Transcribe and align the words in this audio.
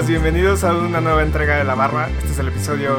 amigos? 0.00 0.08
Bienvenidos 0.08 0.64
a 0.64 0.74
una 0.74 1.00
nueva 1.00 1.22
entrega 1.22 1.56
de 1.56 1.64
La 1.64 1.74
Barra. 1.74 2.08
Este 2.08 2.28
es 2.28 2.38
el 2.38 2.48
episodio 2.48 2.96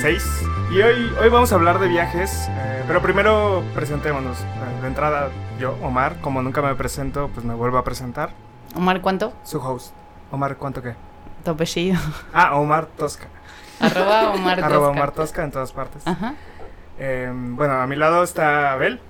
6. 0.00 0.42
Y 0.72 0.80
hoy, 0.80 1.12
hoy 1.20 1.28
vamos 1.28 1.52
a 1.52 1.54
hablar 1.54 1.78
de 1.78 1.88
viajes, 1.88 2.48
eh, 2.48 2.84
pero 2.86 3.00
primero 3.00 3.62
presentémonos. 3.74 4.38
De 4.80 4.86
entrada, 4.86 5.28
yo, 5.58 5.76
Omar, 5.82 6.20
como 6.20 6.42
nunca 6.42 6.62
me 6.62 6.74
presento, 6.74 7.30
pues 7.32 7.44
me 7.44 7.54
vuelvo 7.54 7.78
a 7.78 7.84
presentar. 7.84 8.30
Omar, 8.74 9.00
¿cuánto? 9.00 9.32
Su 9.44 9.58
host. 9.58 9.94
Omar, 10.30 10.56
¿cuánto 10.56 10.82
qué? 10.82 10.94
Tu 11.44 11.50
apellido. 11.50 11.98
Ah, 12.32 12.56
Omar 12.56 12.86
Tosca. 12.86 13.26
Arroba 13.78 14.30
Omar 14.32 14.54
Tosca. 14.56 14.66
Arroba 14.66 14.88
Omar 14.88 15.12
Tosca 15.12 15.44
en 15.44 15.50
todas 15.52 15.72
partes. 15.72 16.06
Ajá. 16.06 16.34
Eh, 16.98 17.30
bueno, 17.32 17.74
a 17.74 17.86
mi 17.86 17.96
lado 17.96 18.22
está 18.24 18.72
Abel. 18.72 19.00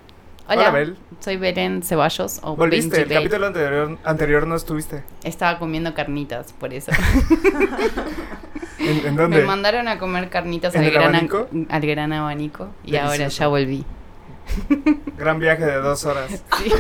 Hola, 0.53 0.63
Hola, 0.63 0.71
Bel. 0.73 0.97
soy 1.21 1.37
Belén 1.37 1.81
Ceballos 1.85 2.41
o 2.43 2.57
Volviste, 2.57 2.89
Benji 2.97 3.03
el 3.03 3.09
Bel. 3.09 3.19
capítulo 3.19 3.47
anterior, 3.47 3.99
anterior 4.05 4.47
no 4.49 4.57
estuviste. 4.57 5.05
Estaba 5.23 5.61
comiendo 5.61 5.95
carnitas, 5.95 6.53
por 6.55 6.75
eso. 6.75 6.91
¿En, 8.81 9.07
en 9.07 9.15
Me 9.15 9.23
dónde? 9.23 9.45
mandaron 9.45 9.87
a 9.87 9.99
comer 9.99 10.29
carnitas 10.29 10.75
¿En 10.75 10.81
al 10.81 10.87
el 10.89 10.93
gran, 10.95 11.15
abanico? 11.15 11.49
al 11.69 11.81
gran 11.83 12.13
abanico 12.13 12.69
y 12.85 12.97
ahora 12.97 13.29
ya 13.29 13.47
volví. 13.47 13.85
Gran 15.17 15.39
viaje 15.39 15.65
de 15.65 15.77
dos 15.77 16.05
horas. 16.05 16.43
Sí. 16.61 16.71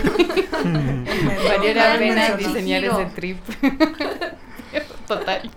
Valió 1.48 1.72
la 1.74 1.96
pena 1.96 2.36
diseñar 2.36 2.84
ese 2.84 3.04
trip. 3.14 3.38
Total. 5.08 5.50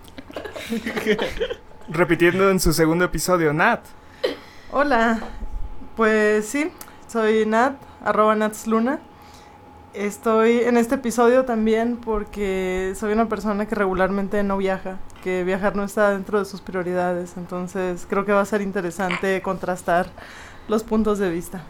Repitiendo 1.90 2.50
en 2.50 2.58
su 2.58 2.72
segundo 2.72 3.04
episodio, 3.04 3.52
Nat. 3.52 3.80
Hola, 4.72 5.18
pues 5.94 6.46
sí, 6.48 6.70
soy 7.06 7.44
Nat, 7.44 7.74
arroba 8.04 8.34
Natsluna. 8.36 9.00
Estoy 9.92 10.58
en 10.60 10.76
este 10.76 10.96
episodio 10.96 11.44
también 11.44 11.96
porque 11.96 12.94
soy 12.98 13.12
una 13.12 13.28
persona 13.28 13.66
que 13.66 13.74
regularmente 13.76 14.42
no 14.42 14.56
viaja, 14.56 14.98
que 15.22 15.44
viajar 15.44 15.76
no 15.76 15.84
está 15.84 16.10
dentro 16.10 16.38
de 16.40 16.44
sus 16.44 16.60
prioridades, 16.60 17.36
entonces 17.36 18.04
creo 18.08 18.24
que 18.24 18.32
va 18.32 18.40
a 18.40 18.44
ser 18.44 18.60
interesante 18.60 19.40
contrastar 19.42 20.06
los 20.66 20.82
puntos 20.82 21.18
de 21.20 21.30
vista. 21.30 21.62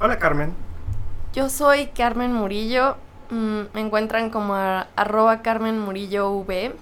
Hola, 0.00 0.18
Carmen. 0.18 0.54
Yo 1.32 1.48
soy 1.48 1.88
Carmen 1.88 2.32
Murillo. 2.32 2.96
mm, 3.30 3.60
me 3.72 3.80
encuentran 3.80 4.28
como 4.30 4.54
a- 4.54 4.88
arroba 4.94 5.40
Carmen 5.42 5.78
Murillo 5.78 6.30
V. 6.32 6.74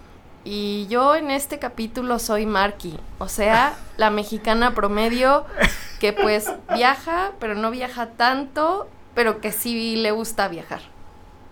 Y 0.45 0.87
yo 0.89 1.15
en 1.15 1.31
este 1.31 1.59
capítulo 1.61 2.19
soy 2.19 2.45
Marky, 2.45 2.99
o 3.19 3.29
sea, 3.29 3.75
la 3.99 4.11
mexicana 4.11 4.75
promedio 4.75 5.45
que 6.01 6.13
pues 6.13 6.51
viaja, 6.75 7.33
pero 7.39 7.55
no 7.55 7.71
viaja 7.71 8.07
tanto, 8.17 8.89
pero 9.15 9.41
que 9.41 9.53
sí 9.53 9.97
le 9.97 10.11
gusta 10.11 10.49
viajar. 10.49 10.81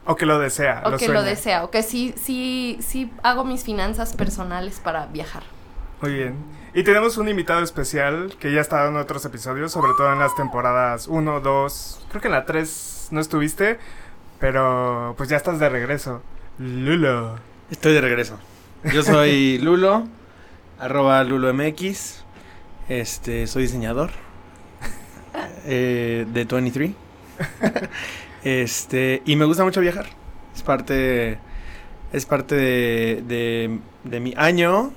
O 0.07 0.17
que 0.17 0.27
lo 0.27 0.39
desea. 0.39 0.83
O 0.87 0.97
que 0.97 1.07
lo 1.07 1.23
desea, 1.23 1.63
o 1.65 1.71
que 1.71 1.83
sí, 1.83 2.15
sí, 2.17 2.79
sí 2.81 3.13
hago 3.23 3.45
mis 3.45 3.63
finanzas 3.63 4.15
personales 4.15 4.81
para 4.81 5.07
viajar. 5.07 5.43
Muy 6.01 6.15
bien. 6.15 6.37
Y 6.73 6.83
tenemos 6.83 7.19
un 7.19 7.29
invitado 7.29 7.63
especial 7.63 8.35
que 8.41 8.51
ya 8.51 8.59
ha 8.59 8.63
estado 8.63 8.89
en 8.89 8.97
otros 8.97 9.25
episodios, 9.27 9.71
sobre 9.71 9.93
todo 9.99 10.13
en 10.13 10.19
las 10.19 10.35
temporadas 10.35 11.09
1, 11.09 11.41
2, 11.41 12.07
creo 12.09 12.23
que 12.23 12.29
en 12.29 12.33
la 12.33 12.47
3 12.47 13.09
no 13.11 13.21
estuviste, 13.21 13.79
pero 14.39 15.15
pues 15.19 15.29
ya 15.29 15.37
estás 15.37 15.59
de 15.59 15.69
regreso. 15.69 16.23
Lulo. 16.59 17.37
Estoy 17.71 17.93
de 17.93 18.01
regreso. 18.01 18.39
Yo 18.95 19.03
soy 19.03 19.59
Lulo, 19.63 20.05
arroba 20.79 21.23
LuloMX. 21.23 22.25
Este, 22.89 23.47
soy 23.47 23.65
diseñador 23.65 24.28
eh, 25.69 26.27
de 26.33 26.45
23. 26.45 26.91
Este, 28.45 29.21
y 29.27 29.37
me 29.37 29.45
gusta 29.45 29.65
mucho 29.65 29.81
viajar. 29.81 30.07
Es 30.55 30.63
parte, 30.63 31.39
es 32.13 32.25
parte 32.25 32.55
de, 32.55 33.23
de, 33.27 33.79
de 34.05 34.21
mi 34.21 34.33
año. 34.37 34.93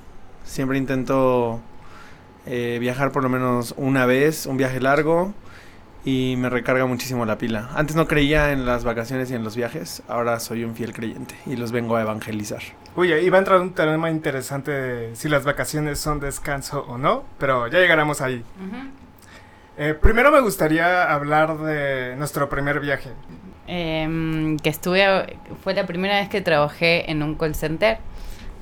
Siempre 0.45 0.77
intento 0.77 1.59
eh, 2.45 2.77
viajar 2.79 3.11
por 3.11 3.23
lo 3.23 3.29
menos 3.29 3.73
una 3.77 4.05
vez, 4.05 4.45
un 4.45 4.57
viaje 4.57 4.79
largo. 4.79 5.33
Y 6.05 6.35
me 6.37 6.49
recarga 6.49 6.85
muchísimo 6.85 7.25
la 7.25 7.37
pila. 7.37 7.69
Antes 7.75 7.95
no 7.95 8.07
creía 8.07 8.51
en 8.51 8.65
las 8.65 8.83
vacaciones 8.83 9.29
y 9.29 9.35
en 9.35 9.43
los 9.43 9.55
viajes. 9.55 10.01
Ahora 10.07 10.39
soy 10.39 10.63
un 10.63 10.75
fiel 10.75 10.93
creyente 10.93 11.35
y 11.45 11.55
los 11.57 11.71
vengo 11.71 11.95
a 11.95 12.01
evangelizar. 12.01 12.61
Uy, 12.95 13.11
ahí 13.11 13.29
va 13.29 13.37
a 13.37 13.39
entrar 13.39 13.59
un 13.59 13.73
tema 13.73 14.09
interesante 14.09 14.71
de 14.71 15.15
si 15.15 15.29
las 15.29 15.43
vacaciones 15.45 15.99
son 15.99 16.19
descanso 16.19 16.85
o 16.87 16.97
no, 16.97 17.23
pero 17.37 17.67
ya 17.67 17.79
llegaremos 17.79 18.21
ahí. 18.21 18.43
Ujú. 18.65 19.00
Eh, 19.77 19.93
primero 19.93 20.31
me 20.31 20.41
gustaría 20.41 21.11
hablar 21.11 21.57
de 21.57 22.15
nuestro 22.17 22.49
primer 22.49 22.79
viaje. 22.79 23.09
Em, 23.67 24.57
que 24.57 24.69
estuve, 24.69 25.37
fue 25.63 25.73
la 25.73 25.85
primera 25.85 26.19
vez 26.19 26.29
que 26.29 26.41
trabajé 26.41 27.09
en 27.09 27.23
un 27.23 27.35
call 27.35 27.55
center. 27.55 27.99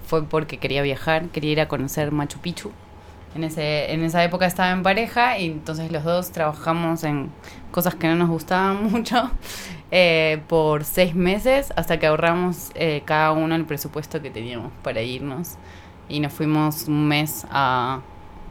Fue 0.06 0.24
porque 0.24 0.58
quería 0.58 0.82
viajar, 0.82 1.30
quería 1.30 1.52
ir 1.52 1.62
a 1.62 1.68
conocer 1.68 2.12
Machu 2.12 2.40
Picchu. 2.40 2.72
En, 3.36 3.44
ese, 3.44 3.92
en 3.92 4.04
esa 4.04 4.24
época 4.24 4.46
estaba 4.46 4.72
en 4.72 4.82
pareja 4.82 5.38
y 5.38 5.46
entonces 5.52 5.92
los 5.92 6.04
dos 6.04 6.32
trabajamos 6.32 7.04
en 7.04 7.30
cosas 7.72 7.94
que 7.96 8.08
no 8.08 8.16
nos 8.16 8.30
gustaban 8.30 8.84
mucho 8.92 9.30
eh, 9.92 10.42
por 10.48 10.84
seis 10.84 11.14
meses 11.14 11.72
hasta 11.76 12.00
que 12.00 12.08
ahorramos 12.08 12.72
eh, 12.74 13.04
cada 13.06 13.32
uno 13.32 13.56
el 13.56 13.66
presupuesto 13.66 14.22
que 14.22 14.30
teníamos 14.32 14.72
para 14.84 15.02
irnos. 15.02 15.58
Y 16.08 16.20
nos 16.20 16.34
fuimos 16.34 16.88
un 16.88 17.08
mes 17.08 17.46
a, 17.52 18.02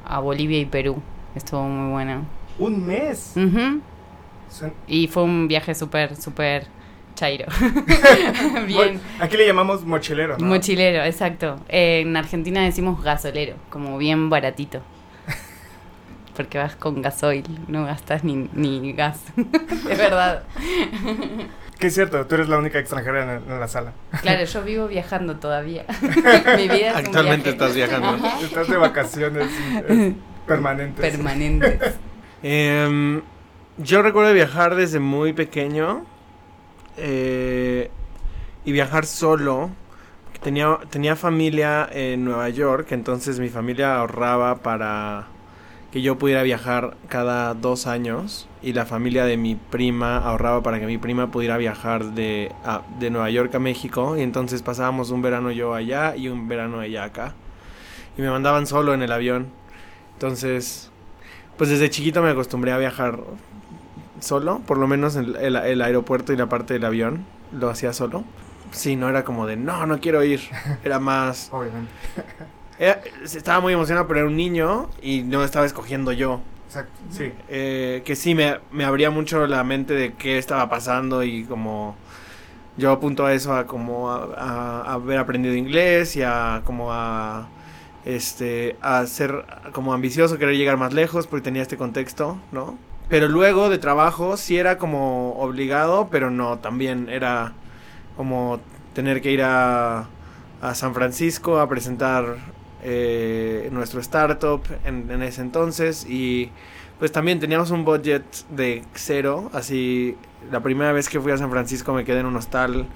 a 0.05 0.21
Bolivia 0.21 0.61
y 0.61 0.67
Perú. 0.67 1.03
Estuvo 1.35 1.65
muy 1.65 1.91
bueno. 1.93 2.38
Un 2.59 2.87
mes. 2.87 3.35
Y 4.87 5.09
fue 5.09 5.23
un 5.23 5.49
viaje 5.49 5.75
súper, 5.75 6.17
súper 6.17 6.67
chairo. 7.15 7.47
Bien. 8.67 8.75
Bueno, 8.75 9.01
aquí 9.21 9.37
le 9.37 9.47
llamamos 9.47 9.85
mochilero, 9.85 10.39
¿no? 10.39 10.47
Mochilero, 10.47 11.03
exacto. 11.05 11.61
Eh, 11.69 12.01
en 12.01 12.17
Argentina 12.17 12.63
decimos 12.63 13.03
gasolero, 13.03 13.57
como 13.71 13.99
bien 13.99 14.31
baratito. 14.31 14.81
Porque 16.37 16.59
vas 16.59 16.77
con 16.77 17.03
gasoil, 17.03 17.45
no 17.69 17.85
gastas 17.85 18.25
ni, 18.25 18.49
ni 18.53 18.93
gas. 18.93 19.21
de 19.37 19.95
verdad. 19.95 20.45
Que 21.79 21.89
es 21.89 21.95
cierto, 21.95 22.27
tú 22.27 22.37
eres 22.37 22.49
la 22.49 22.59
única 22.59 22.79
extranjera 22.79 23.37
en, 23.37 23.51
en 23.53 23.61
la 23.61 23.69
sala. 23.69 23.93
Claro, 24.23 24.45
yo 24.45 24.63
vivo 24.63 24.89
viajando 24.89 25.37
todavía. 25.37 25.85
Mi 26.57 26.69
vida 26.69 26.89
es 26.89 26.93
un 26.93 27.07
Actualmente 27.07 27.51
viaje 27.51 27.51
estás 27.51 27.75
viajando. 27.75 28.29
Estás 28.43 28.69
de 28.69 28.77
vacaciones 28.77 29.49
eh, 29.89 30.15
permanentes. 30.47 31.19
Em, 32.43 33.23
yo 33.79 34.03
recuerdo 34.03 34.33
viajar 34.33 34.75
desde 34.75 35.01
muy 35.01 35.33
pequeño 35.33 36.05
eh, 36.97 37.91
y 38.65 38.73
viajar 38.73 39.07
solo. 39.07 39.71
Tenía, 40.43 40.79
tenía 40.91 41.17
familia 41.17 41.89
en 41.91 42.25
Nueva 42.25 42.49
York, 42.49 42.93
entonces 42.93 43.41
mi 43.41 43.49
familia 43.49 43.97
ahorraba 43.97 44.57
para 44.57 45.27
que 45.91 46.01
yo 46.01 46.17
pudiera 46.19 46.43
viajar 46.43 46.97
cada 47.09 47.55
dos 47.55 47.87
años 47.87 48.49
y 48.63 48.73
la 48.73 48.87
familia 48.87 49.25
de 49.25 49.37
mi 49.37 49.57
prima 49.57 50.19
ahorraba 50.19 50.63
para 50.63 50.79
que 50.79 50.87
mi 50.87 50.99
prima 50.99 51.31
pudiera 51.31 51.57
viajar 51.57 52.13
de, 52.13 52.53
de 53.01 53.11
Nueva 53.11 53.31
York 53.31 53.55
a 53.55 53.59
México 53.59 54.17
y 54.17 54.23
entonces 54.23 54.63
pasábamos 54.63 55.11
un 55.11 55.23
verano 55.23 55.51
yo 55.51 55.75
allá 55.75 56.15
y 56.15 56.29
un 56.29 56.47
verano 56.47 56.83
ella 56.83 57.05
acá 57.05 57.35
y 58.19 58.23
me 58.23 58.31
mandaban 58.31 58.67
solo 58.67 58.93
en 58.93 59.03
el 59.03 59.13
avión. 59.13 59.47
Entonces, 60.15 60.91
pues 61.59 61.69
desde 61.71 61.91
chiquito 61.91 62.23
me 62.23 62.31
acostumbré 62.31 62.73
a 62.73 62.79
viajar 62.79 63.21
solo, 64.21 64.61
por 64.67 64.79
lo 64.79 64.87
menos 64.87 65.17
el, 65.17 65.37
el- 65.37 65.57
el 65.57 65.83
aeropuerto 65.83 66.33
y 66.33 66.37
la 66.37 66.47
parte 66.49 66.75
del 66.75 66.85
avión 66.85 67.25
lo 67.53 67.69
hacía 67.71 67.93
solo. 67.93 68.25
Sí, 68.73 68.97
no 68.97 69.09
era 69.09 69.25
como 69.25 69.47
de, 69.47 69.57
no, 69.57 69.87
no 69.87 69.99
quiero 70.01 70.23
ir. 70.25 70.41
Era 70.85 70.99
más... 70.99 71.49
Obviamente. 71.53 71.91
era- 72.79 73.01
estaba 73.25 73.61
muy 73.61 73.73
emocionado, 73.73 74.07
pero 74.07 74.21
era 74.21 74.29
un 74.29 74.37
niño 74.37 74.91
y 75.03 75.23
no 75.23 75.43
estaba 75.45 75.67
escogiendo 75.67 76.13
yo. 76.13 76.41
Exacto, 76.67 76.93
sí. 77.11 77.33
Eh, 77.49 78.03
que 78.05 78.15
sí, 78.15 78.35
me, 78.35 78.59
me 78.73 78.85
abría 78.85 79.11
mucho 79.11 79.47
la 79.47 79.65
mente 79.65 79.95
de 79.95 80.13
qué 80.15 80.39
estaba 80.39 80.69
pasando 80.69 81.23
y 81.23 81.45
como... 81.45 81.97
Yo 82.77 82.93
apunto 82.93 83.27
a 83.27 83.33
eso, 83.33 83.55
a 83.57 83.67
como 83.67 84.11
a, 84.11 84.25
a- 84.37 84.83
a 84.83 84.93
haber 84.95 85.19
aprendido 85.19 85.55
inglés 85.57 86.15
y 86.17 86.23
a 86.23 86.63
como 86.65 86.93
a 86.93 87.49
este 88.05 88.77
a 88.81 89.05
ser 89.07 89.45
como 89.73 89.93
ambicioso, 89.93 90.39
querer 90.39 90.57
llegar 90.57 90.77
más 90.77 90.93
lejos 90.93 91.27
porque 91.27 91.45
tenía 91.45 91.63
este 91.63 91.77
contexto, 91.77 92.39
¿no? 92.53 92.79
Pero 93.09 93.29
luego 93.29 93.71
de 93.71 93.79
trabajo 93.79 94.37
sí 94.37 94.59
era 94.59 94.79
como 94.79 95.33
obligado, 95.39 96.09
pero 96.11 96.31
no, 96.31 96.59
también 96.59 97.09
era 97.09 97.53
como 98.17 98.61
tener 98.93 99.23
que 99.23 99.33
ir 99.33 99.43
a, 99.43 100.09
a 100.61 100.75
San 100.75 100.95
Francisco 100.95 101.59
a 101.59 101.69
presentar 101.69 102.37
eh, 102.83 103.69
nuestro 103.73 104.01
startup 104.01 104.63
en, 104.85 105.11
en 105.11 105.23
ese 105.23 105.41
entonces 105.41 106.07
y 106.09 106.51
pues 106.99 107.13
también 107.13 107.41
teníamos 107.41 107.71
un 107.71 107.85
budget 107.85 108.25
de 108.51 108.85
cero, 108.95 109.51
así 109.53 110.17
la 110.51 110.61
primera 110.61 110.93
vez 110.93 111.09
que 111.09 111.21
fui 111.21 111.33
a 111.33 111.39
San 111.39 111.51
Francisco 111.51 111.93
me 111.93 112.05
quedé 112.05 112.21
en 112.21 112.27
un 112.27 112.37
hostal 112.37 112.87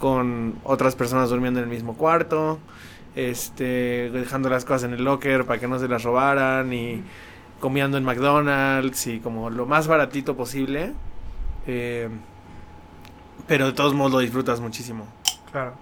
con 0.00 0.56
otras 0.64 0.96
personas 0.96 1.30
durmiendo 1.30 1.60
en 1.60 1.64
el 1.64 1.70
mismo 1.70 1.94
cuarto, 1.94 2.58
este, 3.14 4.10
dejando 4.10 4.48
las 4.48 4.64
cosas 4.64 4.84
en 4.84 4.94
el 4.94 5.04
locker 5.04 5.44
para 5.44 5.60
que 5.60 5.68
no 5.68 5.78
se 5.78 5.88
las 5.88 6.02
robaran 6.02 6.72
y 6.72 7.02
comiendo 7.60 7.96
en 7.96 8.04
McDonald's 8.04 9.06
y 9.06 9.20
como 9.20 9.50
lo 9.50 9.66
más 9.66 9.86
baratito 9.86 10.36
posible. 10.36 10.92
eh, 11.66 12.08
pero 13.46 13.66
de 13.66 13.72
todos 13.72 13.94
modos 13.94 14.12
lo 14.12 14.18
disfrutas 14.20 14.60
muchísimo. 14.60 15.06
Claro. 15.50 15.74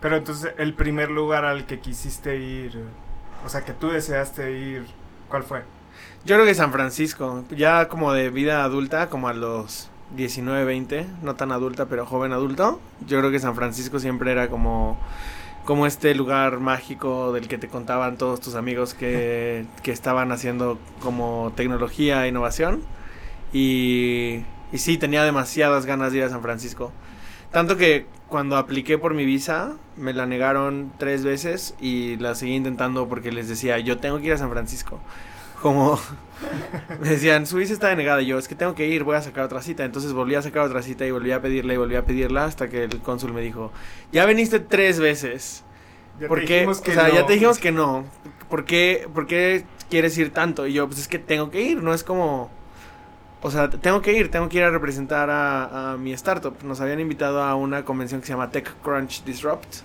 Pero 0.00 0.16
entonces, 0.16 0.54
el 0.56 0.74
primer 0.74 1.10
lugar 1.10 1.44
al 1.44 1.66
que 1.66 1.80
quisiste 1.80 2.36
ir, 2.38 2.82
o 3.44 3.48
sea, 3.48 3.64
que 3.64 3.72
tú 3.72 3.90
deseaste 3.90 4.52
ir, 4.52 4.86
¿cuál 5.28 5.42
fue? 5.42 5.62
Yo 6.24 6.36
creo 6.36 6.46
que 6.46 6.54
San 6.54 6.72
Francisco, 6.72 7.44
ya 7.50 7.88
como 7.88 8.12
de 8.12 8.30
vida 8.30 8.64
adulta, 8.64 9.10
como 9.10 9.28
a 9.28 9.34
los 9.34 9.90
19, 10.16 10.64
20, 10.64 11.06
no 11.22 11.34
tan 11.34 11.52
adulta, 11.52 11.86
pero 11.86 12.06
joven 12.06 12.32
adulto. 12.32 12.80
Yo 13.06 13.18
creo 13.18 13.30
que 13.30 13.38
San 13.38 13.54
Francisco 13.54 13.98
siempre 13.98 14.32
era 14.32 14.48
como 14.48 14.98
como 15.70 15.86
este 15.86 16.16
lugar 16.16 16.58
mágico 16.58 17.32
del 17.32 17.46
que 17.46 17.56
te 17.56 17.68
contaban 17.68 18.16
todos 18.16 18.40
tus 18.40 18.56
amigos 18.56 18.92
que, 18.92 19.66
que 19.84 19.92
estaban 19.92 20.32
haciendo 20.32 20.80
como 21.00 21.52
tecnología 21.54 22.24
e 22.24 22.30
innovación. 22.30 22.82
Y, 23.52 24.42
y 24.72 24.78
sí, 24.78 24.98
tenía 24.98 25.22
demasiadas 25.22 25.86
ganas 25.86 26.10
de 26.10 26.18
ir 26.18 26.24
a 26.24 26.28
San 26.28 26.42
Francisco. 26.42 26.90
Tanto 27.52 27.76
que 27.76 28.06
cuando 28.26 28.56
apliqué 28.56 28.98
por 28.98 29.14
mi 29.14 29.24
visa, 29.24 29.76
me 29.96 30.12
la 30.12 30.26
negaron 30.26 30.90
tres 30.98 31.22
veces 31.22 31.76
y 31.80 32.16
la 32.16 32.34
seguí 32.34 32.56
intentando 32.56 33.08
porque 33.08 33.30
les 33.30 33.48
decía, 33.48 33.78
yo 33.78 33.98
tengo 33.98 34.18
que 34.18 34.26
ir 34.26 34.32
a 34.32 34.38
San 34.38 34.50
Francisco. 34.50 34.98
Como 35.60 35.98
me 37.00 37.08
decían, 37.10 37.46
su 37.46 37.56
visa 37.56 37.72
está 37.72 37.88
denegada. 37.88 38.22
Y 38.22 38.26
yo, 38.26 38.38
es 38.38 38.48
que 38.48 38.54
tengo 38.54 38.74
que 38.74 38.86
ir, 38.86 39.04
voy 39.04 39.16
a 39.16 39.22
sacar 39.22 39.44
otra 39.44 39.62
cita. 39.62 39.84
Entonces 39.84 40.12
volví 40.12 40.34
a 40.34 40.42
sacar 40.42 40.62
otra 40.62 40.82
cita 40.82 41.04
y 41.06 41.10
volví 41.10 41.32
a 41.32 41.40
pedirla 41.42 41.74
y 41.74 41.76
volví 41.76 41.96
a 41.96 42.04
pedirla 42.04 42.44
hasta 42.44 42.68
que 42.68 42.84
el 42.84 43.00
cónsul 43.00 43.32
me 43.32 43.40
dijo, 43.42 43.72
ya 44.12 44.24
viniste 44.26 44.60
tres 44.60 44.98
veces. 45.00 45.64
Ya 46.18 46.28
¿Por 46.28 46.40
te 46.40 46.44
qué? 46.46 46.54
dijimos 46.54 46.82
O 46.86 46.92
sea, 46.92 47.08
no. 47.08 47.14
ya 47.14 47.26
te 47.26 47.34
dijimos 47.34 47.58
que 47.58 47.72
no. 47.72 48.04
¿Por 48.48 48.64
qué, 48.64 49.08
¿Por 49.14 49.26
qué 49.26 49.64
quieres 49.88 50.16
ir 50.18 50.32
tanto? 50.32 50.66
Y 50.66 50.72
yo, 50.72 50.86
pues 50.86 51.00
es 51.00 51.08
que 51.08 51.18
tengo 51.18 51.50
que 51.50 51.62
ir, 51.62 51.82
no 51.82 51.94
es 51.94 52.04
como... 52.04 52.50
O 53.42 53.50
sea, 53.50 53.70
tengo 53.70 54.02
que 54.02 54.12
ir, 54.12 54.30
tengo 54.30 54.48
que 54.50 54.58
ir 54.58 54.64
a 54.64 54.70
representar 54.70 55.30
a, 55.30 55.92
a 55.92 55.96
mi 55.96 56.12
startup. 56.12 56.54
Nos 56.62 56.80
habían 56.82 57.00
invitado 57.00 57.42
a 57.42 57.54
una 57.54 57.84
convención 57.86 58.20
que 58.20 58.26
se 58.26 58.34
llama 58.34 58.50
TechCrunch 58.50 59.24
Disrupt. 59.24 59.76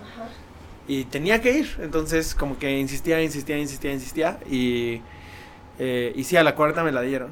Y 0.88 1.06
tenía 1.06 1.39
que 1.42 1.60
ir. 1.60 1.77
Entonces, 1.81 2.36
como 2.36 2.57
que 2.60 2.77
insistía, 2.80 3.22
insistía, 3.24 3.57
insistía, 3.57 3.94
insistía. 3.94 4.39
Y, 4.50 5.01
eh, 5.80 6.13
y 6.16 6.24
sí, 6.24 6.38
a 6.38 6.44
la 6.44 6.56
cuarta 6.56 6.83
me 6.83 6.92
la 6.92 7.01
dieron. 7.01 7.30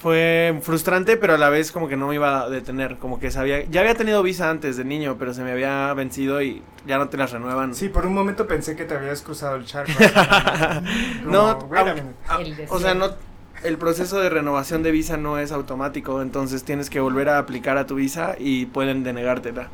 Fue 0.00 0.58
frustrante, 0.62 1.16
pero 1.16 1.34
a 1.34 1.38
la 1.38 1.48
vez 1.48 1.72
como 1.72 1.88
que 1.88 1.96
no 1.96 2.08
me 2.08 2.14
iba 2.16 2.42
a 2.42 2.50
detener. 2.50 2.98
Como 2.98 3.18
que 3.18 3.30
sabía... 3.30 3.64
Ya 3.64 3.80
había 3.80 3.94
tenido 3.94 4.22
visa 4.22 4.50
antes 4.50 4.76
de 4.76 4.84
niño, 4.84 5.16
pero 5.18 5.32
se 5.32 5.42
me 5.42 5.52
había 5.52 5.92
vencido 5.94 6.42
y 6.42 6.62
ya 6.86 6.98
no 6.98 7.08
te 7.08 7.16
las 7.16 7.32
renuevan. 7.32 7.74
Sí, 7.74 7.88
por 7.88 8.04
un 8.06 8.12
momento 8.12 8.46
pensé 8.46 8.76
que 8.76 8.84
te 8.84 8.94
habías 8.94 9.22
cruzado 9.22 9.56
el 9.56 9.64
charco. 9.64 9.92
no, 11.24 11.58
Como, 11.58 11.74
a 12.28 12.38
o 12.68 12.78
sea, 12.78 12.94
no, 12.94 13.10
el 13.64 13.78
proceso 13.78 14.20
de 14.20 14.28
renovación 14.28 14.82
de 14.82 14.90
visa 14.90 15.16
no 15.16 15.38
es 15.38 15.50
automático, 15.50 16.20
entonces 16.22 16.62
tienes 16.64 16.90
que 16.90 17.00
volver 17.00 17.28
a 17.28 17.38
aplicar 17.38 17.78
a 17.78 17.86
tu 17.86 17.94
visa 17.96 18.36
y 18.38 18.66
pueden 18.66 19.02
denegártela, 19.02 19.68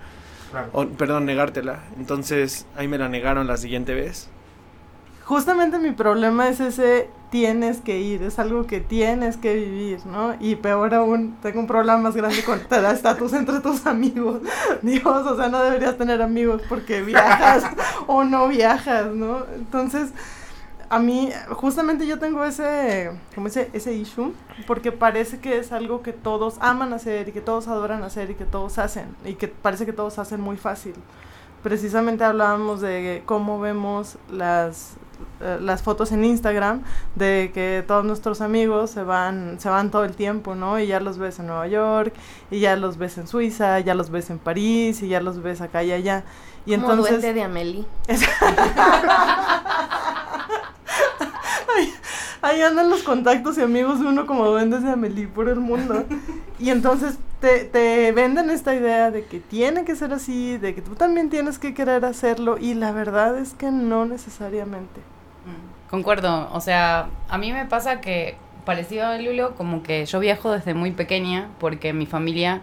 Claro. 0.50 0.68
o, 0.72 0.86
perdón, 0.86 1.24
negártela. 1.26 1.80
Entonces 1.98 2.66
ahí 2.76 2.86
me 2.86 2.98
la 2.98 3.08
negaron 3.08 3.46
la 3.46 3.56
siguiente 3.56 3.94
vez. 3.94 4.28
Justamente 5.24 5.78
mi 5.78 5.92
problema 5.92 6.48
es 6.48 6.60
ese 6.60 7.08
tienes 7.32 7.80
que 7.80 7.98
ir, 7.98 8.22
es 8.22 8.38
algo 8.38 8.66
que 8.66 8.80
tienes 8.80 9.38
que 9.38 9.54
vivir, 9.54 10.04
¿no? 10.04 10.34
Y 10.38 10.56
peor 10.56 10.94
aún, 10.94 11.38
tengo 11.40 11.60
un 11.60 11.66
problema 11.66 11.96
más 11.96 12.14
grande 12.14 12.44
con 12.44 12.60
te 12.68 12.80
da 12.80 12.92
estatus 12.92 13.32
entre 13.32 13.60
tus 13.60 13.86
amigos. 13.86 14.42
Dios, 14.82 15.06
o 15.06 15.36
sea, 15.36 15.48
no 15.48 15.62
deberías 15.62 15.96
tener 15.96 16.20
amigos 16.20 16.60
porque 16.68 17.00
viajas 17.00 17.64
o 18.06 18.22
no 18.24 18.48
viajas, 18.48 19.14
¿no? 19.14 19.46
Entonces, 19.54 20.10
a 20.90 20.98
mí, 20.98 21.30
justamente 21.52 22.06
yo 22.06 22.18
tengo 22.18 22.44
ese, 22.44 23.12
como 23.34 23.46
ese, 23.46 23.70
ese 23.72 23.94
issue, 23.94 24.34
porque 24.66 24.92
parece 24.92 25.38
que 25.38 25.56
es 25.56 25.72
algo 25.72 26.02
que 26.02 26.12
todos 26.12 26.56
aman 26.60 26.92
hacer 26.92 27.30
y 27.30 27.32
que 27.32 27.40
todos 27.40 27.66
adoran 27.66 28.02
hacer 28.02 28.30
y 28.30 28.34
que 28.34 28.44
todos 28.44 28.76
hacen, 28.76 29.06
y 29.24 29.36
que 29.36 29.48
parece 29.48 29.86
que 29.86 29.94
todos 29.94 30.18
hacen 30.18 30.42
muy 30.42 30.58
fácil. 30.58 30.92
Precisamente 31.62 32.24
hablábamos 32.24 32.82
de 32.82 33.22
cómo 33.24 33.58
vemos 33.58 34.18
las, 34.30 34.98
eh, 35.40 35.58
las 35.60 35.82
fotos 35.82 36.12
en 36.12 36.24
Instagram 36.24 36.82
de 37.14 37.50
que 37.54 37.84
todos 37.86 38.04
nuestros 38.04 38.40
amigos 38.40 38.90
se 38.90 39.02
van 39.02 39.58
se 39.60 39.68
van 39.68 39.90
todo 39.90 40.04
el 40.04 40.14
tiempo, 40.14 40.54
¿no? 40.54 40.78
Y 40.78 40.86
ya 40.86 41.00
los 41.00 41.18
ves 41.18 41.38
en 41.38 41.46
Nueva 41.46 41.66
York, 41.68 42.14
y 42.50 42.60
ya 42.60 42.76
los 42.76 42.98
ves 42.98 43.18
en 43.18 43.26
Suiza, 43.26 43.80
ya 43.80 43.94
los 43.94 44.10
ves 44.10 44.30
en 44.30 44.38
París, 44.38 45.02
y 45.02 45.08
ya 45.08 45.20
los 45.20 45.42
ves 45.42 45.60
acá 45.60 45.82
y 45.82 45.92
allá. 45.92 46.24
Y 46.64 46.74
Como 46.74 46.90
entonces 46.90 47.20
duende 47.20 47.34
de 47.34 47.42
Amelie. 47.42 47.84
Ahí 52.42 52.60
andan 52.60 52.90
los 52.90 53.04
contactos 53.04 53.56
y 53.56 53.60
amigos 53.60 54.00
de 54.00 54.06
uno 54.06 54.26
como 54.26 54.46
duendes 54.48 54.82
de 54.82 54.90
Amelie 54.90 55.28
por 55.28 55.48
el 55.48 55.60
mundo. 55.60 56.04
Y 56.58 56.70
entonces 56.70 57.16
te, 57.40 57.64
te 57.64 58.10
venden 58.10 58.50
esta 58.50 58.74
idea 58.74 59.12
de 59.12 59.24
que 59.24 59.38
tiene 59.38 59.84
que 59.84 59.94
ser 59.94 60.12
así, 60.12 60.58
de 60.58 60.74
que 60.74 60.82
tú 60.82 60.96
también 60.96 61.30
tienes 61.30 61.60
que 61.60 61.72
querer 61.72 62.04
hacerlo 62.04 62.58
y 62.58 62.74
la 62.74 62.90
verdad 62.90 63.38
es 63.38 63.54
que 63.54 63.70
no 63.70 64.06
necesariamente. 64.06 65.00
Concuerdo, 65.92 66.48
o 66.54 66.60
sea, 66.62 67.10
a 67.28 67.38
mí 67.38 67.52
me 67.52 67.66
pasa 67.66 68.00
que, 68.00 68.36
parecido 68.64 69.06
a 69.06 69.18
Lulo, 69.18 69.54
como 69.56 69.82
que 69.84 70.06
yo 70.06 70.20
viajo 70.20 70.50
desde 70.50 70.72
muy 70.74 70.90
pequeña 70.92 71.50
porque 71.60 71.92
mi 71.92 72.06
familia 72.06 72.62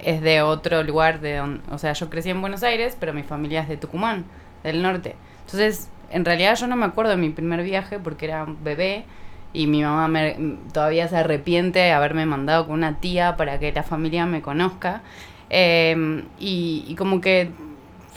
es 0.00 0.20
de 0.20 0.42
otro 0.42 0.82
lugar, 0.82 1.20
de 1.20 1.36
don- 1.36 1.62
o 1.70 1.78
sea, 1.78 1.92
yo 1.92 2.10
crecí 2.10 2.30
en 2.30 2.40
Buenos 2.40 2.64
Aires, 2.64 2.96
pero 3.00 3.12
mi 3.14 3.22
familia 3.22 3.60
es 3.62 3.68
de 3.68 3.76
Tucumán, 3.78 4.24
del 4.64 4.82
norte. 4.82 5.14
Entonces, 5.44 5.90
en 6.10 6.24
realidad 6.24 6.56
yo 6.56 6.66
no 6.66 6.76
me 6.76 6.86
acuerdo 6.86 7.12
de 7.12 7.18
mi 7.18 7.30
primer 7.30 7.62
viaje 7.62 8.00
porque 8.00 8.26
era 8.26 8.44
un 8.44 8.62
bebé 8.64 9.04
y 9.52 9.68
mi 9.68 9.82
mamá 9.82 10.08
me- 10.08 10.36
todavía 10.72 11.06
se 11.08 11.16
arrepiente 11.18 11.78
de 11.80 11.92
haberme 11.92 12.26
mandado 12.26 12.66
con 12.66 12.74
una 12.76 12.98
tía 13.00 13.36
para 13.36 13.58
que 13.60 13.72
la 13.72 13.84
familia 13.84 14.26
me 14.26 14.42
conozca. 14.42 15.02
Eh, 15.50 16.24
y, 16.40 16.84
y 16.88 16.94
como 16.96 17.20
que 17.20 17.50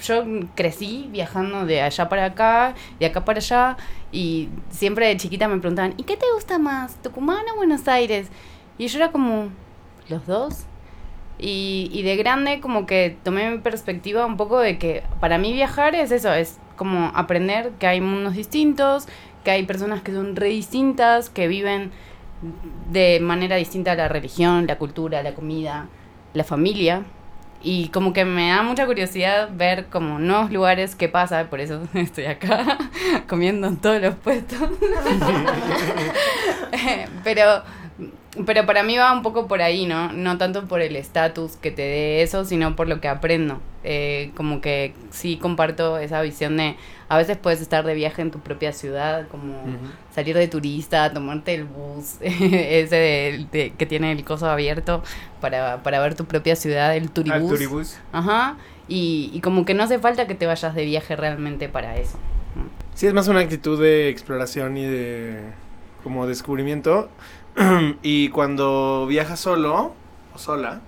yo 0.04 0.24
crecí 0.56 1.08
viajando 1.12 1.66
de 1.66 1.82
allá 1.82 2.10
para 2.10 2.26
acá, 2.26 2.76
de 3.00 3.06
acá 3.06 3.26
para 3.26 3.40
allá, 3.40 3.78
y 4.12 4.50
siempre 4.70 5.08
de 5.08 5.18
chiquita 5.18 5.48
me 5.48 5.58
preguntaban, 5.58 5.94
¿y 5.98 6.04
qué 6.04 6.18
te 6.18 6.26
gusta 6.34 6.58
más, 6.58 6.96
Tucumán 7.02 7.44
o 7.54 7.58
Buenos 7.58 7.88
Aires? 7.88 8.28
Y 8.78 8.88
yo 8.88 8.98
era 8.98 9.12
como, 9.12 9.50
¿los 10.08 10.26
dos? 10.26 10.66
Y, 11.38 11.90
y 11.94 12.04
de 12.04 12.18
grande 12.18 12.60
como 12.60 12.86
que 12.86 13.18
tomé 13.24 13.50
mi 13.50 13.60
perspectiva 13.60 14.26
un 14.26 14.36
poco 14.36 14.60
de 14.60 14.78
que 14.78 15.04
para 15.20 15.38
mí 15.38 15.54
viajar 15.54 15.96
es 15.96 16.12
eso, 16.12 16.34
es 16.34 16.60
como 16.76 17.12
aprender 17.14 17.72
que 17.80 17.88
hay 17.88 18.02
mundos 18.02 18.34
distintos, 18.36 19.08
que 19.44 19.52
hay 19.52 19.66
personas 19.66 20.02
que 20.02 20.14
son 20.14 20.36
re 20.36 20.48
distintas, 20.48 21.30
que 21.30 21.48
viven 21.48 21.92
de 22.92 23.20
manera 23.20 23.56
distinta 23.56 23.96
la 23.96 24.08
religión, 24.08 24.68
la 24.68 24.78
cultura, 24.78 25.24
la 25.24 25.34
comida, 25.34 25.88
la 26.34 26.44
familia. 26.44 27.04
Y 27.62 27.90
como 27.90 28.14
que 28.14 28.24
me 28.24 28.50
da 28.50 28.64
mucha 28.64 28.86
curiosidad 28.86 29.50
ver 29.54 29.88
como 29.88 30.18
nuevos 30.18 30.52
lugares 30.52 30.96
que 30.96 31.10
pasa, 31.10 31.50
por 31.50 31.60
eso 31.60 31.82
estoy 31.94 32.26
acá 32.26 32.78
comiendo 33.28 33.68
en 33.68 33.78
todos 33.78 34.02
los 34.02 34.16
puestos. 34.16 34.58
pero, 37.24 37.64
pero 38.46 38.66
para 38.66 38.84
mí 38.84 38.96
va 38.98 39.12
un 39.12 39.22
poco 39.24 39.48
por 39.48 39.62
ahí, 39.62 39.86
¿no? 39.86 40.12
No 40.14 40.38
tanto 40.38 40.66
por 40.68 40.82
el 40.82 40.96
estatus 40.96 41.56
que 41.58 41.72
te 41.72 41.82
dé 41.82 42.22
eso, 42.22 42.46
sino 42.46 42.76
por 42.76 42.88
lo 42.88 43.02
que 43.02 43.08
aprendo. 43.08 43.60
Eh, 43.84 44.32
como 44.36 44.60
que 44.62 44.94
sí 45.10 45.38
comparto 45.38 45.98
esa 45.98 46.22
visión 46.22 46.58
de 46.58 46.76
a 47.08 47.18
veces 47.18 47.38
puedes 47.38 47.60
estar 47.62 47.86
de 47.86 47.94
viaje 47.96 48.22
en 48.22 48.30
tu 48.30 48.40
propia 48.40 48.72
ciudad, 48.74 49.28
como 49.30 49.56
salir 50.14 50.36
de 50.38 50.48
turista, 50.48 51.12
tomarte 51.14 51.54
el 51.56 51.64
bus, 51.64 52.18
ese 52.22 52.96
de- 52.96 53.48
de- 53.52 53.72
que 53.72 53.86
tiene 53.86 54.12
el 54.12 54.24
coso 54.24 54.48
abierto 54.50 55.02
para, 55.42 55.82
para 55.82 56.00
ver 56.02 56.14
tu 56.16 56.26
propia 56.26 56.56
ciudad, 56.56 56.96
el 56.96 57.04
Al 57.04 57.10
turibús. 57.12 57.50
turibús. 57.50 57.98
Ajá. 58.12 58.58
Y, 58.88 59.32
y 59.34 59.40
como 59.42 59.66
que 59.66 59.74
no 59.74 59.84
hace 59.84 59.98
falta 59.98 60.28
que 60.28 60.36
te 60.36 60.46
vayas 60.46 60.76
de 60.76 60.86
viaje 60.86 61.16
realmente 61.16 61.68
para 61.70 61.98
eso. 61.98 62.18
¿no? 62.56 62.64
Sí, 62.94 63.08
es 63.08 63.14
más 63.14 63.28
una 63.28 63.40
actitud 63.40 63.82
de 63.82 64.10
exploración 64.10 64.78
y 64.78 64.86
de 64.86 65.40
como 66.04 66.28
descubrimiento. 66.28 67.10
y 68.04 68.30
cuando 68.30 69.06
viajas 69.08 69.40
solo 69.40 69.94
o 70.34 70.38
sola, 70.38 70.82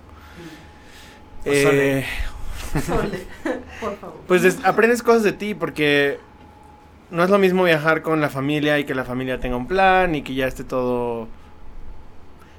O 1.44 1.50
eh, 1.50 1.62
Sole, 1.62 2.06
por 3.80 3.98
favor. 3.98 4.20
pues 4.26 4.42
des- 4.42 4.64
aprendes 4.64 5.02
cosas 5.02 5.22
de 5.22 5.32
ti 5.32 5.54
porque 5.54 6.18
no 7.10 7.22
es 7.24 7.30
lo 7.30 7.38
mismo 7.38 7.64
viajar 7.64 8.02
con 8.02 8.20
la 8.20 8.30
familia 8.30 8.78
y 8.78 8.84
que 8.84 8.94
la 8.94 9.04
familia 9.04 9.40
tenga 9.40 9.56
un 9.56 9.66
plan 9.66 10.14
y 10.14 10.22
que 10.22 10.34
ya 10.34 10.46
esté 10.46 10.64
todo 10.64 11.28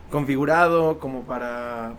configurado 0.09 0.99
como 0.99 1.23
para 1.23 1.93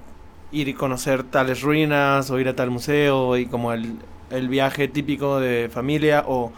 ir 0.52 0.68
y 0.68 0.75
conocer 0.75 1.25
tales 1.25 1.62
ruinas 1.62 2.30
o 2.30 2.38
ir 2.38 2.49
a 2.49 2.54
tal 2.54 2.71
museo 2.71 3.37
y 3.37 3.47
como 3.47 3.73
el, 3.73 3.97
el 4.30 4.49
viaje 4.49 4.87
típico 4.88 5.40
de 5.40 5.68
familia 5.73 6.25
o, 6.26 6.52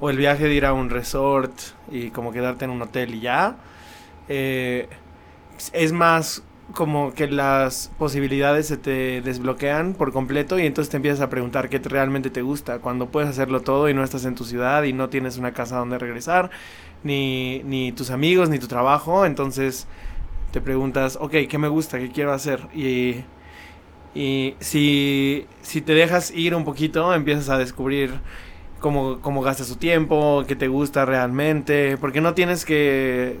o 0.00 0.10
el 0.10 0.16
viaje 0.18 0.44
de 0.44 0.54
ir 0.54 0.66
a 0.66 0.72
un 0.74 0.90
resort 0.90 1.52
y 1.90 2.10
como 2.10 2.32
quedarte 2.32 2.66
en 2.66 2.70
un 2.72 2.82
hotel 2.82 3.14
y 3.14 3.20
ya. 3.20 3.56
Eh, 4.28 4.88
es 5.72 5.92
más 5.92 6.42
como 6.74 7.14
que 7.14 7.26
las 7.28 7.90
posibilidades 7.98 8.66
se 8.66 8.76
te 8.76 9.22
desbloquean 9.22 9.94
por 9.94 10.12
completo 10.12 10.58
y 10.58 10.66
entonces 10.66 10.90
te 10.90 10.98
empiezas 10.98 11.20
a 11.22 11.30
preguntar 11.30 11.70
qué 11.70 11.80
te- 11.80 11.88
realmente 11.88 12.28
te 12.30 12.42
gusta 12.42 12.78
cuando 12.80 13.06
puedes 13.08 13.30
hacerlo 13.30 13.62
todo 13.62 13.88
y 13.88 13.94
no 13.94 14.04
estás 14.04 14.24
en 14.26 14.34
tu 14.34 14.44
ciudad 14.44 14.82
y 14.84 14.92
no 14.92 15.08
tienes 15.08 15.38
una 15.38 15.52
casa 15.54 15.78
donde 15.78 15.98
regresar 15.98 16.50
ni, 17.04 17.62
ni 17.64 17.92
tus 17.92 18.10
amigos 18.10 18.50
ni 18.50 18.58
tu 18.58 18.68
trabajo 18.68 19.24
entonces 19.24 19.86
te 20.52 20.60
preguntas 20.60 21.18
ok 21.20 21.32
qué 21.48 21.58
me 21.58 21.68
gusta 21.68 21.98
qué 21.98 22.10
quiero 22.12 22.32
hacer 22.32 22.68
y 22.74 23.24
Y 24.14 24.54
si, 24.60 25.46
si 25.62 25.80
te 25.82 25.94
dejas 25.94 26.30
ir 26.32 26.54
un 26.54 26.64
poquito, 26.64 27.14
empiezas 27.14 27.48
a 27.50 27.58
descubrir 27.58 28.20
cómo, 28.80 29.20
cómo 29.20 29.42
gastas 29.42 29.68
tu 29.68 29.76
tiempo, 29.76 30.44
qué 30.48 30.56
te 30.56 30.68
gusta 30.68 31.04
realmente, 31.04 31.96
porque 31.98 32.20
no 32.20 32.34
tienes 32.34 32.64
que 32.64 33.36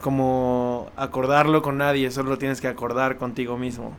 como 0.00 0.90
acordarlo 0.96 1.62
con 1.62 1.78
nadie, 1.78 2.10
solo 2.10 2.38
tienes 2.38 2.60
que 2.60 2.68
acordar 2.68 3.16
contigo 3.18 3.56
mismo. 3.58 3.92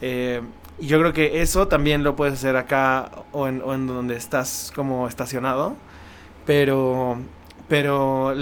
Eh, 0.00 0.42
y 0.78 0.86
yo 0.86 0.98
creo 1.00 1.12
que 1.12 1.42
eso 1.42 1.68
también 1.68 2.04
lo 2.04 2.14
puedes 2.16 2.34
hacer 2.34 2.56
acá 2.56 3.10
o 3.32 3.48
en, 3.48 3.62
o 3.62 3.74
en 3.74 3.86
donde 3.86 4.16
estás 4.16 4.72
como 4.74 5.08
estacionado, 5.08 5.76
pero, 6.46 7.18
pero 7.68 8.34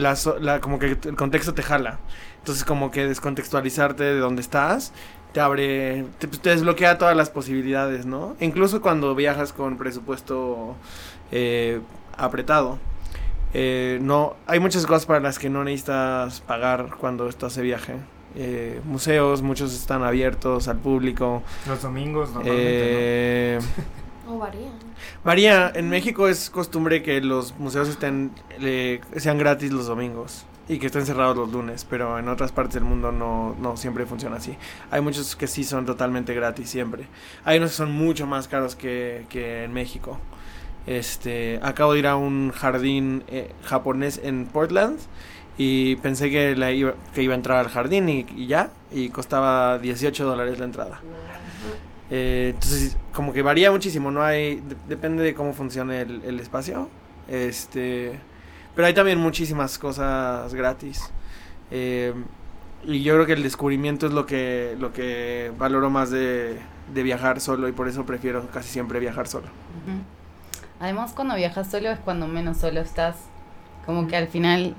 como 0.60 0.78
que 0.78 0.98
el 1.02 1.16
contexto 1.16 1.54
te 1.54 1.62
jala. 1.62 1.98
Entonces 2.38 2.64
como 2.64 2.90
que 2.90 3.06
descontextualizarte 3.06 4.04
de 4.04 4.18
donde 4.18 4.42
estás 4.42 4.92
te 5.32 5.40
abre, 5.40 6.04
te, 6.18 6.28
te 6.28 6.50
desbloquea 6.50 6.96
todas 6.96 7.16
las 7.16 7.28
posibilidades, 7.28 8.06
¿no? 8.06 8.36
Incluso 8.40 8.80
cuando 8.80 9.14
viajas 9.14 9.52
con 9.52 9.76
presupuesto 9.76 10.76
eh, 11.30 11.80
apretado. 12.16 12.78
Eh, 13.58 13.98
no, 14.02 14.36
hay 14.46 14.60
muchas 14.60 14.84
cosas 14.84 15.06
para 15.06 15.18
las 15.18 15.38
que 15.38 15.48
no 15.48 15.64
necesitas 15.64 16.42
pagar 16.42 16.90
cuando 17.00 17.26
estás 17.26 17.54
de 17.56 17.62
viaje. 17.62 17.94
Eh, 18.34 18.82
museos, 18.84 19.40
muchos 19.40 19.72
están 19.74 20.02
abiertos 20.02 20.68
al 20.68 20.76
público. 20.76 21.42
Los 21.66 21.80
domingos 21.80 22.28
normalmente, 22.34 23.56
Eh, 23.56 23.58
O 24.28 24.36
varía. 24.38 24.68
Varía, 25.24 25.72
en 25.74 25.88
México 25.88 26.28
es 26.28 26.50
costumbre 26.50 27.02
que 27.02 27.22
los 27.22 27.58
museos 27.58 27.88
estén 27.88 28.30
eh, 28.60 29.00
sean 29.16 29.38
gratis 29.38 29.72
los 29.72 29.86
domingos 29.86 30.44
y 30.68 30.78
que 30.78 30.86
estén 30.86 31.06
cerrados 31.06 31.34
los 31.38 31.50
lunes, 31.50 31.86
pero 31.88 32.18
en 32.18 32.28
otras 32.28 32.52
partes 32.52 32.74
del 32.74 32.84
mundo 32.84 33.10
no, 33.10 33.56
no 33.58 33.78
siempre 33.78 34.04
funciona 34.04 34.36
así. 34.36 34.54
Hay 34.90 35.00
muchos 35.00 35.34
que 35.34 35.46
sí 35.46 35.64
son 35.64 35.86
totalmente 35.86 36.34
gratis 36.34 36.68
siempre. 36.68 37.06
Hay 37.46 37.56
unos 37.56 37.70
que 37.70 37.76
son 37.76 37.92
mucho 37.92 38.26
más 38.26 38.48
caros 38.48 38.76
que, 38.76 39.24
que 39.30 39.64
en 39.64 39.72
México. 39.72 40.18
Este, 40.86 41.58
acabo 41.62 41.92
de 41.94 41.98
ir 42.00 42.06
a 42.06 42.16
un 42.16 42.52
jardín 42.52 43.24
eh, 43.28 43.50
japonés 43.64 44.20
en 44.22 44.46
Portland 44.46 44.98
y 45.58 45.96
pensé 45.96 46.30
que, 46.30 46.54
la 46.54 46.70
iba, 46.70 46.94
que 47.14 47.22
iba 47.22 47.32
a 47.34 47.36
entrar 47.36 47.58
al 47.58 47.68
jardín 47.68 48.08
y, 48.08 48.26
y 48.36 48.46
ya, 48.46 48.70
y 48.92 49.08
costaba 49.08 49.78
18 49.78 50.24
dólares 50.24 50.58
la 50.58 50.64
entrada. 50.66 51.00
Eh, 52.10 52.52
entonces, 52.54 52.96
como 53.12 53.32
que 53.32 53.42
varía 53.42 53.70
muchísimo, 53.72 54.10
no 54.12 54.22
hay, 54.22 54.56
de- 54.56 54.76
depende 54.88 55.24
de 55.24 55.34
cómo 55.34 55.52
funcione 55.54 56.02
el, 56.02 56.38
espacio. 56.38 56.88
Este, 57.28 58.20
pero 58.76 58.86
hay 58.86 58.94
también 58.94 59.18
muchísimas 59.18 59.78
cosas 59.78 60.54
gratis. 60.54 61.10
Eh, 61.72 62.12
y 62.84 63.02
yo 63.02 63.14
creo 63.14 63.26
que 63.26 63.32
el 63.32 63.42
descubrimiento 63.42 64.06
es 64.06 64.12
lo 64.12 64.24
que, 64.26 64.76
lo 64.78 64.92
que 64.92 65.50
valoro 65.58 65.90
más 65.90 66.10
de, 66.10 66.58
de 66.94 67.02
viajar 67.02 67.40
solo 67.40 67.66
y 67.66 67.72
por 67.72 67.88
eso 67.88 68.06
prefiero 68.06 68.46
casi 68.52 68.68
siempre 68.68 69.00
viajar 69.00 69.26
solo. 69.26 69.48
Además, 70.80 71.12
cuando 71.14 71.34
viajas 71.34 71.70
solo 71.70 71.90
es 71.90 71.98
cuando 71.98 72.26
menos 72.26 72.58
solo 72.58 72.80
estás. 72.80 73.16
Como 73.84 74.08
que 74.08 74.16
al 74.16 74.28
final 74.28 74.74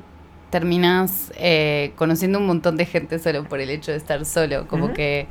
terminas 0.49 1.31
eh, 1.35 1.93
conociendo 1.95 2.39
un 2.39 2.47
montón 2.47 2.77
de 2.77 2.85
gente 2.85 3.19
solo 3.19 3.43
por 3.43 3.59
el 3.59 3.69
hecho 3.69 3.91
de 3.91 3.97
estar 3.97 4.23
solo. 4.25 4.67
Como 4.67 4.93
que, 4.93 5.27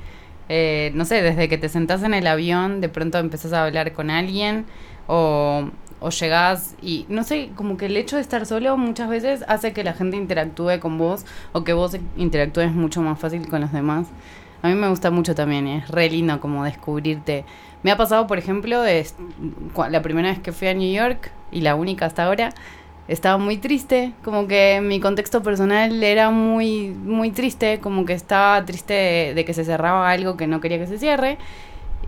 eh, 0.48 0.90
no 0.94 1.04
sé, 1.04 1.22
desde 1.22 1.48
que 1.48 1.58
te 1.58 1.68
sentás 1.68 2.02
en 2.02 2.14
el 2.14 2.26
avión, 2.26 2.80
de 2.80 2.88
pronto 2.88 3.18
empezás 3.18 3.52
a 3.52 3.64
hablar 3.64 3.92
con 3.92 4.10
alguien 4.10 4.66
o, 5.06 5.70
o 6.00 6.10
llegás 6.10 6.74
y, 6.82 7.06
no 7.08 7.22
sé, 7.24 7.50
como 7.54 7.76
que 7.76 7.86
el 7.86 7.96
hecho 7.96 8.16
de 8.16 8.22
estar 8.22 8.44
solo 8.46 8.76
muchas 8.76 9.08
veces 9.08 9.44
hace 9.48 9.72
que 9.72 9.84
la 9.84 9.92
gente 9.92 10.16
interactúe 10.16 10.80
con 10.80 10.98
vos 10.98 11.24
o 11.52 11.64
que 11.64 11.72
vos 11.72 11.96
interactúes 12.16 12.72
mucho 12.72 13.02
más 13.02 13.18
fácil 13.18 13.48
con 13.48 13.60
los 13.60 13.72
demás. 13.72 14.08
A 14.62 14.68
mí 14.68 14.74
me 14.74 14.88
gusta 14.88 15.10
mucho 15.10 15.34
también, 15.34 15.66
es 15.66 15.88
re 15.88 16.10
lindo 16.10 16.40
como 16.40 16.64
descubrirte. 16.64 17.44
Me 17.86 17.92
ha 17.92 17.96
pasado, 17.96 18.26
por 18.26 18.36
ejemplo, 18.36 18.82
la 18.82 20.02
primera 20.02 20.30
vez 20.30 20.40
que 20.40 20.50
fui 20.50 20.66
a 20.66 20.74
New 20.74 20.92
York 20.92 21.30
y 21.52 21.60
la 21.60 21.76
única 21.76 22.06
hasta 22.06 22.24
ahora, 22.24 22.52
estaba 23.06 23.38
muy 23.38 23.58
triste, 23.58 24.12
como 24.24 24.48
que 24.48 24.80
mi 24.82 24.98
contexto 24.98 25.40
personal 25.40 26.02
era 26.02 26.30
muy 26.30 26.88
muy 26.88 27.30
triste, 27.30 27.78
como 27.78 28.04
que 28.04 28.14
estaba 28.14 28.64
triste 28.64 29.34
de 29.36 29.44
que 29.44 29.54
se 29.54 29.64
cerraba 29.64 30.10
algo 30.10 30.36
que 30.36 30.48
no 30.48 30.60
quería 30.60 30.80
que 30.80 30.88
se 30.88 30.98
cierre 30.98 31.38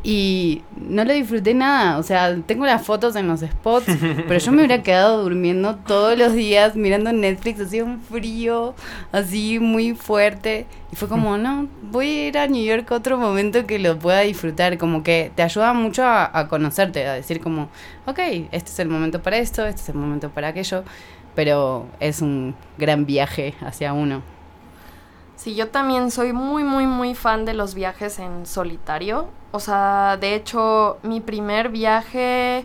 y 0.03 0.63
no 0.77 1.05
lo 1.05 1.13
disfruté 1.13 1.55
nada, 1.55 1.99
o 1.99 2.03
sea, 2.03 2.37
tengo 2.47 2.65
las 2.65 2.85
fotos 2.85 3.17
en 3.17 3.27
los 3.27 3.41
spots, 3.41 3.87
pero 4.29 4.39
yo 4.39 4.53
me 4.53 4.59
hubiera 4.59 4.83
quedado 4.83 5.23
durmiendo 5.23 5.77
todos 5.77 6.17
los 6.17 6.35
días 6.35 6.77
mirando 6.77 7.13
Netflix, 7.13 7.61
hacía 7.61 7.85
un 7.85 8.01
frío 8.01 8.75
así 9.11 9.59
muy 9.59 9.95
fuerte. 9.95 10.67
Y 10.93 10.97
fue 10.97 11.09
como, 11.09 11.37
no, 11.37 11.69
voy 11.83 12.07
a 12.07 12.29
ir 12.29 12.39
a 12.39 12.47
New 12.47 12.65
York 12.65 12.91
otro 12.93 13.19
momento 13.19 13.67
que 13.67 13.79
lo 13.79 13.99
pueda 13.99 14.21
disfrutar, 14.21 14.79
como 14.79 15.03
que 15.03 15.33
te 15.35 15.43
ayuda 15.43 15.73
mucho 15.75 16.05
a, 16.05 16.31
a 16.39 16.49
conocerte, 16.49 17.07
a 17.07 17.15
decir 17.15 17.41
como, 17.41 17.69
ok, 18.07 18.19
este 18.53 18.71
es 18.71 18.79
el 18.79 18.89
momento 18.89 19.21
para 19.21 19.39
esto, 19.39 19.67
este 19.67 19.83
es 19.83 19.89
el 19.89 19.97
momento 19.97 20.31
para 20.31 20.49
aquello, 20.49 20.85
pero 21.35 21.87
es 22.01 22.23
un 22.23 22.55
gran 22.79 23.05
viaje 23.05 23.55
hacia 23.61 23.93
uno. 23.93 24.38
Yo 25.55 25.69
también 25.69 26.11
soy 26.11 26.33
muy, 26.33 26.65
muy, 26.65 26.87
muy 26.87 27.15
fan 27.15 27.45
de 27.45 27.55
los 27.55 27.75
viajes 27.75 28.19
en 28.19 28.47
solitario. 28.47 29.29
O 29.51 29.61
sea, 29.61 30.17
de 30.21 30.35
hecho, 30.35 30.99
mi 31.03 31.21
primer 31.21 31.71
viaje 31.71 32.65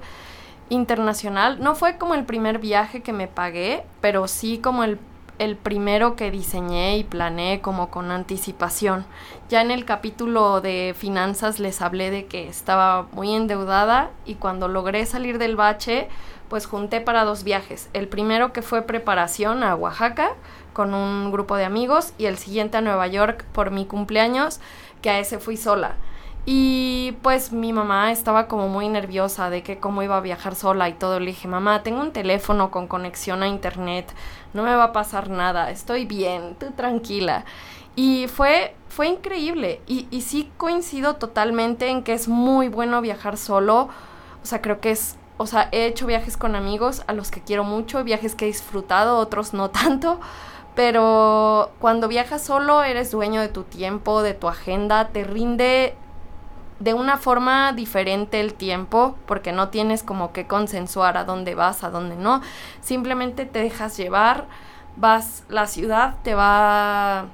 internacional 0.69 1.61
no 1.61 1.75
fue 1.75 1.97
como 1.97 2.15
el 2.15 2.25
primer 2.25 2.59
viaje 2.59 3.01
que 3.01 3.13
me 3.13 3.27
pagué, 3.27 3.83
pero 4.01 4.27
sí 4.27 4.57
como 4.57 4.83
el, 4.83 4.99
el 5.39 5.55
primero 5.55 6.15
que 6.15 6.31
diseñé 6.31 6.97
y 6.97 7.03
planeé 7.03 7.61
como 7.61 7.89
con 7.89 8.11
anticipación. 8.11 9.05
Ya 9.49 9.61
en 9.61 9.71
el 9.71 9.85
capítulo 9.85 10.61
de 10.61 10.95
finanzas 10.97 11.59
les 11.59 11.81
hablé 11.81 12.11
de 12.11 12.25
que 12.25 12.47
estaba 12.47 13.07
muy 13.11 13.33
endeudada 13.33 14.11
y 14.25 14.35
cuando 14.35 14.67
logré 14.67 15.05
salir 15.05 15.37
del 15.37 15.55
bache, 15.55 16.09
pues 16.49 16.65
junté 16.65 17.01
para 17.01 17.23
dos 17.23 17.43
viajes. 17.43 17.89
El 17.93 18.07
primero 18.07 18.53
que 18.53 18.61
fue 18.61 18.83
preparación 18.83 19.63
a 19.63 19.75
Oaxaca 19.75 20.33
con 20.73 20.93
un 20.93 21.31
grupo 21.31 21.55
de 21.55 21.65
amigos 21.65 22.13
y 22.17 22.25
el 22.25 22.37
siguiente 22.37 22.77
a 22.77 22.81
Nueva 22.81 23.07
York 23.07 23.45
por 23.53 23.71
mi 23.71 23.85
cumpleaños, 23.85 24.59
que 25.01 25.09
a 25.09 25.19
ese 25.19 25.39
fui 25.39 25.55
sola. 25.55 25.95
Y 26.45 27.13
pues 27.21 27.53
mi 27.53 27.71
mamá 27.71 28.11
estaba 28.11 28.47
como 28.47 28.67
muy 28.67 28.89
nerviosa 28.89 29.49
de 29.49 29.63
que 29.63 29.79
cómo 29.79 30.03
iba 30.03 30.17
a 30.17 30.21
viajar 30.21 30.55
sola 30.55 30.89
y 30.89 30.93
todo. 30.93 31.19
Le 31.19 31.27
dije, 31.27 31.47
mamá, 31.47 31.83
tengo 31.83 32.01
un 32.01 32.11
teléfono 32.11 32.69
con 32.69 32.87
conexión 32.87 33.43
a 33.43 33.47
internet, 33.47 34.13
no 34.53 34.63
me 34.63 34.75
va 34.75 34.85
a 34.85 34.93
pasar 34.93 35.29
nada, 35.29 35.71
estoy 35.71 36.05
bien, 36.05 36.55
tú 36.59 36.71
tranquila. 36.71 37.45
Y 37.95 38.27
fue, 38.27 38.75
fue 38.89 39.07
increíble. 39.07 39.81
Y, 39.87 40.07
y 40.11 40.21
sí 40.21 40.51
coincido 40.57 41.15
totalmente 41.15 41.87
en 41.87 42.03
que 42.03 42.13
es 42.13 42.27
muy 42.27 42.67
bueno 42.67 42.99
viajar 42.99 43.37
solo. 43.37 43.87
O 44.41 44.45
sea, 44.45 44.61
creo 44.61 44.81
que 44.81 44.91
es 44.91 45.17
o 45.37 45.47
sea, 45.47 45.69
he 45.71 45.87
hecho 45.87 46.05
viajes 46.05 46.37
con 46.37 46.55
amigos 46.55 47.03
a 47.07 47.13
los 47.13 47.31
que 47.31 47.41
quiero 47.41 47.63
mucho, 47.63 48.03
viajes 48.03 48.35
que 48.35 48.45
he 48.45 48.47
disfrutado, 48.47 49.17
otros 49.17 49.53
no 49.53 49.69
tanto, 49.71 50.19
pero 50.75 51.71
cuando 51.79 52.07
viajas 52.07 52.41
solo 52.41 52.83
eres 52.83 53.11
dueño 53.11 53.41
de 53.41 53.49
tu 53.49 53.63
tiempo, 53.63 54.21
de 54.23 54.33
tu 54.33 54.47
agenda, 54.47 55.09
te 55.09 55.23
rinde 55.23 55.95
de 56.79 56.93
una 56.93 57.17
forma 57.17 57.71
diferente 57.73 58.39
el 58.39 58.53
tiempo, 58.53 59.15
porque 59.25 59.51
no 59.51 59.69
tienes 59.69 60.03
como 60.03 60.33
que 60.33 60.47
consensuar 60.47 61.17
a 61.17 61.23
dónde 61.23 61.55
vas, 61.55 61.83
a 61.83 61.89
dónde 61.89 62.15
no, 62.15 62.41
simplemente 62.81 63.45
te 63.45 63.59
dejas 63.59 63.95
llevar, 63.95 64.47
vas, 64.97 65.43
la 65.47 65.67
ciudad 65.67 66.15
te 66.23 66.35
va, 66.35 67.27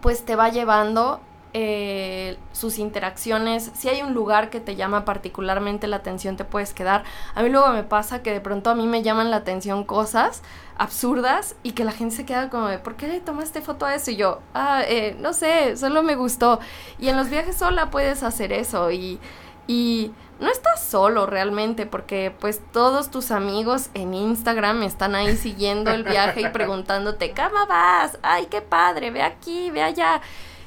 pues 0.00 0.24
te 0.24 0.34
va 0.34 0.48
llevando 0.48 1.20
eh, 1.58 2.36
sus 2.52 2.78
interacciones. 2.78 3.70
Si 3.74 3.88
hay 3.88 4.02
un 4.02 4.12
lugar 4.12 4.50
que 4.50 4.60
te 4.60 4.76
llama 4.76 5.06
particularmente 5.06 5.86
la 5.86 5.96
atención, 5.96 6.36
te 6.36 6.44
puedes 6.44 6.74
quedar. 6.74 7.04
A 7.34 7.42
mí 7.42 7.48
luego 7.48 7.68
me 7.68 7.82
pasa 7.82 8.22
que 8.22 8.30
de 8.30 8.42
pronto 8.42 8.68
a 8.68 8.74
mí 8.74 8.86
me 8.86 9.02
llaman 9.02 9.30
la 9.30 9.38
atención 9.38 9.82
cosas 9.82 10.42
absurdas 10.76 11.56
y 11.62 11.72
que 11.72 11.84
la 11.84 11.92
gente 11.92 12.14
se 12.14 12.26
queda 12.26 12.50
como 12.50 12.68
de, 12.68 12.78
¿por 12.78 12.96
qué 12.96 13.08
le 13.08 13.20
tomaste 13.20 13.62
foto 13.62 13.86
a 13.86 13.94
eso? 13.94 14.10
Y 14.10 14.16
yo, 14.16 14.42
ah, 14.52 14.82
eh, 14.86 15.16
no 15.18 15.32
sé, 15.32 15.78
solo 15.78 16.02
me 16.02 16.14
gustó. 16.14 16.60
Y 16.98 17.08
en 17.08 17.16
los 17.16 17.30
viajes 17.30 17.56
sola 17.56 17.90
puedes 17.90 18.22
hacer 18.22 18.52
eso 18.52 18.90
y, 18.90 19.18
y 19.66 20.12
no 20.38 20.50
estás 20.50 20.84
solo 20.84 21.24
realmente 21.24 21.86
porque 21.86 22.34
pues 22.38 22.60
todos 22.70 23.10
tus 23.10 23.30
amigos 23.30 23.88
en 23.94 24.12
Instagram 24.12 24.82
están 24.82 25.14
ahí 25.14 25.34
siguiendo 25.38 25.90
el 25.90 26.04
viaje 26.04 26.42
y 26.42 26.48
preguntándote, 26.52 27.32
¿cómo 27.32 27.66
vas? 27.66 28.18
Ay, 28.20 28.44
qué 28.50 28.60
padre, 28.60 29.10
ve 29.10 29.22
aquí, 29.22 29.70
ve 29.70 29.82
allá. 29.82 30.20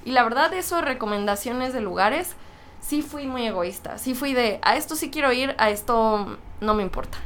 Y 0.05 0.11
la 0.11 0.23
verdad, 0.23 0.53
eso 0.53 0.81
recomendaciones 0.81 1.73
de 1.73 1.81
lugares, 1.81 2.35
sí 2.81 3.01
fui 3.01 3.27
muy 3.27 3.45
egoísta. 3.45 3.97
Sí 3.97 4.13
fui 4.13 4.33
de, 4.33 4.59
a 4.61 4.75
esto 4.75 4.95
sí 4.95 5.09
quiero 5.09 5.31
ir, 5.31 5.55
a 5.57 5.69
esto 5.69 6.37
no 6.61 6.73
me 6.73 6.83
importa. 6.83 7.17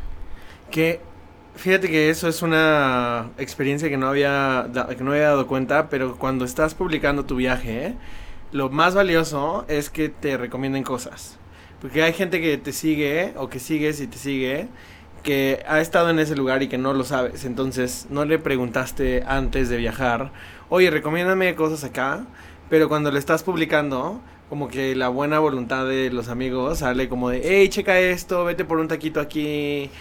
Que 0.71 1.01
fíjate 1.55 1.89
que 1.89 2.09
eso 2.09 2.27
es 2.27 2.41
una 2.41 3.29
experiencia 3.37 3.89
que 3.89 3.97
no 3.97 4.07
había 4.07 4.67
que 4.97 5.03
no 5.03 5.11
había 5.11 5.29
dado 5.29 5.47
cuenta, 5.47 5.89
pero 5.89 6.17
cuando 6.17 6.45
estás 6.45 6.73
publicando 6.73 7.25
tu 7.25 7.35
viaje, 7.35 7.95
lo 8.51 8.69
más 8.69 8.95
valioso 8.95 9.65
es 9.67 9.89
que 9.89 10.09
te 10.09 10.37
recomienden 10.37 10.83
cosas. 10.83 11.37
Porque 11.81 12.01
hay 12.01 12.13
gente 12.13 12.41
que 12.41 12.57
te 12.57 12.71
sigue 12.71 13.33
o 13.35 13.49
que 13.49 13.59
sigues 13.59 13.99
y 13.99 14.07
te 14.07 14.17
sigue 14.17 14.67
que 15.21 15.63
ha 15.67 15.79
estado 15.79 16.09
en 16.09 16.19
ese 16.19 16.35
lugar 16.35 16.63
y 16.63 16.67
que 16.67 16.77
no 16.77 16.93
lo 16.93 17.05
sabes. 17.05 17.45
Entonces, 17.45 18.07
no 18.09 18.25
le 18.25 18.39
preguntaste 18.39 19.23
antes 19.25 19.69
de 19.69 19.77
viajar, 19.77 20.31
"Oye, 20.69 20.89
recomiéndame 20.89 21.55
cosas 21.55 21.83
acá." 21.83 22.25
Pero 22.73 22.89
cuando 22.89 23.11
le 23.11 23.19
estás 23.19 23.43
publicando, 23.43 24.19
como 24.49 24.67
que 24.67 24.95
la 24.95 25.07
buena 25.07 25.37
voluntad 25.37 25.85
de 25.85 26.09
los 26.09 26.27
amigos 26.27 26.79
sale 26.79 27.07
como 27.07 27.29
de, 27.29 27.39
hey, 27.43 27.69
checa 27.69 27.99
esto, 27.99 28.45
vete 28.45 28.65
por 28.65 28.79
un 28.79 28.87
taquito 28.87 29.19
aquí, 29.19 29.91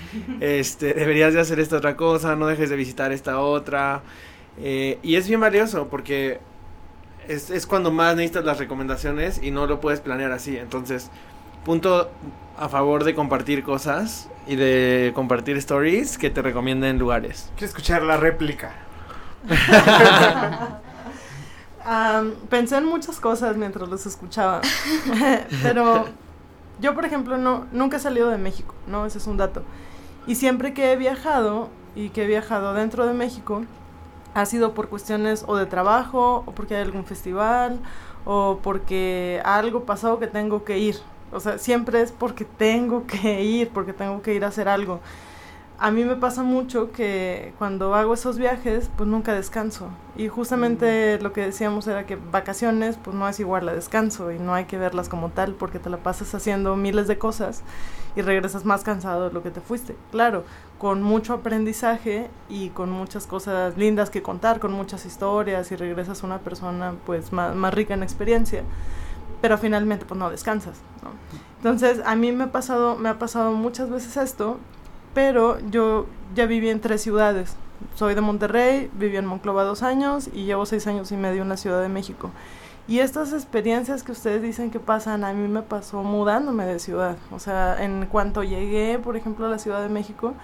este, 0.41 0.95
deberías 0.95 1.35
de 1.35 1.41
hacer 1.41 1.61
esta 1.61 1.77
otra 1.77 1.99
cosa, 1.99 2.35
no 2.35 2.47
dejes 2.47 2.71
de 2.71 2.77
visitar 2.77 3.13
esta 3.13 3.41
otra. 3.41 4.01
Eh, 4.59 4.99
y 5.03 5.17
es 5.17 5.29
bien 5.29 5.39
valioso 5.39 5.89
porque 5.89 6.41
es, 7.29 7.51
es 7.51 7.67
cuando 7.67 7.91
más 7.91 8.17
necesitas 8.17 8.47
las 8.47 8.57
recomendaciones 8.57 9.43
y 9.43 9.51
no 9.51 9.67
lo 9.67 9.79
puedes 9.79 10.01
planear 10.01 10.33
así. 10.33 10.57
Entonces, 10.57 11.11
punto 11.67 12.11
a 12.57 12.71
favor 12.71 13.05
de 13.05 13.15
compartir 13.15 13.65
cosas 13.65 14.31
y 14.47 14.57
de 14.57 15.13
compartir 15.15 15.59
stories 15.59 16.17
que 16.17 16.31
te 16.31 16.41
recomienden 16.41 16.99
lugares. 16.99 17.53
Quiero 17.55 17.67
escuchar 17.67 18.03
la 18.03 18.17
réplica. 18.17 18.73
Am, 21.85 22.35
pensé 22.49 22.77
en 22.77 22.87
muchas 22.87 23.21
cosas 23.21 23.57
mientras 23.57 23.89
los 23.89 24.07
escuchaba. 24.07 24.61
Pero 25.63 26.07
yo, 26.81 26.95
por 26.95 27.05
ejemplo, 27.05 27.39
no, 27.39 27.67
nunca 27.73 27.97
he 27.97 28.01
salido 28.01 28.29
de 28.29 28.39
México, 28.39 28.75
¿no? 28.87 29.07
Ese 29.07 29.19
es 29.19 29.27
un 29.27 29.37
dato. 29.37 29.63
Y 30.27 30.35
siempre 30.37 30.75
que 30.75 30.93
he 30.93 30.97
viajado 30.97 31.69
y 31.95 32.11
que 32.11 32.25
he 32.25 32.27
viajado 32.27 32.75
dentro 32.75 33.07
de 33.07 33.13
México, 33.13 33.63
ha 34.35 34.47
sido 34.47 34.75
por 34.75 34.89
cuestiones 34.89 35.45
o 35.47 35.57
de 35.57 35.67
trabajo, 35.67 36.43
o 36.47 36.53
porque 36.53 36.77
hay 36.77 36.83
algún 36.83 37.05
festival, 37.05 37.79
o 38.25 38.61
porque 38.63 39.41
algo 39.45 39.85
pasó 39.85 40.19
que 40.19 40.27
tengo 40.27 40.65
que 40.65 40.79
ir. 40.79 40.97
O 41.33 41.41
sea, 41.41 41.59
siempre 41.59 42.01
es 42.01 42.13
porque 42.13 42.45
tengo 42.45 43.07
que 43.07 43.43
ir, 43.43 43.71
porque 43.71 43.93
tengo 43.93 44.23
que 44.23 44.35
ir 44.35 44.45
a 44.45 44.49
hacer 44.49 44.69
algo. 44.69 45.01
A 45.79 45.91
mí 45.91 46.05
me 46.05 46.15
pasa 46.15 46.45
mucho 46.45 46.93
que 46.93 47.55
cuando 47.59 47.95
hago 47.97 48.15
esos 48.15 48.39
viajes, 48.39 48.89
pues 48.97 49.09
nunca 49.09 49.35
descanso. 49.35 49.89
Y 50.17 50.29
justamente 50.29 51.19
lo 51.21 51.33
que 51.33 51.41
decíamos 51.41 51.89
era 51.89 52.07
que 52.07 52.15
vacaciones, 52.15 52.97
pues 53.03 53.17
no 53.17 53.29
es 53.29 53.41
igual 53.41 53.69
a 53.69 53.75
descanso 53.75 54.31
y 54.31 54.39
no 54.39 54.55
hay 54.55 54.67
que 54.67 54.79
verlas 54.79 55.09
como 55.09 55.31
tal 55.31 55.55
porque 55.55 55.81
te 55.81 55.91
la 55.91 55.97
pasas 55.97 56.33
haciendo 56.37 56.77
miles 56.77 57.09
de 57.09 57.19
cosas 57.19 57.65
y 58.15 58.23
regresas 58.23 58.65
más 58.65 58.85
cansado 58.85 59.29
de 59.29 59.35
lo 59.35 59.43
que 59.43 59.51
te 59.51 59.61
fuiste. 59.61 59.97
Claro, 60.13 60.45
con 60.79 61.03
mucho 61.03 61.35
aprendizaje 61.35 62.31
y 62.49 62.69
con 62.69 62.91
muchas 62.91 63.27
cosas 63.27 63.77
lindas 63.77 64.11
que 64.11 64.23
contar, 64.23 64.61
con 64.61 64.73
muchas 64.73 65.05
historias 65.05 65.73
y 65.73 65.77
regresas 65.77 66.23
una 66.23 66.39
persona 66.39 66.95
pues 67.07 67.33
más, 67.33 67.57
más 67.57 67.75
rica 67.75 67.95
en 67.95 68.05
experiencia. 68.05 68.63
Pero 69.41 69.59
finalmente 69.59 70.05
pues 70.05 70.19
no 70.19 70.31
descansas, 70.31 70.79
¿no? 71.03 71.11
Entonces, 71.57 72.01
a 72.05 72.15
mí 72.15 72.31
me 72.33 72.45
ha 72.45 72.53
pasado, 72.53 72.97
me 72.97 73.09
ha 73.09 73.19
pasado 73.19 73.53
muchas 73.53 73.91
veces 73.91 74.17
esto 74.17 74.59
pero 75.15 75.59
yo 75.71 76.07
ya 76.35 76.47
viví 76.47 76.69
en 76.69 76.81
tres 76.81 77.03
ciudades. 77.03 77.57
Soy 77.95 78.15
de 78.15 78.21
Monterrey, 78.21 78.91
viví 78.95 79.17
en 79.17 79.27
Monclova 79.27 79.65
dos 79.65 79.83
años 79.83 80.29
y 80.33 80.45
llevo 80.45 80.67
seis 80.67 80.87
años 80.87 81.11
y 81.13 81.17
medio 81.17 81.43
en 81.43 81.49
la 81.49 81.57
Ciudad 81.57 81.83
de 81.83 81.89
México. 81.89 82.31
Y 82.89 82.99
estas 82.99 83.33
experiencias 83.33 84.03
que 84.03 84.13
ustedes 84.13 84.43
dicen 84.43 84.71
que 84.71 84.81
pasan, 84.81 85.25
a 85.25 85.33
mí 85.33 85.47
me 85.47 85.63
pasó 85.63 86.03
mudándome 86.03 86.67
de 86.67 86.79
ciudad. 86.79 87.17
O 87.31 87.39
sea, 87.39 87.83
en 87.83 88.07
cuanto 88.07 88.43
llegué, 88.43 88.99
por 88.99 89.17
ejemplo, 89.17 89.47
a 89.47 89.51
la 89.51 89.59
Ciudad 89.59 89.83
de 89.83 89.89
México, 89.89 90.35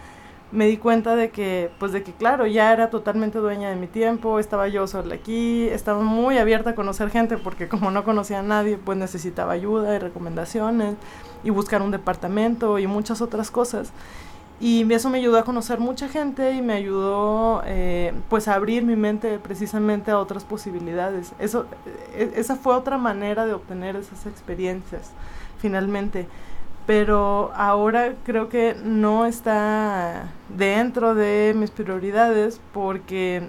me 0.50 0.66
di 0.66 0.78
cuenta 0.78 1.14
de 1.14 1.30
que, 1.30 1.70
pues 1.78 1.92
de 1.92 2.02
que 2.02 2.12
claro, 2.12 2.46
ya 2.46 2.72
era 2.72 2.90
totalmente 2.90 3.38
dueña 3.38 3.68
de 3.68 3.76
mi 3.76 3.86
tiempo, 3.86 4.38
estaba 4.38 4.68
yo 4.68 4.86
sola 4.86 5.14
aquí, 5.14 5.68
estaba 5.68 6.00
muy 6.00 6.38
abierta 6.38 6.70
a 6.70 6.74
conocer 6.74 7.10
gente 7.10 7.36
porque 7.36 7.68
como 7.68 7.90
no 7.90 8.04
conocía 8.04 8.38
a 8.38 8.42
nadie, 8.42 8.78
pues 8.78 8.96
necesitaba 8.96 9.52
ayuda 9.52 9.94
y 9.94 9.98
recomendaciones 9.98 10.96
y 11.44 11.50
buscar 11.50 11.82
un 11.82 11.90
departamento 11.90 12.78
y 12.78 12.86
muchas 12.86 13.20
otras 13.20 13.50
cosas. 13.50 13.92
Y 14.60 14.92
eso 14.92 15.08
me 15.08 15.18
ayudó 15.18 15.38
a 15.38 15.44
conocer 15.44 15.78
mucha 15.78 16.08
gente 16.08 16.52
y 16.52 16.62
me 16.62 16.72
ayudó 16.72 17.62
eh, 17.64 18.12
pues 18.28 18.48
a 18.48 18.54
abrir 18.54 18.82
mi 18.82 18.96
mente 18.96 19.38
precisamente 19.38 20.10
a 20.10 20.18
otras 20.18 20.44
posibilidades. 20.44 21.32
Eso, 21.38 21.66
e, 22.16 22.32
esa 22.34 22.56
fue 22.56 22.74
otra 22.74 22.98
manera 22.98 23.46
de 23.46 23.52
obtener 23.52 23.94
esas 23.94 24.26
experiencias, 24.26 25.12
finalmente. 25.58 26.26
Pero 26.86 27.52
ahora 27.54 28.14
creo 28.24 28.48
que 28.48 28.74
no 28.82 29.26
está 29.26 30.32
dentro 30.48 31.14
de 31.14 31.54
mis 31.54 31.70
prioridades 31.70 32.60
porque, 32.72 33.46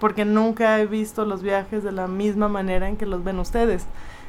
porque 0.00 0.24
nunca 0.24 0.80
he 0.80 0.86
visto 0.86 1.24
los 1.24 1.42
viajes 1.42 1.84
de 1.84 1.92
la 1.92 2.08
misma 2.08 2.48
manera 2.48 2.88
en 2.88 2.96
que 2.96 3.06
los 3.06 3.22
ven 3.22 3.38
ustedes. 3.38 3.86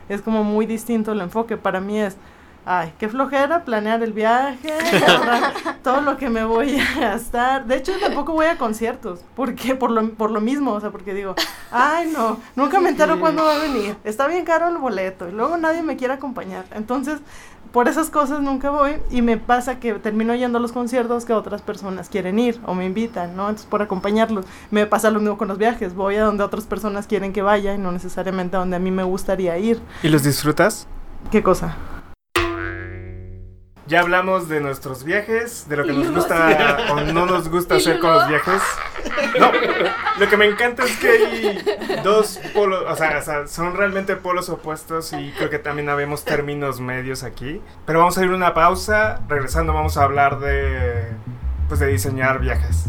Es 0.09 0.21
como 0.21 0.43
muy 0.43 0.67
distinto 0.67 1.13
el 1.13 1.21
enfoque. 1.21 1.57
Para 1.57 1.79
mí 1.79 1.99
es, 1.99 2.17
ay, 2.65 2.93
qué 2.97 3.09
flojera 3.09 3.63
planear 3.65 4.03
el 4.03 4.13
viaje, 4.13 4.73
todo 5.83 6.01
lo 6.01 6.17
que 6.17 6.29
me 6.29 6.43
voy 6.43 6.79
a 6.79 6.99
gastar. 6.99 7.65
De 7.65 7.77
hecho, 7.77 7.93
tampoco 7.99 8.33
voy 8.33 8.45
a 8.45 8.57
conciertos, 8.57 9.21
porque 9.35 9.75
por 9.75 9.91
lo, 9.91 10.09
por 10.11 10.31
lo 10.31 10.41
mismo, 10.41 10.71
o 10.71 10.79
sea, 10.79 10.91
porque 10.91 11.13
digo, 11.13 11.35
ay, 11.71 12.11
no, 12.11 12.37
nunca 12.55 12.79
me 12.79 12.89
entero 12.89 13.19
cuándo 13.19 13.43
va 13.43 13.55
a 13.55 13.59
venir. 13.59 13.95
Está 14.03 14.27
bien 14.27 14.45
caro 14.45 14.67
el 14.67 14.77
boleto 14.77 15.27
y 15.27 15.31
luego 15.31 15.57
nadie 15.57 15.81
me 15.81 15.97
quiere 15.97 16.13
acompañar. 16.13 16.65
Entonces, 16.71 17.19
por 17.71 17.87
esas 17.87 18.11
cosas 18.11 18.41
nunca 18.41 18.69
voy 18.69 18.97
y 19.09 19.23
me 19.23 19.37
pasa 19.37 19.79
que 19.79 19.93
termino 19.95 20.35
yendo 20.35 20.59
a 20.59 20.61
los 20.61 20.71
conciertos 20.71 21.25
que 21.25 21.33
otras 21.33 21.63
personas 21.63 22.07
quieren 22.07 22.37
ir 22.37 22.61
o 22.65 22.75
me 22.75 22.85
invitan, 22.85 23.35
¿no? 23.35 23.49
Entonces, 23.49 23.65
por 23.65 23.81
acompañarlos. 23.81 24.45
Me 24.69 24.85
pasa 24.85 25.09
lo 25.09 25.19
mismo 25.19 25.37
con 25.37 25.47
los 25.47 25.57
viajes, 25.57 25.95
voy 25.95 26.15
a 26.15 26.23
donde 26.23 26.43
otras 26.43 26.65
personas 26.65 27.07
quieren 27.07 27.33
que 27.33 27.41
vaya 27.41 27.73
y 27.73 27.79
no 27.79 27.91
necesariamente 27.91 28.55
a 28.55 28.59
donde 28.59 28.75
a 28.75 28.79
mí 28.79 28.91
me 28.91 29.03
gustaría 29.03 29.57
ir. 29.57 29.81
¿Y 30.03 30.09
los 30.09 30.23
disfrutas? 30.23 30.87
¿Qué 31.31 31.41
cosa? 31.41 31.75
Ya 33.85 33.99
hablamos 33.99 34.47
de 34.47 34.61
nuestros 34.61 35.03
viajes, 35.03 35.67
de 35.67 35.75
lo 35.75 35.83
que 35.83 35.91
nos 35.91 36.09
gusta 36.09 36.77
o 36.91 37.01
no 37.01 37.25
nos 37.25 37.49
gusta 37.49 37.75
hacer 37.75 37.99
con 37.99 38.13
los 38.13 38.29
viajes. 38.29 38.61
No, 39.37 39.51
lo 40.19 40.29
que 40.29 40.37
me 40.37 40.45
encanta 40.45 40.83
es 40.85 40.97
que 40.97 41.09
hay 41.09 42.01
dos 42.03 42.39
polos, 42.53 42.85
o 42.87 42.95
sea, 42.95 43.17
o 43.17 43.21
sea, 43.21 43.47
son 43.47 43.75
realmente 43.75 44.15
polos 44.15 44.47
opuestos 44.47 45.11
y 45.11 45.31
creo 45.31 45.49
que 45.49 45.59
también 45.59 45.89
habemos 45.89 46.23
términos 46.23 46.79
medios 46.79 47.23
aquí. 47.23 47.61
Pero 47.85 47.99
vamos 47.99 48.17
a 48.17 48.23
ir 48.23 48.31
a 48.31 48.35
una 48.35 48.53
pausa, 48.53 49.19
regresando 49.27 49.73
vamos 49.73 49.97
a 49.97 50.03
hablar 50.03 50.39
de, 50.39 51.09
pues 51.67 51.81
de 51.81 51.87
diseñar 51.87 52.39
viajes. 52.39 52.85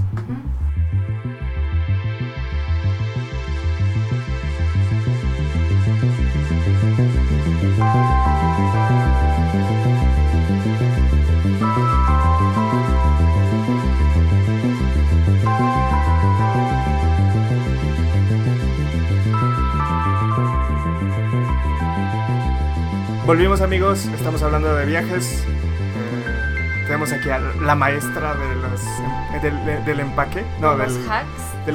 Volvimos 23.26 23.60
amigos, 23.60 24.04
estamos 24.06 24.42
hablando 24.42 24.74
de 24.74 24.84
viajes. 24.87 25.42
Eh, 25.46 26.84
tenemos 26.87 27.10
aquí 27.12 27.30
a 27.30 27.38
la 27.38 27.74
maestra 27.74 28.34
de 28.34 28.54
los, 28.56 28.80
del, 29.42 29.64
de- 29.64 29.80
del 29.82 30.00
empaque. 30.00 30.44
No, 30.60 30.74
Los 30.74 30.94
del, 30.94 31.10
hacks. 31.10 31.66
de 31.66 31.72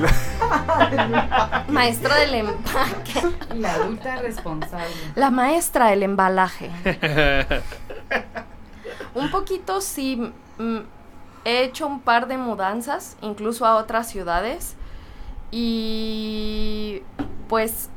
Maestra 1.73 2.15
del 2.17 2.35
empaque. 2.35 3.21
La 3.55 3.73
adulta 3.73 4.17
responsable. 4.17 4.85
La 5.15 5.31
maestra 5.31 5.87
del 5.87 6.03
embalaje. 6.03 6.69
Un 9.15 9.31
poquito 9.31 9.81
sí. 9.81 10.31
mm, 10.59 10.77
he 11.45 11.63
hecho 11.63 11.87
un 11.87 12.01
par 12.01 12.27
de 12.27 12.37
mudanzas, 12.37 13.17
incluso 13.21 13.65
a 13.65 13.75
otras 13.77 14.07
ciudades. 14.09 14.75
Y 15.51 17.01
pues 17.47 17.89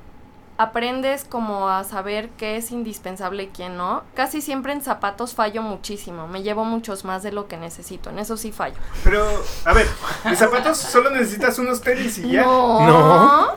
aprendes 0.63 1.25
como 1.25 1.69
a 1.69 1.85
saber 1.85 2.31
qué 2.39 2.57
es 2.57 2.71
indispensable 2.71 3.45
y 3.45 3.47
qué 3.49 3.69
no. 3.69 4.03
Casi 4.15 4.41
siempre 4.41 4.73
en 4.73 4.83
zapatos 4.83 5.35
fallo 5.35 5.63
muchísimo. 5.63 6.29
Me 6.29 6.43
llevo 6.43 6.65
muchos 6.65 7.05
más 7.05 7.23
de 7.23 7.33
lo 7.33 7.49
que 7.49 7.57
necesito. 7.57 8.11
En 8.11 8.19
eso 8.19 8.37
sí 8.37 8.53
fallo. 8.53 8.77
Pero, 9.05 9.25
a 9.65 9.73
ver, 9.73 9.87
de 10.25 10.37
zapatos 10.37 10.79
solo 10.79 11.11
necesitas 11.11 11.59
unos 11.59 11.81
tenis 11.81 12.19
y 12.19 12.31
ya. 12.33 12.43
No. 12.43 12.87
No. 12.87 13.49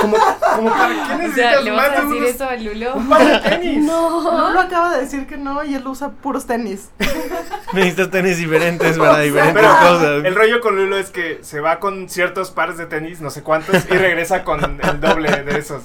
Como, 0.00 0.16
como 0.56 0.70
para 0.70 0.88
qué 0.88 1.00
O 1.02 1.06
sea, 1.06 1.16
necesitas 1.18 1.64
¿le 1.64 1.72
más 1.72 1.88
vas 1.90 1.98
a 1.98 2.00
de 2.00 2.06
decir 2.06 2.16
unos 2.22 2.30
eso 2.34 2.48
a 2.48 2.56
Lulo? 2.56 2.94
un 2.96 3.08
par 3.08 3.24
de 3.24 3.38
tenis. 3.50 3.84
No 3.84 4.50
lo 4.52 4.60
acaba 4.60 4.94
de 4.94 5.00
decir 5.02 5.26
que 5.26 5.36
no 5.36 5.62
y 5.64 5.74
él 5.74 5.86
usa 5.86 6.10
puros 6.10 6.46
tenis. 6.46 6.90
Necesitas 7.72 8.10
tenis 8.10 8.38
diferentes 8.38 8.98
para 8.98 9.18
diferentes 9.20 9.54
Pero 9.54 9.68
cosas. 9.68 10.24
el 10.24 10.34
rollo 10.34 10.60
con 10.60 10.76
Lulo 10.76 10.96
es 10.98 11.10
que 11.10 11.38
se 11.42 11.60
va 11.60 11.78
con 11.78 12.08
ciertos 12.08 12.50
pares 12.50 12.76
de 12.78 12.86
tenis, 12.86 13.20
no 13.20 13.30
sé 13.30 13.42
cuántos, 13.42 13.76
y 13.86 13.94
regresa 13.96 14.44
con 14.44 14.80
el 14.82 15.00
doble 15.00 15.30
de 15.42 15.58
esos. 15.58 15.82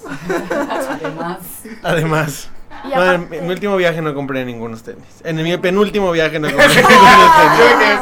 Además. 0.52 1.38
Además. 1.84 2.50
No, 2.84 2.92
en, 2.92 3.22
aparte- 3.22 3.38
en 3.40 3.46
mi 3.48 3.52
último 3.54 3.76
viaje 3.78 4.02
no 4.02 4.14
compré 4.14 4.46
ningunos 4.46 4.84
tenis. 4.84 5.04
En 5.24 5.36
mi 5.38 5.58
penúltimo 5.58 6.12
viaje 6.12 6.40
no 6.40 6.48
compré 6.50 6.68
ningunos 6.84 8.02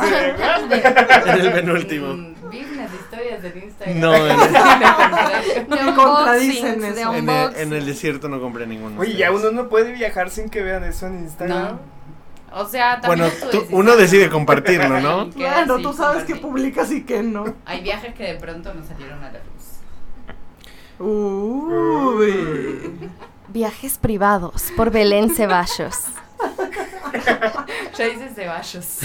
tenis. 0.70 1.26
En 1.26 1.42
el 1.42 1.52
penúltimo. 1.54 2.36
Historias 3.06 3.42
de 3.44 3.60
Instagram. 3.60 4.00
No, 4.00 4.14
en-. 4.14 4.38
De 4.38 5.66
Me 5.86 5.94
contradicen 5.96 6.84
eso. 6.84 7.14
En 7.14 7.30
el, 7.30 7.56
en 7.56 7.74
el 7.74 7.86
desierto 7.86 8.28
no 8.30 8.40
compré 8.42 8.68
ninguno. 8.68 9.00
Oye, 9.00 9.16
ya 9.16 9.32
uno 9.32 9.52
no 9.52 9.70
puede 9.70 9.94
viajar 9.94 10.30
sin 10.30 10.50
que 10.50 10.62
vean 10.62 10.84
eso 10.84 11.08
en 11.08 11.20
Instagram. 11.20 11.64
No. 11.78 11.96
O 12.58 12.66
sea, 12.68 13.00
también 13.02 13.30
Bueno, 13.30 13.52
tú- 13.52 13.66
uno 13.72 13.96
decide 13.96 14.30
compartirlo, 14.30 15.00
¿no? 15.02 15.30
Claro, 15.36 15.80
tú 15.80 15.94
sabes 15.94 16.24
que 16.26 16.36
publicas 16.36 16.92
y 16.92 17.04
que 17.04 17.22
no. 17.24 17.54
Hay 17.66 17.82
viajes 17.82 18.14
que 18.16 18.24
de 18.24 18.36
pronto 18.36 18.74
no 18.74 18.84
salieron 18.86 19.20
a 19.24 19.32
la 19.32 19.40
luz. 19.40 19.55
Uy. 21.00 22.94
Viajes 23.50 23.98
privados 23.98 24.72
por 24.76 24.92
Belén 24.92 25.30
Ceballos. 25.30 26.06
Ya 27.98 28.06
dice 28.08 28.30
Ceballos. 28.36 29.00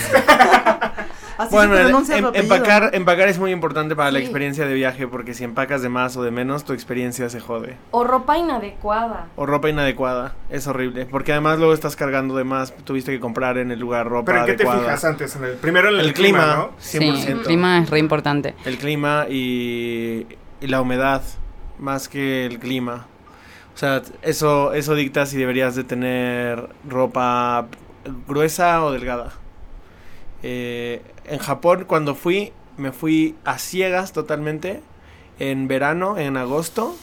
Así 1.38 1.54
Bueno, 1.54 1.74
se 1.76 1.82
pronuncia 1.84 2.18
em- 2.18 2.26
empacar, 2.34 2.90
empacar 2.92 3.28
es 3.28 3.38
muy 3.38 3.50
importante 3.50 3.96
para 3.96 4.10
la 4.10 4.18
experiencia 4.18 4.66
de 4.66 4.74
viaje 4.74 5.06
porque 5.06 5.32
si 5.32 5.44
empacas 5.44 5.80
de 5.80 5.88
más 5.88 6.14
o 6.18 6.22
de 6.22 6.30
menos, 6.30 6.64
tu 6.64 6.74
experiencia 6.74 7.30
se 7.30 7.40
jode. 7.40 7.76
O 7.92 8.04
ropa 8.04 8.36
inadecuada. 8.36 9.28
O 9.36 9.46
ropa 9.46 9.70
inadecuada, 9.70 10.34
es 10.50 10.66
horrible. 10.66 11.06
Porque 11.06 11.32
además 11.32 11.58
luego 11.58 11.72
estás 11.72 11.96
cargando 11.96 12.36
de 12.36 12.44
más, 12.44 12.74
tuviste 12.84 13.12
que 13.12 13.20
comprar 13.20 13.56
en 13.56 13.70
el 13.70 13.78
lugar 13.78 14.06
ropa 14.06 14.26
¿Pero 14.26 14.38
en 14.40 14.46
qué 14.46 14.52
te 14.54 14.62
adecuada. 14.64 14.80
fijas 14.82 15.04
antes? 15.04 15.36
En 15.36 15.44
el, 15.44 15.52
primero 15.54 15.88
en 15.88 15.94
el, 16.00 16.06
El 16.08 16.12
clima, 16.12 16.38
clima, 16.40 16.54
¿no? 16.56 16.70
100%. 16.72 16.72
Sí, 16.80 17.30
el 17.30 17.40
clima 17.42 17.78
es 17.78 17.88
re 17.90 17.98
importante. 18.00 18.54
El 18.66 18.76
clima 18.76 19.24
y, 19.30 20.26
y 20.60 20.66
la 20.66 20.82
humedad, 20.82 21.22
más 21.80 22.08
que 22.08 22.46
el 22.46 22.58
clima. 22.60 23.06
O 23.74 23.78
sea, 23.80 24.02
eso, 24.22 24.72
eso 24.74 24.94
dicta 24.94 25.26
si 25.26 25.36
deberías 25.38 25.74
de 25.74 25.84
tener 25.84 26.68
ropa 26.88 27.66
gruesa 28.28 28.84
o 28.84 28.92
delgada. 28.92 29.32
Eh, 30.42 31.02
en 31.26 31.38
Japón, 31.38 31.84
cuando 31.86 32.14
fui, 32.14 32.52
me 32.76 32.92
fui 32.92 33.36
a 33.44 33.58
ciegas 33.58 34.12
totalmente. 34.12 34.82
En 35.38 35.68
verano, 35.68 36.18
en 36.18 36.36
agosto. 36.36 36.94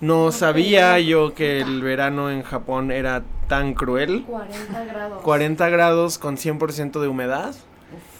No 0.00 0.32
sabía 0.32 0.98
yo 1.00 1.34
que 1.34 1.60
el 1.60 1.82
verano 1.82 2.30
en 2.30 2.42
Japón 2.42 2.90
era 2.92 3.22
tan 3.48 3.74
cruel. 3.74 4.24
40 4.28 4.84
grados. 4.84 5.22
40 5.22 5.68
grados 5.70 6.18
con 6.18 6.36
100% 6.36 7.00
de 7.00 7.08
humedad. 7.08 7.54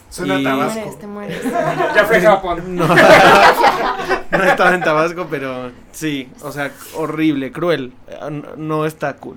Suena 0.08 0.34
Y- 0.38 0.46
a 0.46 0.50
Te 0.50 0.56
Tabasco. 0.56 0.78
mueres, 0.80 0.98
te 0.98 1.06
mueres. 1.06 1.42
Ya 1.94 2.04
fui 2.06 2.16
a 2.16 2.20
Japón. 2.20 2.76
No, 2.76 2.86
no 4.38 4.44
estaba 4.44 4.74
en 4.74 4.80
Tabasco, 4.80 5.26
pero 5.30 5.70
sí, 5.92 6.28
o 6.42 6.52
sea, 6.52 6.70
horrible, 6.94 7.52
cruel. 7.52 7.92
No 8.56 8.86
está 8.86 9.16
cool. 9.16 9.36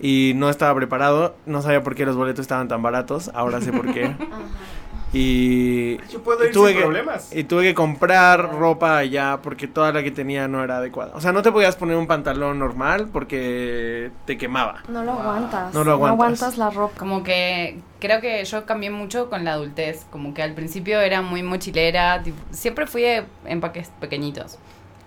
Y 0.00 0.32
no 0.34 0.50
estaba 0.50 0.74
preparado, 0.74 1.36
no 1.46 1.62
sabía 1.62 1.82
por 1.82 1.94
qué 1.94 2.04
los 2.04 2.16
boletos 2.16 2.42
estaban 2.42 2.66
tan 2.68 2.82
baratos, 2.82 3.30
ahora 3.34 3.60
sé 3.60 3.72
por 3.72 3.92
qué. 3.92 4.14
Y, 5.14 5.98
Yo 6.08 6.22
puedo 6.22 6.42
ir 6.44 6.50
y 6.50 6.52
tuve 6.54 6.68
sin 6.70 6.76
que, 6.78 6.82
problemas. 6.84 7.36
y 7.36 7.44
tuve 7.44 7.64
que 7.64 7.74
comprar 7.74 8.54
ropa 8.54 8.96
allá 8.98 9.40
porque 9.42 9.68
toda 9.68 9.92
la 9.92 10.02
que 10.02 10.10
tenía 10.10 10.48
no 10.48 10.64
era 10.64 10.78
adecuada. 10.78 11.12
O 11.14 11.20
sea, 11.20 11.32
no 11.32 11.42
te 11.42 11.52
podías 11.52 11.76
poner 11.76 11.96
un 11.96 12.06
pantalón 12.06 12.58
normal 12.58 13.08
porque 13.12 14.10
te 14.24 14.38
quemaba. 14.38 14.82
No 14.88 15.04
lo 15.04 15.12
aguantas. 15.12 15.74
No 15.74 15.84
lo 15.84 15.92
aguantas. 15.92 16.56
la 16.56 16.70
ropa. 16.70 16.98
Como 16.98 17.22
que 17.22 17.80
creo 18.00 18.20
que 18.22 18.42
yo 18.44 18.64
cambié 18.64 18.90
mucho 18.90 19.28
con 19.28 19.44
la 19.44 19.52
adultez. 19.52 20.06
Como 20.10 20.32
que 20.32 20.42
al 20.42 20.54
principio 20.54 20.98
era 21.00 21.20
muy 21.20 21.42
mochilera. 21.42 22.22
tipo, 22.22 22.38
siempre 22.50 22.86
fui 22.86 23.02
de 23.02 23.24
empaques 23.44 23.90
pequeñitos. 24.00 24.58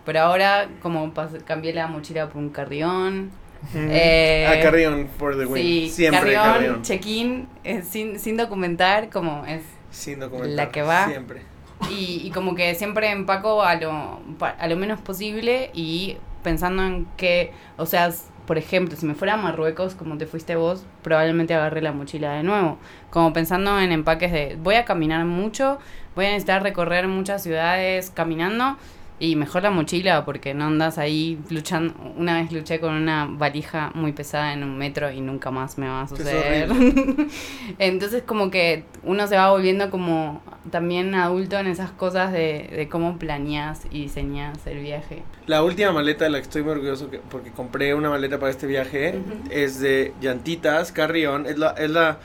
Pero 0.05 0.19
ahora 0.21 0.67
como 0.83 1.11
cambié 1.45 1.73
la 1.73 1.87
mochila 1.87 2.27
por 2.29 2.37
un 2.37 2.49
carrión. 2.49 3.31
Eh, 3.73 4.45
a 4.47 4.61
Carrión 4.61 5.07
for 5.17 5.35
the 5.35 5.45
win. 5.45 5.63
Sí, 5.63 5.89
Siempre 5.89 6.33
carrión, 6.33 6.53
Carrión. 6.53 6.81
check-in, 6.83 7.47
eh, 7.63 7.81
sin, 7.81 8.19
sin 8.19 8.37
documentar, 8.37 9.09
como 9.09 9.43
es. 9.47 9.63
Sin 9.95 10.19
documentar. 10.19 10.55
la 10.55 10.71
que 10.71 10.81
va. 10.81 11.07
Siempre. 11.07 11.41
Y, 11.89 12.21
y 12.23 12.31
como 12.31 12.55
que 12.55 12.75
siempre 12.75 13.11
empaco 13.11 13.63
a 13.63 13.75
lo, 13.75 14.19
a 14.39 14.67
lo 14.67 14.75
menos 14.77 15.01
posible 15.01 15.71
y 15.73 16.17
pensando 16.43 16.83
en 16.85 17.05
que, 17.17 17.51
o 17.77 17.85
sea, 17.85 18.11
por 18.45 18.57
ejemplo, 18.57 18.95
si 18.95 19.05
me 19.05 19.15
fuera 19.15 19.33
a 19.33 19.37
Marruecos 19.37 19.95
como 19.95 20.17
te 20.17 20.25
fuiste 20.25 20.55
vos, 20.55 20.85
probablemente 21.01 21.53
agarré 21.53 21.81
la 21.81 21.91
mochila 21.91 22.33
de 22.33 22.43
nuevo. 22.43 22.77
Como 23.09 23.33
pensando 23.33 23.79
en 23.79 23.91
empaques 23.91 24.31
de, 24.31 24.57
voy 24.61 24.75
a 24.75 24.85
caminar 24.85 25.25
mucho, 25.25 25.79
voy 26.15 26.25
a 26.25 26.29
necesitar 26.29 26.61
recorrer 26.63 27.07
muchas 27.07 27.43
ciudades 27.43 28.11
caminando 28.11 28.77
y 29.17 29.35
mejor 29.37 29.63
la 29.63 29.71
mochila 29.71 30.25
porque 30.25 30.53
no 30.53 30.65
andas 30.65 30.97
ahí 30.97 31.39
luchando. 31.49 31.93
Una 32.17 32.41
vez 32.41 32.51
luché 32.51 32.79
con 32.81 32.93
una 32.93 33.25
valija 33.29 33.91
muy 33.95 34.11
pesada 34.11 34.51
en 34.53 34.63
un 34.63 34.77
metro 34.77 35.09
y 35.11 35.21
nunca 35.21 35.51
más 35.51 35.77
me 35.77 35.87
va 35.87 36.01
a 36.01 36.07
suceder. 36.07 36.69
Entonces 37.79 38.23
como 38.23 38.51
que 38.51 38.83
uno 39.03 39.27
se 39.27 39.35
va 39.37 39.49
volviendo 39.51 39.89
como 39.89 40.41
también 40.71 41.13
adulto 41.15 41.57
en 41.57 41.67
esas 41.67 41.91
cosas 41.91 42.31
de, 42.31 42.69
de 42.75 42.89
cómo 42.89 43.17
planeas 43.17 43.85
y 43.91 44.03
diseñas 44.03 44.65
el 44.65 44.79
viaje. 44.79 45.23
La 45.47 45.63
última 45.63 45.91
maleta 45.91 46.25
de 46.25 46.31
la 46.31 46.37
que 46.39 46.43
estoy 46.43 46.63
muy 46.63 46.71
orgulloso 46.73 47.09
que- 47.09 47.19
porque 47.19 47.51
compré 47.51 47.93
una 47.95 48.09
maleta 48.09 48.39
para 48.39 48.51
este 48.51 48.67
viaje 48.67 49.19
es 49.49 49.79
de 49.79 50.13
llantitas, 50.21 50.91
carrión, 50.91 51.45
es 51.45 51.57
la, 51.57 51.69
es 51.71 51.89
la 51.89 52.17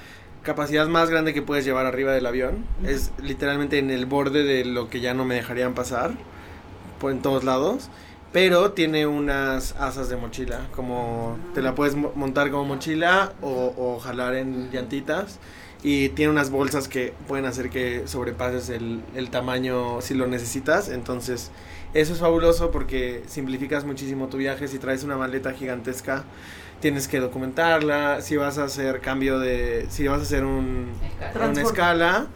capacidad 0.42 0.87
más 0.88 1.11
grande 1.11 1.35
que 1.35 1.42
puedes 1.42 1.64
llevar 1.66 1.85
arriba 1.85 2.12
del 2.12 2.24
avión, 2.24 2.64
es 2.83 3.12
literalmente 3.22 3.79
en 3.79 3.90
el 3.90 4.07
borde 4.07 4.42
de 4.42 4.64
lo 4.64 4.88
que 4.88 5.00
ya 5.00 5.12
no 5.12 5.26
me 5.26 5.35
dejarían 5.35 5.74
pasar, 5.74 6.12
por 7.00 7.10
en 7.10 7.22
todos 7.22 7.42
lados, 7.42 7.88
pero 8.32 8.72
tiene 8.72 9.06
unas 9.08 9.74
asas 9.80 10.08
de 10.08 10.16
mochila, 10.16 10.68
como 10.76 11.36
te 11.54 11.62
la 11.62 11.74
puedes 11.74 11.96
mo- 11.96 12.12
montar 12.14 12.50
como 12.50 12.64
mochila 12.64 13.32
o, 13.42 13.74
o 13.76 13.98
jalar 13.98 14.34
en 14.36 14.70
llantitas. 14.70 15.40
Y 15.82 16.10
tiene 16.10 16.30
unas 16.30 16.50
bolsas 16.50 16.88
que 16.88 17.14
pueden 17.26 17.46
hacer 17.46 17.70
que 17.70 18.02
sobrepases 18.06 18.68
el, 18.68 19.00
el 19.14 19.30
tamaño 19.30 20.02
si 20.02 20.12
lo 20.12 20.26
necesitas. 20.26 20.90
Entonces, 20.90 21.50
eso 21.94 22.12
es 22.12 22.18
fabuloso 22.18 22.70
porque 22.70 23.22
simplificas 23.26 23.86
muchísimo 23.86 24.28
tu 24.28 24.36
viaje. 24.36 24.68
Si 24.68 24.78
traes 24.78 25.04
una 25.04 25.16
maleta 25.16 25.52
gigantesca, 25.54 26.24
tienes 26.80 27.08
que 27.08 27.18
documentarla. 27.18 28.20
Si 28.20 28.36
vas 28.36 28.58
a 28.58 28.64
hacer 28.64 29.00
cambio 29.00 29.38
de. 29.38 29.86
Si 29.88 30.06
vas 30.06 30.18
a 30.18 30.22
hacer 30.24 30.44
un, 30.44 30.88
una 31.34 31.62
escala, 31.62 32.26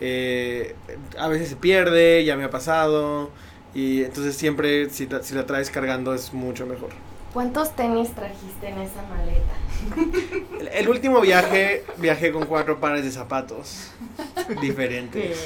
eh, 0.00 0.74
a 1.16 1.28
veces 1.28 1.48
se 1.48 1.54
pierde, 1.56 2.24
ya 2.24 2.36
me 2.36 2.42
ha 2.42 2.50
pasado. 2.50 3.30
Y 3.74 4.02
entonces, 4.04 4.36
siempre, 4.36 4.90
si, 4.90 5.06
la- 5.06 5.22
si 5.22 5.34
la 5.34 5.46
traes 5.46 5.70
cargando, 5.70 6.12
es 6.14 6.32
mucho 6.32 6.66
mejor. 6.66 6.90
¿Cuántos 7.32 7.76
tenis 7.76 8.10
trajiste 8.10 8.68
en 8.68 8.78
esa 8.80 9.02
maleta? 9.08 9.54
El, 10.60 10.66
el 10.68 10.88
último 10.88 11.20
viaje, 11.20 11.84
viajé 11.98 12.32
con 12.32 12.44
cuatro 12.46 12.80
pares 12.80 13.04
de 13.04 13.12
zapatos 13.12 13.92
diferentes. 14.60 15.38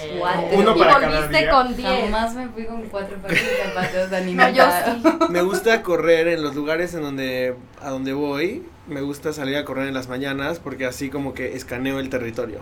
Uno 0.53 0.75
y 0.75 0.79
para 0.79 0.95
cada 1.01 1.21
volviste 1.27 1.39
día. 1.43 1.51
con 1.51 1.77
10. 1.77 1.89
Jamás 2.05 2.35
me 2.35 2.49
fui 2.49 2.65
con 2.67 2.83
cuatro 2.89 3.19
pares 3.19 3.43
de 3.43 3.65
zapatos 3.65 4.13
a 4.13 4.21
No, 4.21 4.49
yo 4.51 4.65
sí. 4.65 5.29
Me 5.31 5.43
gusta 5.43 5.83
correr 5.83 6.29
en 6.29 6.43
los 6.43 6.55
lugares 6.55 6.95
en 6.95 7.03
donde 7.03 7.55
a 7.83 7.91
donde 7.91 8.13
voy. 8.15 8.63
Me 8.87 9.01
gusta 9.01 9.33
salir 9.33 9.57
a 9.57 9.65
correr 9.65 9.89
en 9.89 9.95
las 9.95 10.09
mañanas 10.09 10.59
porque 10.59 10.85
así 10.85 11.09
como 11.09 11.33
que 11.33 11.57
escaneo 11.57 12.01
el 12.01 12.11
territorio. 12.11 12.61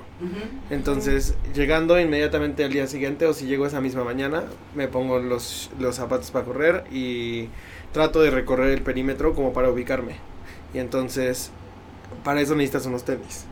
Entonces, 0.71 1.35
llegando 1.53 1.99
inmediatamente 1.99 2.65
al 2.65 2.73
día 2.73 2.87
siguiente 2.87 3.27
o 3.27 3.35
si 3.35 3.47
llego 3.47 3.67
esa 3.67 3.81
misma 3.81 4.05
mañana, 4.05 4.45
me 4.77 4.87
pongo 4.87 5.19
los, 5.19 5.71
los 5.81 5.97
zapatos 5.97 6.31
para 6.31 6.45
correr 6.45 6.85
y 6.93 7.49
trato 7.93 8.23
de 8.23 8.31
recorrer 8.31 8.71
el 8.71 8.83
perímetro 8.83 9.35
como 9.35 9.53
para 9.53 9.69
ubicarme. 9.69 10.17
Y 10.73 10.79
entonces, 10.79 11.51
para 12.23 12.41
eso 12.41 12.55
necesitas 12.55 12.87
unos 12.87 13.05
tenis. 13.05 13.47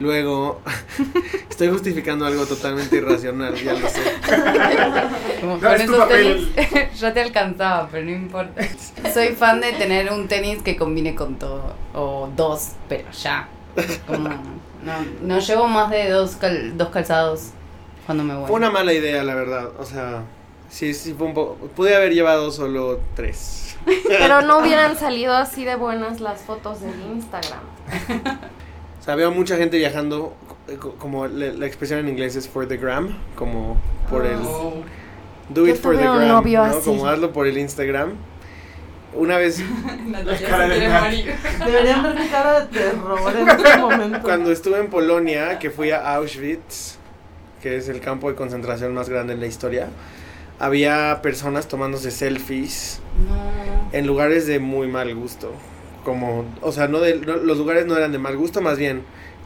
Luego, 0.00 0.60
estoy 1.50 1.68
justificando 1.68 2.24
algo 2.24 2.46
totalmente 2.46 2.96
irracional, 2.96 3.54
ya 3.56 3.72
lo 3.74 3.88
sé. 3.88 4.00
Como 5.40 5.54
No, 5.56 5.60
con 5.60 5.74
es 5.74 5.80
esos 5.82 6.08
tenis 6.08 6.48
ya 7.00 7.12
te 7.12 7.20
alcanzaba, 7.20 7.88
pero 7.90 8.04
no 8.04 8.10
importa. 8.12 8.62
Soy 9.12 9.28
fan 9.30 9.60
de 9.60 9.72
tener 9.72 10.12
un 10.12 10.28
tenis 10.28 10.62
que 10.62 10.76
combine 10.76 11.14
con 11.16 11.36
todo. 11.36 11.74
O 11.94 12.28
dos, 12.36 12.70
pero 12.88 13.10
ya. 13.10 13.48
Como, 14.06 14.28
no, 14.28 14.92
no 15.22 15.38
llevo 15.40 15.66
más 15.66 15.90
de 15.90 16.08
dos, 16.10 16.36
cal- 16.36 16.76
dos 16.78 16.90
calzados 16.90 17.48
cuando 18.06 18.22
me 18.22 18.34
voy. 18.36 18.46
Fue 18.46 18.56
una 18.56 18.70
mala 18.70 18.92
idea, 18.92 19.24
la 19.24 19.34
verdad. 19.34 19.70
O 19.80 19.84
sea, 19.84 20.22
sí, 20.68 20.94
sí 20.94 21.12
fue 21.18 21.26
un 21.26 21.34
poco... 21.34 21.54
Pude 21.74 21.96
haber 21.96 22.14
llevado 22.14 22.52
solo 22.52 23.00
tres. 23.16 23.76
Pero 24.06 24.42
no 24.42 24.58
hubieran 24.58 24.96
salido 24.96 25.34
así 25.34 25.64
de 25.64 25.74
buenas 25.74 26.20
las 26.20 26.40
fotos 26.42 26.80
del 26.82 27.00
Instagram. 27.12 27.60
Sea, 29.08 29.16
veo 29.16 29.30
mucha 29.30 29.56
gente 29.56 29.78
viajando, 29.78 30.34
eh, 30.68 30.76
co- 30.76 30.92
como 30.96 31.26
la, 31.26 31.46
la 31.54 31.64
expresión 31.64 31.98
en 32.00 32.10
inglés 32.10 32.36
es 32.36 32.46
for 32.46 32.68
the 32.68 32.76
gram, 32.76 33.16
como 33.36 33.78
por 34.10 34.26
el... 34.26 34.36
Oh. 34.44 34.82
Do 35.48 35.66
Yo 35.66 35.72
it 35.72 35.80
for 35.80 35.96
the 35.96 36.02
gram, 36.02 36.28
¿no? 36.28 36.62
así. 36.62 36.80
Como 36.84 37.06
hazlo 37.06 37.32
por 37.32 37.46
el 37.46 37.56
Instagram. 37.56 38.12
Una 39.14 39.38
vez, 39.38 39.62
Natalia 40.06 40.46
cara 40.46 40.68
de. 40.68 40.78
Deberían 41.64 42.02
ver 42.02 42.18
mi 42.20 42.26
cara 42.28 42.60
de 42.60 42.66
terror 42.66 43.34
en 43.34 43.48
este 43.48 43.78
momento. 43.80 44.18
cuando 44.20 44.52
estuve 44.52 44.78
en 44.78 44.88
Polonia, 44.90 45.58
que 45.58 45.70
fui 45.70 45.90
a 45.90 46.14
Auschwitz, 46.16 46.98
que 47.62 47.78
es 47.78 47.88
el 47.88 48.00
campo 48.00 48.28
de 48.28 48.34
concentración 48.36 48.92
más 48.92 49.08
grande 49.08 49.32
en 49.32 49.40
la 49.40 49.46
historia, 49.46 49.88
había 50.58 51.20
personas 51.22 51.66
tomándose 51.66 52.10
selfies 52.10 53.00
No. 53.26 53.88
en 53.98 54.06
lugares 54.06 54.46
de 54.46 54.58
muy 54.58 54.86
mal 54.86 55.14
gusto. 55.14 55.54
Como, 56.08 56.46
o 56.62 56.72
sea, 56.72 56.88
no 56.88 57.00
de, 57.00 57.16
no- 57.16 57.36
los 57.36 57.58
lugares 57.58 57.84
no 57.86 57.94
eran 57.96 58.12
de 58.12 58.18
mal 58.18 58.34
gusto, 58.36 58.62
más 58.62 58.78
bien 58.78 59.02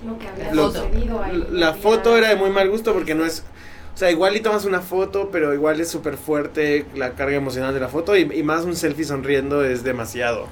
Lo 0.06 0.16
que 0.16 0.28
había 0.28 0.52
sucedido 0.54 1.20
ahí. 1.20 1.44
la 1.50 1.68
Había- 1.70 1.82
foto 1.82 2.16
era 2.16 2.28
de 2.28 2.36
muy 2.36 2.50
mal 2.50 2.70
gusto 2.70 2.92
porque 2.94 3.14
no 3.16 3.24
es... 3.26 3.42
O 3.94 3.98
sea, 3.98 4.10
igual 4.12 4.36
y 4.36 4.40
tomas 4.40 4.64
una 4.64 4.80
foto, 4.80 5.28
pero 5.32 5.52
igual 5.52 5.80
es 5.80 5.88
súper 5.90 6.16
fuerte 6.16 6.86
la 6.94 7.14
carga 7.14 7.36
emocional 7.36 7.74
de 7.74 7.80
la 7.80 7.88
foto 7.88 8.16
y, 8.16 8.22
y 8.32 8.42
más 8.44 8.64
un 8.64 8.74
selfie 8.76 9.04
sonriendo 9.04 9.64
es 9.64 9.82
demasiado. 9.82 10.46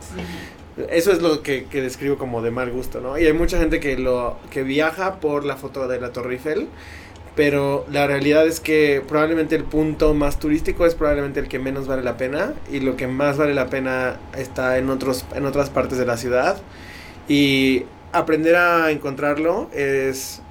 Eso 0.91 1.13
es 1.13 1.23
lo 1.23 1.43
que, 1.43 1.65
que 1.65 1.81
describo 1.81 2.17
como 2.19 2.43
de 2.43 2.51
mal 2.51 2.71
gusto, 2.71 3.01
¿no? 3.01 3.17
Y 3.19 3.27
hay 3.27 3.33
mucha 3.33 3.59
gente 3.59 3.81
que 3.81 3.97
lo 3.99 4.37
que 4.51 4.63
viaja 4.63 5.21
por 5.21 5.45
la 5.45 5.57
foto 5.57 5.89
de 5.89 6.01
la 6.01 6.11
Torre 6.13 6.35
Eiffel, 6.35 6.67
pero 7.37 7.87
la 7.91 8.07
realidad 8.07 8.47
es 8.47 8.61
que 8.61 9.03
probablemente 9.07 9.55
el 9.55 9.65
punto 9.65 10.15
más 10.15 10.39
turístico 10.39 10.87
es 10.87 10.95
probablemente 10.95 11.41
el 11.41 11.49
que 11.49 11.59
menos 11.59 11.87
vale 11.87 12.03
la 12.03 12.17
pena 12.17 12.55
y 12.71 12.81
lo 12.81 12.97
que 12.97 13.07
más 13.07 13.39
vale 13.39 13.55
la 13.55 13.69
pena 13.69 14.19
está 14.37 14.79
en 14.79 14.91
otros 14.91 15.25
en 15.35 15.47
otras 15.47 15.71
partes 15.71 15.99
de 15.99 16.07
la 16.07 16.17
ciudad. 16.17 16.61
Y 17.29 17.85
aprender 18.13 18.57
a 18.57 18.91
encontrarlo 18.91 19.71
es 19.73 20.43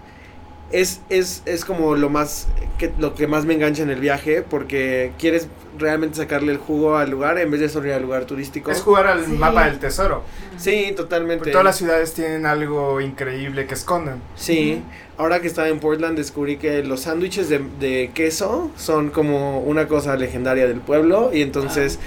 es, 0.71 1.01
es, 1.09 1.41
es 1.45 1.65
como 1.65 1.95
lo 1.95 2.09
más 2.09 2.47
que 2.77 2.91
lo 2.97 3.15
que 3.15 3.27
más 3.27 3.45
me 3.45 3.53
engancha 3.55 3.83
en 3.83 3.89
el 3.89 3.99
viaje 3.99 4.41
porque 4.41 5.11
quieres 5.19 5.47
realmente 5.77 6.17
sacarle 6.17 6.51
el 6.51 6.57
jugo 6.57 6.97
al 6.97 7.09
lugar 7.09 7.37
en 7.39 7.49
vez 7.51 7.59
de 7.61 7.69
solo 7.69 7.87
ir 7.87 7.93
al 7.93 8.01
lugar 8.01 8.25
turístico. 8.25 8.69
Es 8.71 8.81
jugar 8.81 9.07
al 9.07 9.25
Sí. 9.25 9.31
mapa 9.31 9.65
del 9.65 9.79
tesoro. 9.79 10.23
Sí, 10.57 10.93
totalmente. 10.95 11.37
Porque 11.39 11.51
todas 11.51 11.65
las 11.65 11.77
ciudades 11.77 12.13
tienen 12.13 12.45
algo 12.45 12.99
increíble 13.01 13.65
que 13.65 13.73
esconden. 13.73 14.15
Sí, 14.35 14.81
ahora 15.17 15.39
que 15.41 15.47
estaba 15.47 15.69
en 15.69 15.79
Portland 15.79 16.17
descubrí 16.17 16.57
que 16.57 16.83
los 16.83 17.01
sándwiches 17.01 17.49
de, 17.49 17.61
de 17.79 18.11
queso 18.13 18.71
son 18.77 19.09
como 19.09 19.59
una 19.61 19.87
cosa 19.87 20.15
legendaria 20.17 20.67
del 20.67 20.79
pueblo 20.81 21.31
y 21.33 21.41
entonces 21.41 21.99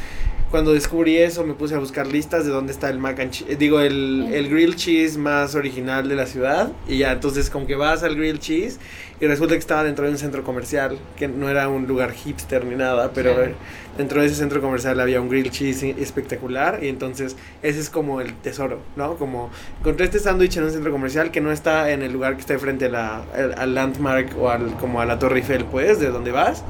cuando 0.52 0.72
descubrí 0.74 1.16
eso 1.16 1.44
me 1.44 1.54
puse 1.54 1.74
a 1.74 1.78
buscar 1.78 2.06
listas 2.06 2.44
de 2.44 2.52
dónde 2.52 2.72
está 2.72 2.88
el 2.90 2.98
mac 3.00 3.18
and 3.18 3.30
cheese, 3.32 3.56
digo 3.56 3.80
el, 3.80 4.28
el 4.32 4.48
grilled 4.48 4.76
cheese 4.76 5.16
más 5.18 5.56
original 5.56 6.08
de 6.08 6.14
la 6.14 6.26
ciudad 6.26 6.70
y 6.86 6.98
ya 6.98 7.10
entonces 7.10 7.50
como 7.50 7.66
que 7.66 7.74
vas 7.74 8.04
al 8.04 8.14
grilled 8.14 8.38
cheese 8.38 8.78
y 9.20 9.26
resulta 9.26 9.54
que 9.54 9.60
estaba 9.60 9.82
dentro 9.82 10.04
de 10.04 10.10
un 10.12 10.18
centro 10.18 10.44
comercial 10.44 10.98
que 11.16 11.26
no 11.26 11.48
era 11.48 11.68
un 11.68 11.86
lugar 11.86 12.12
hipster 12.12 12.64
ni 12.64 12.74
nada, 12.76 13.10
pero 13.14 13.34
Claro. 13.34 13.52
dentro 13.96 14.20
de 14.20 14.26
ese 14.26 14.36
centro 14.36 14.60
comercial 14.60 15.00
había 15.00 15.20
un 15.20 15.28
grilled 15.28 15.50
cheese 15.50 15.82
espectacular 15.98 16.80
y 16.82 16.88
entonces 16.88 17.34
ese 17.62 17.80
es 17.80 17.88
como 17.88 18.20
el 18.20 18.34
tesoro, 18.34 18.80
¿no? 18.94 19.14
Como 19.16 19.50
encontré 19.80 20.04
este 20.04 20.18
sándwich 20.18 20.56
en 20.58 20.64
un 20.64 20.70
centro 20.70 20.92
comercial 20.92 21.30
que 21.30 21.40
no 21.40 21.50
está 21.50 21.90
en 21.92 22.02
el 22.02 22.12
lugar 22.12 22.34
que 22.34 22.40
está 22.42 22.58
frente 22.58 22.86
a 22.86 22.88
la, 22.90 23.22
al, 23.34 23.54
al 23.56 23.74
landmark 23.74 24.36
o 24.38 24.50
al, 24.50 24.74
como 24.76 25.00
a 25.00 25.06
la 25.06 25.18
Torre 25.18 25.38
Eiffel, 25.38 25.64
pues, 25.64 25.98
de 25.98 26.10
donde 26.10 26.30
vas. 26.30 26.62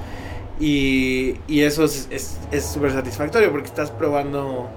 Y, 0.65 1.35
y 1.49 1.63
eso 1.63 1.83
es 1.85 2.07
es- 2.11 2.39
es 2.53 2.65
súper 2.65 2.93
satisfactorio 2.93 3.51
porque 3.51 3.67
estás 3.67 3.91
probando 3.91 4.69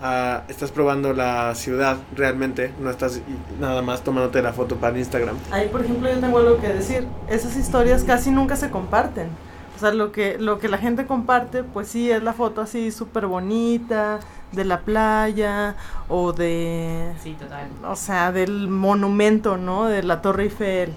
ah, 0.00 0.42
estás 0.48 0.70
probando 0.70 1.12
la 1.12 1.52
ciudad 1.56 1.96
realmente, 2.14 2.70
no 2.80 2.90
estás 2.90 3.20
nada 3.58 3.82
más 3.82 4.02
tomándote 4.04 4.40
la 4.40 4.52
foto 4.52 4.76
para 4.76 4.96
Instagram. 4.96 5.36
Ahí, 5.50 5.68
por 5.68 5.82
ejemplo, 5.84 6.08
yo 6.12 6.20
tengo 6.20 6.38
algo 6.38 6.60
que 6.60 6.68
decir. 6.68 7.06
Esas 7.28 7.56
historias 7.56 8.04
casi 8.04 8.30
nunca 8.30 8.54
se 8.56 8.70
comparten. 8.70 9.28
O 9.74 9.78
sea, 9.80 9.92
lo 9.92 10.12
que, 10.12 10.38
lo 10.38 10.58
que 10.58 10.68
la 10.68 10.78
gente 10.78 11.06
comparte, 11.06 11.62
pues 11.64 11.88
sí, 11.88 12.10
es 12.10 12.22
la 12.22 12.32
foto 12.32 12.60
así 12.62 12.90
súper 12.92 13.26
bonita, 13.26 14.20
de 14.52 14.64
la 14.64 14.80
playa, 14.80 15.74
o 16.08 16.32
de, 16.32 17.12
Sí, 17.22 17.34
total. 17.38 17.68
o 17.84 17.96
sea, 17.96 18.32
del 18.32 18.68
monumento, 18.68 19.56
¿no? 19.58 19.86
De 19.86 20.02
la 20.02 20.22
Torre 20.22 20.44
Eiffel, 20.44 20.92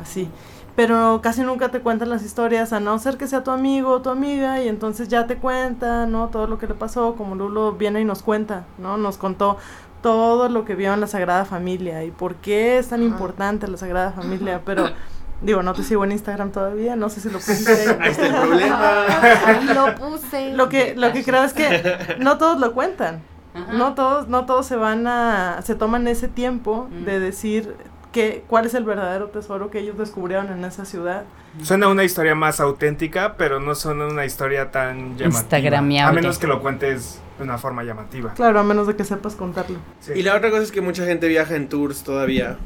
así. 0.00 0.28
Pero 0.74 1.20
casi 1.22 1.42
nunca 1.42 1.70
te 1.70 1.80
cuentan 1.80 2.08
las 2.08 2.22
historias, 2.22 2.72
a 2.72 2.80
no 2.80 2.98
ser 2.98 3.18
que 3.18 3.26
sea 3.26 3.44
tu 3.44 3.50
amigo 3.50 3.90
o 3.90 4.02
tu 4.02 4.08
amiga, 4.08 4.62
y 4.62 4.68
entonces 4.68 5.08
ya 5.08 5.26
te 5.26 5.36
cuenta, 5.36 6.06
¿no? 6.06 6.28
Todo 6.28 6.46
lo 6.46 6.58
que 6.58 6.66
le 6.66 6.74
pasó, 6.74 7.14
como 7.14 7.34
Lulo 7.34 7.72
viene 7.72 8.00
y 8.00 8.04
nos 8.04 8.22
cuenta, 8.22 8.64
¿no? 8.78 8.96
Nos 8.96 9.18
contó 9.18 9.58
todo 10.02 10.48
lo 10.48 10.64
que 10.64 10.74
vio 10.74 10.92
en 10.92 11.00
la 11.00 11.06
Sagrada 11.06 11.44
Familia 11.44 12.04
y 12.04 12.10
por 12.10 12.36
qué 12.36 12.78
es 12.78 12.88
tan 12.88 13.00
Ajá. 13.00 13.08
importante 13.08 13.68
la 13.68 13.76
Sagrada 13.76 14.12
Familia, 14.12 14.62
pero 14.64 14.90
digo, 15.42 15.62
no 15.62 15.74
te 15.74 15.82
sigo 15.82 16.04
en 16.04 16.12
Instagram 16.12 16.50
todavía, 16.50 16.96
no 16.96 17.08
sé 17.08 17.20
si 17.20 17.30
lo 17.30 17.38
puse 17.38 17.96
ahí. 18.00 18.10
Está 18.10 18.26
el 18.26 18.34
problema. 18.34 19.74
Lo 19.74 19.94
puse. 19.94 20.54
Lo 20.54 20.68
que, 20.68 20.94
lo 20.96 21.12
que 21.12 21.22
creo 21.22 21.44
es 21.44 21.52
que 21.52 22.16
no 22.18 22.38
todos 22.38 22.58
lo 22.58 22.72
cuentan. 22.72 23.22
Ajá. 23.54 23.72
No 23.74 23.94
todos, 23.94 24.28
no 24.28 24.46
todos 24.46 24.64
se 24.66 24.76
van 24.76 25.06
a, 25.06 25.60
se 25.62 25.74
toman 25.74 26.08
ese 26.08 26.26
tiempo 26.28 26.88
de 27.04 27.20
decir 27.20 27.76
que, 28.12 28.44
cuál 28.46 28.66
es 28.66 28.74
el 28.74 28.84
verdadero 28.84 29.28
tesoro 29.28 29.70
que 29.70 29.80
ellos 29.80 29.98
descubrieron 29.98 30.50
en 30.52 30.64
esa 30.64 30.84
ciudad. 30.84 31.24
Suena 31.62 31.88
una 31.88 32.04
historia 32.04 32.34
más 32.34 32.60
auténtica, 32.60 33.34
pero 33.36 33.58
no 33.60 33.74
suena 33.74 34.06
una 34.06 34.24
historia 34.24 34.70
tan 34.70 35.16
llamativa. 35.18 36.08
A 36.08 36.12
menos 36.12 36.38
que 36.38 36.46
lo 36.46 36.60
cuentes 36.60 37.20
de 37.38 37.44
una 37.44 37.58
forma 37.58 37.82
llamativa. 37.82 38.34
Claro, 38.34 38.60
a 38.60 38.62
menos 38.62 38.86
de 38.86 38.94
que 38.96 39.04
sepas 39.04 39.34
contarlo. 39.34 39.78
Sí. 40.00 40.12
Y 40.16 40.22
la 40.22 40.36
otra 40.36 40.50
cosa 40.50 40.62
es 40.62 40.70
que 40.72 40.80
mucha 40.80 41.04
gente 41.04 41.26
viaja 41.28 41.56
en 41.56 41.68
tours 41.68 42.02
todavía. 42.04 42.56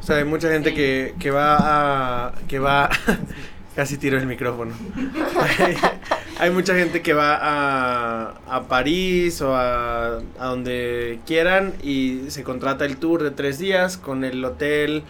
O 0.00 0.02
sea, 0.02 0.16
hay 0.16 0.24
mucha 0.24 0.48
gente 0.50 0.70
Sí. 0.70 0.76
que, 0.76 1.14
que 1.18 1.30
va 1.30 2.26
a... 2.28 2.32
que 2.48 2.58
va... 2.58 2.90
Casi 3.76 3.96
tiro 3.96 4.18
el 4.18 4.26
micrófono. 4.26 4.72
hay 6.38 6.50
mucha 6.50 6.74
gente 6.74 7.02
que 7.02 7.12
va 7.14 7.36
a, 7.40 8.34
a 8.48 8.62
París 8.68 9.40
o 9.42 9.54
a, 9.54 10.18
a 10.38 10.46
donde 10.46 11.18
quieran 11.26 11.74
y 11.82 12.22
se 12.28 12.42
contrata 12.44 12.84
el 12.84 12.96
tour 12.98 13.22
de 13.22 13.30
tres 13.30 13.58
días 13.58 13.96
con 13.96 14.24
el 14.24 14.44
hotel, 14.44 15.02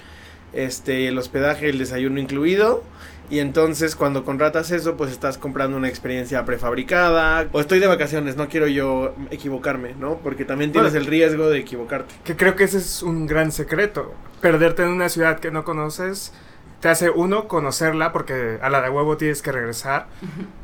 este, 0.52 1.08
el 1.08 1.18
hospedaje, 1.18 1.68
el 1.68 1.78
desayuno 1.78 2.18
incluido. 2.20 2.82
Y 3.30 3.40
entonces 3.40 3.94
cuando 3.94 4.24
contratas 4.24 4.70
eso, 4.70 4.96
pues 4.96 5.10
estás 5.12 5.36
comprando 5.36 5.76
una 5.76 5.88
experiencia 5.88 6.46
prefabricada. 6.46 7.46
O 7.52 7.60
estoy 7.60 7.78
de 7.78 7.86
vacaciones, 7.86 8.36
no 8.36 8.48
quiero 8.48 8.68
yo 8.68 9.14
equivocarme, 9.30 9.94
¿no? 10.00 10.16
Porque 10.22 10.46
también 10.46 10.72
tienes 10.72 10.92
Bueno. 10.92 11.04
el 11.04 11.10
riesgo 11.10 11.50
de 11.50 11.58
equivocarte. 11.58 12.14
Que 12.24 12.36
creo 12.36 12.56
que 12.56 12.64
ese 12.64 12.78
es 12.78 13.02
un 13.02 13.26
gran 13.26 13.52
secreto. 13.52 14.14
Perderte 14.40 14.82
en 14.82 14.88
una 14.88 15.10
ciudad 15.10 15.40
que 15.40 15.50
no 15.50 15.62
conoces 15.62 16.32
te 16.80 16.88
hace 16.88 17.10
uno 17.10 17.48
conocerla 17.48 18.12
porque 18.12 18.58
a 18.62 18.70
la 18.70 18.80
de 18.80 18.90
huevo 18.90 19.16
tienes 19.16 19.42
que 19.42 19.52
regresar 19.52 20.06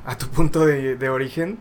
a 0.04 0.16
tu 0.16 0.28
punto 0.28 0.64
de, 0.66 0.96
de 0.96 1.08
origen. 1.08 1.58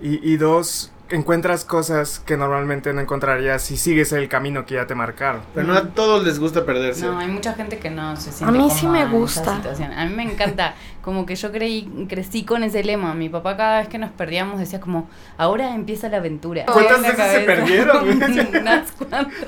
Y, 0.00 0.28
y 0.28 0.36
dos, 0.36 0.92
encuentras 1.10 1.64
cosas 1.64 2.18
que 2.18 2.36
normalmente 2.36 2.92
no 2.92 3.00
encontrarías 3.00 3.62
si 3.62 3.76
sigues 3.76 4.12
el 4.12 4.28
camino 4.28 4.64
que 4.64 4.74
ya 4.74 4.86
te 4.86 4.94
marcaron. 4.94 5.42
Pero 5.54 5.66
no 5.66 5.74
a 5.74 5.88
todos 5.88 6.24
les 6.24 6.38
gusta 6.38 6.64
perderse. 6.64 7.06
No, 7.06 7.18
hay 7.18 7.28
mucha 7.28 7.52
gente 7.54 7.78
que 7.78 7.90
no 7.90 8.16
se 8.16 8.32
siente 8.32 8.46
A 8.56 8.62
mí 8.62 8.70
sí 8.70 8.86
me 8.86 9.06
gusta. 9.06 9.60
A 9.96 10.04
mí 10.06 10.14
me 10.14 10.22
encanta, 10.22 10.74
como 11.02 11.26
que 11.26 11.36
yo 11.36 11.52
creí, 11.52 12.06
crecí 12.08 12.44
con 12.44 12.64
ese 12.64 12.82
lema. 12.82 13.14
Mi 13.14 13.28
papá 13.28 13.56
cada 13.56 13.80
vez 13.80 13.88
que 13.88 13.98
nos 13.98 14.10
perdíamos 14.10 14.58
decía 14.58 14.80
como, 14.80 15.08
ahora 15.36 15.74
empieza 15.74 16.08
la 16.08 16.18
aventura. 16.18 16.64
¿Cuántas 16.66 17.02
veces 17.02 17.16
se 17.16 17.16
cabeza. 17.16 17.46
perdieron? 17.46 18.08
Unas 18.60 18.92
cuantas. 18.92 19.26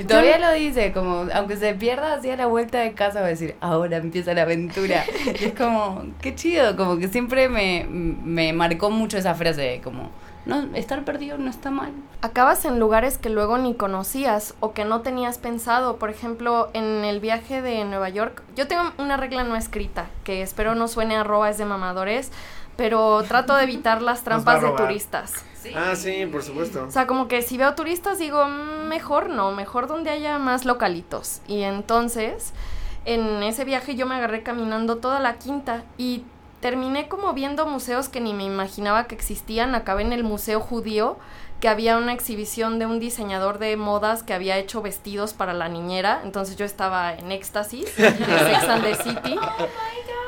Y 0.00 0.02
todavía 0.02 0.38
lo 0.38 0.52
dice, 0.52 0.92
como, 0.92 1.26
aunque 1.32 1.56
se 1.56 1.72
pierda, 1.74 2.14
hacía 2.14 2.36
la 2.36 2.46
vuelta 2.46 2.80
de 2.80 2.92
casa 2.92 3.20
va 3.20 3.26
a 3.26 3.30
decir, 3.30 3.54
ahora 3.60 3.98
empieza 3.98 4.34
la 4.34 4.42
aventura. 4.42 5.04
Y 5.40 5.44
es 5.44 5.54
como, 5.54 6.04
qué 6.20 6.34
chido, 6.34 6.76
como 6.76 6.98
que 6.98 7.06
siempre 7.06 7.48
me, 7.48 7.86
me 7.88 8.52
marcó 8.52 8.90
mucho 8.90 9.16
esa 9.16 9.34
frase, 9.36 9.80
como, 9.84 10.10
no, 10.46 10.74
estar 10.74 11.04
perdido 11.04 11.36
no 11.38 11.50
está 11.50 11.70
mal. 11.70 11.92
Acabas 12.22 12.64
en 12.64 12.78
lugares 12.78 13.18
que 13.18 13.28
luego 13.28 13.58
ni 13.58 13.74
conocías 13.74 14.54
o 14.60 14.72
que 14.72 14.84
no 14.84 15.02
tenías 15.02 15.38
pensado. 15.38 15.96
Por 15.96 16.08
ejemplo, 16.08 16.70
en 16.72 17.04
el 17.04 17.20
viaje 17.20 17.60
de 17.62 17.84
Nueva 17.84 18.08
York, 18.08 18.42
yo 18.54 18.66
tengo 18.66 18.84
una 18.98 19.16
regla 19.16 19.44
no 19.44 19.56
escrita, 19.56 20.06
que 20.24 20.42
espero 20.42 20.74
no 20.74 20.88
suene 20.88 21.16
a 21.16 21.20
arroba 21.20 21.50
es 21.50 21.58
de 21.58 21.64
mamadores, 21.64 22.30
pero 22.76 23.22
trato 23.24 23.54
de 23.56 23.64
evitar 23.64 24.02
las 24.02 24.22
trampas 24.24 24.62
de 24.62 24.70
turistas. 24.70 25.44
Ah, 25.74 25.96
sí, 25.96 26.26
por 26.30 26.42
supuesto. 26.44 26.84
O 26.84 26.90
sea, 26.92 27.08
como 27.08 27.26
que 27.26 27.42
si 27.42 27.58
veo 27.58 27.74
turistas 27.74 28.18
digo, 28.20 28.44
"Mm, 28.46 28.88
mejor 28.88 29.28
no, 29.28 29.50
mejor 29.50 29.88
donde 29.88 30.10
haya 30.10 30.38
más 30.38 30.64
localitos. 30.64 31.40
Y 31.48 31.62
entonces, 31.62 32.52
en 33.04 33.42
ese 33.42 33.64
viaje 33.64 33.96
yo 33.96 34.06
me 34.06 34.14
agarré 34.14 34.42
caminando 34.44 34.98
toda 34.98 35.18
la 35.18 35.34
quinta 35.38 35.82
y 35.98 36.24
terminé 36.60 37.08
como 37.08 37.32
viendo 37.32 37.66
museos 37.66 38.08
que 38.08 38.20
ni 38.20 38.34
me 38.34 38.44
imaginaba 38.44 39.06
que 39.06 39.14
existían. 39.14 39.74
Acabé 39.74 40.02
en 40.02 40.12
el 40.12 40.24
Museo 40.24 40.60
Judío, 40.60 41.16
que 41.60 41.68
había 41.68 41.96
una 41.96 42.12
exhibición 42.12 42.78
de 42.78 42.86
un 42.86 43.00
diseñador 43.00 43.58
de 43.58 43.76
modas 43.76 44.22
que 44.22 44.34
había 44.34 44.58
hecho 44.58 44.82
vestidos 44.82 45.32
para 45.32 45.52
la 45.52 45.68
niñera. 45.68 46.20
Entonces 46.24 46.56
yo 46.56 46.64
estaba 46.64 47.14
en 47.14 47.32
éxtasis, 47.32 47.96
de 47.96 48.10
Sex 48.12 48.68
and 48.68 48.82
the 48.82 48.94
City. 48.94 49.38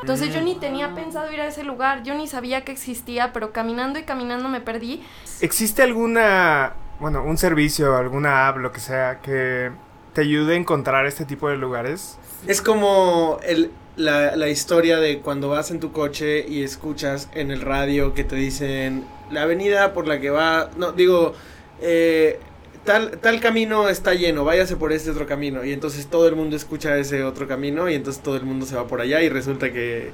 Entonces 0.00 0.32
yo 0.32 0.40
ni 0.40 0.54
tenía 0.54 0.94
pensado 0.94 1.32
ir 1.32 1.40
a 1.40 1.48
ese 1.48 1.64
lugar, 1.64 2.02
yo 2.02 2.14
ni 2.14 2.28
sabía 2.28 2.64
que 2.64 2.72
existía, 2.72 3.32
pero 3.32 3.52
caminando 3.52 3.98
y 3.98 4.04
caminando 4.04 4.48
me 4.48 4.60
perdí. 4.60 5.02
¿Existe 5.40 5.82
alguna, 5.82 6.74
bueno, 7.00 7.24
un 7.24 7.36
servicio, 7.36 7.96
alguna 7.96 8.48
app, 8.48 8.58
lo 8.58 8.70
que 8.70 8.80
sea, 8.80 9.20
que 9.20 9.72
te 10.12 10.20
ayude 10.20 10.54
a 10.54 10.56
encontrar 10.56 11.06
este 11.06 11.24
tipo 11.24 11.48
de 11.48 11.56
lugares? 11.56 12.16
Es 12.46 12.62
como 12.62 13.38
el, 13.42 13.72
la, 13.98 14.34
la 14.37 14.48
historia 14.48 14.98
de 14.98 15.18
cuando 15.18 15.50
vas 15.50 15.70
en 15.70 15.80
tu 15.80 15.92
coche 15.92 16.46
y 16.48 16.62
escuchas 16.62 17.28
en 17.34 17.50
el 17.50 17.61
radio 17.61 18.14
que 18.14 18.24
te 18.24 18.37
dicen 18.37 19.04
la 19.30 19.42
avenida 19.42 19.92
por 19.92 20.06
la 20.08 20.18
que 20.20 20.30
va, 20.30 20.70
no, 20.78 20.92
digo, 20.92 21.34
eh, 21.82 22.38
tal, 22.84 23.18
tal 23.18 23.40
camino 23.40 23.88
está 23.90 24.14
lleno, 24.14 24.44
váyase 24.44 24.76
por 24.76 24.92
este 24.92 25.11
otro 25.11 25.26
camino. 25.26 25.64
Y 25.64 25.72
entonces 25.72 26.06
todo 26.06 26.26
el 26.28 26.37
mundo 26.37 26.56
escucha 26.56 26.96
ese 26.96 27.22
otro 27.24 27.46
camino 27.46 27.90
y 27.90 27.94
entonces 27.94 28.22
todo 28.22 28.37
el 28.37 28.44
mundo 28.44 28.64
se 28.64 28.76
va 28.76 28.87
por 28.87 29.00
allá 29.02 29.20
y 29.20 29.28
resulta 29.28 29.70
que, 29.72 30.12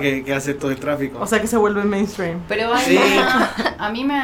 que, 0.00 0.24
que 0.24 0.32
hace 0.32 0.54
todo 0.54 0.70
el 0.70 0.78
tráfico. 0.78 1.18
O 1.20 1.26
sea 1.26 1.40
que 1.40 1.46
se 1.46 1.56
vuelve 1.58 1.82
mainstream. 1.84 2.40
Pero 2.48 2.72
hay 2.72 2.84
Sí. 2.84 2.96
una- 2.96 3.52
a 3.78 3.90
mí 3.90 4.04
me, 4.04 4.22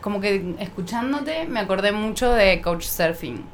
como 0.00 0.20
que 0.20 0.54
escuchándote 0.60 1.44
me 1.46 1.60
acordé 1.60 1.92
mucho 1.92 2.32
de 2.32 2.60
couchsurfing. 2.62 3.44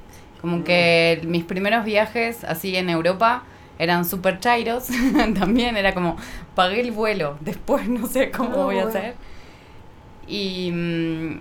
Como 0.40 0.62
que 0.62 1.20
mis 1.24 1.42
primeros 1.44 1.84
viajes 1.84 2.44
así 2.44 2.76
en 2.76 2.90
Europa 2.90 3.42
eran 3.78 4.04
super 4.04 4.40
chairos. 4.40 4.88
También 5.38 5.76
era 5.76 5.94
como, 5.94 6.16
pagué 6.54 6.80
el 6.80 6.92
vuelo, 6.92 7.36
después 7.40 7.88
no 7.88 8.06
sé 8.06 8.30
cómo 8.30 8.56
Oh, 8.56 8.64
voy 8.64 8.78
a 8.78 8.84
hacer. 8.84 9.14
Y, 10.26 10.70
mm, 10.72 11.40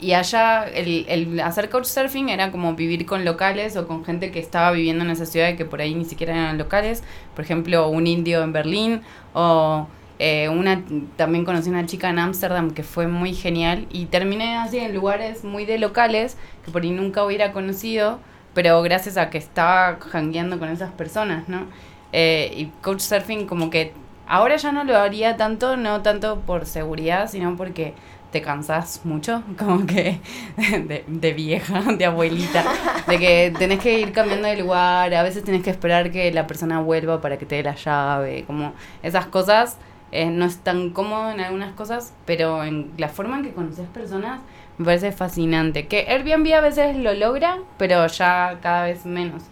y 0.00 0.12
allá 0.14 0.64
el, 0.64 1.06
el 1.08 1.40
hacer 1.40 1.68
couchsurfing 1.70 2.28
era 2.28 2.50
como 2.50 2.74
vivir 2.74 3.06
con 3.06 3.24
locales 3.24 3.76
o 3.76 3.86
con 3.86 4.04
gente 4.04 4.30
que 4.32 4.40
estaba 4.40 4.72
viviendo 4.72 5.04
en 5.04 5.10
esa 5.10 5.26
ciudad 5.26 5.48
y 5.50 5.56
que 5.56 5.64
por 5.64 5.80
ahí 5.80 5.94
ni 5.94 6.04
siquiera 6.04 6.32
eran 6.34 6.58
locales. 6.58 7.02
Por 7.34 7.44
ejemplo, 7.44 7.88
un 7.88 8.06
indio 8.06 8.42
en 8.42 8.52
Berlín 8.52 9.02
o 9.32 9.86
eh, 10.18 10.48
una 10.48 10.82
también 11.16 11.44
conocí 11.44 11.70
una 11.70 11.86
chica 11.86 12.08
en 12.10 12.18
Ámsterdam 12.18 12.70
que 12.72 12.82
fue 12.82 13.06
muy 13.06 13.34
genial 13.34 13.86
y 13.90 14.06
terminé 14.06 14.56
así 14.56 14.78
en 14.78 14.94
lugares 14.94 15.44
muy 15.44 15.64
de 15.66 15.78
locales 15.78 16.36
que 16.64 16.70
por 16.70 16.82
ahí 16.82 16.90
nunca 16.90 17.24
hubiera 17.24 17.52
conocido, 17.52 18.20
pero 18.54 18.82
gracias 18.82 19.16
a 19.16 19.30
que 19.30 19.38
estaba 19.38 19.98
jangueando 20.00 20.58
con 20.58 20.68
esas 20.68 20.90
personas, 20.92 21.48
¿no? 21.48 21.66
Eh, 22.12 22.52
y 22.56 22.66
couchsurfing 22.82 23.46
como 23.46 23.70
que 23.70 23.92
ahora 24.26 24.56
ya 24.56 24.72
no 24.72 24.84
lo 24.84 24.96
haría 24.96 25.36
tanto, 25.36 25.76
no 25.76 26.02
tanto 26.02 26.40
por 26.40 26.66
seguridad, 26.66 27.28
sino 27.30 27.56
porque 27.56 27.94
te 28.30 28.40
cansas 28.42 29.02
mucho, 29.04 29.42
como 29.58 29.86
que 29.86 30.20
de, 30.56 31.04
de, 31.06 31.32
vieja, 31.32 31.80
de 31.80 32.04
abuelita, 32.04 32.64
de 33.06 33.18
que 33.18 33.52
tenés 33.58 33.78
que 33.80 34.00
ir 34.00 34.12
cambiando 34.12 34.48
de 34.48 34.56
lugar, 34.56 35.12
a 35.14 35.22
veces 35.22 35.44
tenés 35.44 35.62
que 35.62 35.70
esperar 35.70 36.10
que 36.10 36.32
la 36.32 36.46
persona 36.46 36.80
vuelva 36.80 37.20
para 37.20 37.36
que 37.38 37.46
te 37.46 37.56
dé 37.56 37.62
la 37.62 37.74
llave, 37.74 38.44
como 38.46 38.72
esas 39.02 39.26
cosas. 39.26 39.78
Eh, 40.14 40.26
no 40.26 40.44
es 40.44 40.58
tan 40.58 40.90
cómodo 40.90 41.30
en 41.30 41.40
algunas 41.40 41.72
cosas, 41.72 42.12
pero 42.26 42.64
en 42.64 42.90
la 42.98 43.08
forma 43.08 43.38
en 43.38 43.44
que 43.44 43.52
conoces 43.52 43.86
personas 43.88 44.40
me 44.82 44.86
parece 44.86 45.12
fascinante. 45.12 45.86
Que 45.86 46.06
Airbnb 46.08 46.52
a 46.54 46.60
veces 46.60 46.96
lo 46.96 47.14
logra, 47.14 47.58
pero 47.78 48.06
ya 48.08 48.58
cada 48.60 48.84
vez 48.84 49.06
menos. 49.06 49.44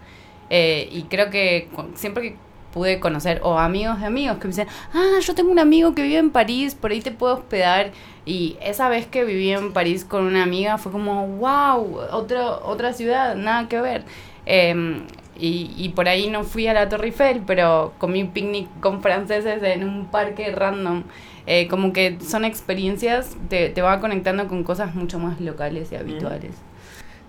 Eh, 0.50 0.88
y 0.90 1.04
creo 1.04 1.30
que 1.30 1.68
siempre 1.94 2.22
que 2.22 2.36
pude 2.72 3.00
conocer, 3.00 3.40
o 3.42 3.58
amigos 3.58 4.00
de 4.00 4.06
amigos 4.06 4.38
que 4.38 4.44
me 4.44 4.50
dicen, 4.50 4.68
ah, 4.92 5.18
yo 5.20 5.34
tengo 5.34 5.50
un 5.50 5.58
amigo 5.58 5.94
que 5.94 6.02
vive 6.02 6.18
en 6.18 6.30
París, 6.30 6.74
por 6.74 6.90
ahí 6.90 7.00
te 7.00 7.12
puedo 7.12 7.34
hospedar. 7.34 7.92
Y 8.26 8.56
esa 8.60 8.88
vez 8.88 9.06
que 9.06 9.24
viví 9.24 9.50
en 9.50 9.72
París 9.72 10.04
con 10.04 10.24
una 10.24 10.42
amiga 10.42 10.78
fue 10.78 10.92
como, 10.92 11.26
wow, 11.26 12.00
otro, 12.12 12.60
otra 12.64 12.92
ciudad, 12.92 13.36
nada 13.36 13.68
que 13.68 13.80
ver. 13.80 14.04
Eh, 14.46 15.02
y, 15.38 15.72
y, 15.78 15.88
por 15.90 16.06
ahí 16.08 16.28
no 16.28 16.44
fui 16.44 16.66
a 16.66 16.74
la 16.74 16.88
Torre 16.88 17.06
Eiffel, 17.06 17.42
pero 17.46 17.94
comí 17.98 18.24
picnic 18.24 18.68
con 18.80 19.00
franceses 19.00 19.62
en 19.62 19.84
un 19.84 20.06
parque 20.10 20.50
random. 20.52 21.04
Eh, 21.52 21.66
como 21.66 21.92
que 21.92 22.16
son 22.24 22.44
experiencias, 22.44 23.36
te, 23.48 23.70
te 23.70 23.82
va 23.82 23.98
conectando 23.98 24.46
con 24.46 24.62
cosas 24.62 24.94
mucho 24.94 25.18
más 25.18 25.40
locales 25.40 25.90
y 25.90 25.96
habituales. 25.96 26.52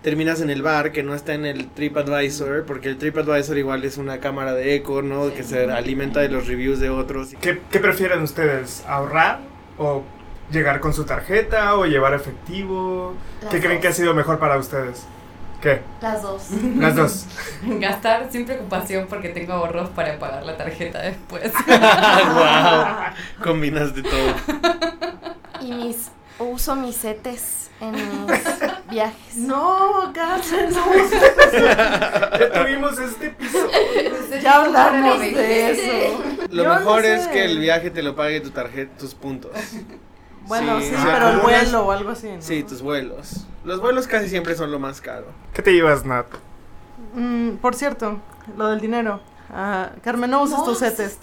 Terminas 0.03 0.41
en 0.41 0.51
el 0.51 0.61
bar, 0.61 0.91
que 0.91 1.01
no 1.01 1.15
está 1.15 1.33
en 1.33 1.43
el 1.43 1.67
TripAdvisor, 1.69 2.65
porque 2.67 2.89
el 2.89 2.97
TripAdvisor 2.99 3.57
igual 3.57 3.83
es 3.83 3.97
una 3.97 4.19
cámara 4.19 4.53
de 4.53 4.75
eco, 4.75 5.01
¿no? 5.01 5.29
Sí. 5.29 5.33
Que 5.37 5.43
se 5.43 5.71
alimenta 5.71 6.19
de 6.19 6.29
los 6.29 6.45
reviews 6.45 6.79
de 6.79 6.91
otros. 6.91 7.29
¿Qué, 7.41 7.61
¿Qué 7.71 7.79
prefieren 7.79 8.21
ustedes? 8.21 8.83
¿Ahorrar 8.87 9.39
o 9.79 10.03
llegar 10.51 10.81
con 10.81 10.93
su 10.93 11.03
tarjeta 11.03 11.75
o 11.75 11.87
llevar 11.87 12.13
efectivo? 12.13 13.15
Las 13.41 13.49
¿Qué 13.49 13.57
dos. 13.57 13.65
creen 13.65 13.81
que 13.81 13.87
ha 13.87 13.91
sido 13.91 14.13
mejor 14.13 14.37
para 14.37 14.59
ustedes? 14.59 15.03
¿Qué? 15.61 15.81
Las 16.01 16.21
dos. 16.23 16.47
Las 16.77 16.95
dos. 16.95 17.25
Gastar 17.79 18.27
sin 18.31 18.45
preocupación 18.45 19.05
porque 19.07 19.29
tengo 19.29 19.53
ahorros 19.53 19.89
para 19.89 20.17
pagar 20.17 20.43
la 20.43 20.57
tarjeta 20.57 20.99
después. 21.01 21.51
wow. 21.67 23.43
Combinas 23.43 23.93
de 23.95 24.01
todo. 24.03 24.35
Y 25.61 25.71
mis 25.71 26.09
uso 26.39 26.75
mis 26.75 26.95
setes 26.95 27.69
en 27.79 27.91
mis 27.93 28.41
viajes. 28.89 29.35
No, 29.37 30.11
Carmen, 30.13 30.73
no. 30.73 30.95
ya 32.39 32.51
tuvimos 32.63 32.97
este 32.99 33.27
episodio. 33.27 33.69
Ya 34.41 34.63
hablamos 34.63 35.19
de 35.19 35.71
eso. 35.71 36.23
Lo 36.49 36.63
Yo 36.63 36.69
mejor 36.69 37.01
no 37.01 37.07
sé. 37.07 37.15
es 37.15 37.27
que 37.27 37.45
el 37.45 37.59
viaje 37.59 37.91
te 37.91 38.01
lo 38.01 38.15
pague 38.15 38.41
tu 38.41 38.49
tarjeta, 38.49 38.97
tus 38.97 39.13
puntos. 39.13 39.51
Bueno, 40.51 40.81
sí, 40.81 40.87
sí 40.87 40.95
pero 41.01 41.29
el 41.29 41.37
vuelo 41.39 41.85
o 41.85 41.91
algo 41.91 42.09
así. 42.09 42.27
¿no? 42.27 42.41
Sí, 42.41 42.63
tus 42.63 42.81
vuelos. 42.81 43.47
Los 43.63 43.79
vuelos 43.79 44.05
casi 44.05 44.27
siempre 44.27 44.53
son 44.55 44.69
lo 44.69 44.79
más 44.79 44.99
caro. 44.99 45.27
¿Qué 45.53 45.61
te 45.61 45.71
llevas, 45.71 46.03
Nat? 46.03 46.25
Mm, 47.13 47.51
por 47.55 47.73
cierto, 47.73 48.19
lo 48.57 48.67
del 48.67 48.81
dinero. 48.81 49.21
Uh, 49.49 49.97
Carmen, 50.01 50.29
no 50.29 50.43
uses 50.43 50.57
no. 50.57 50.65
tus 50.65 50.79
setes. 50.79 51.19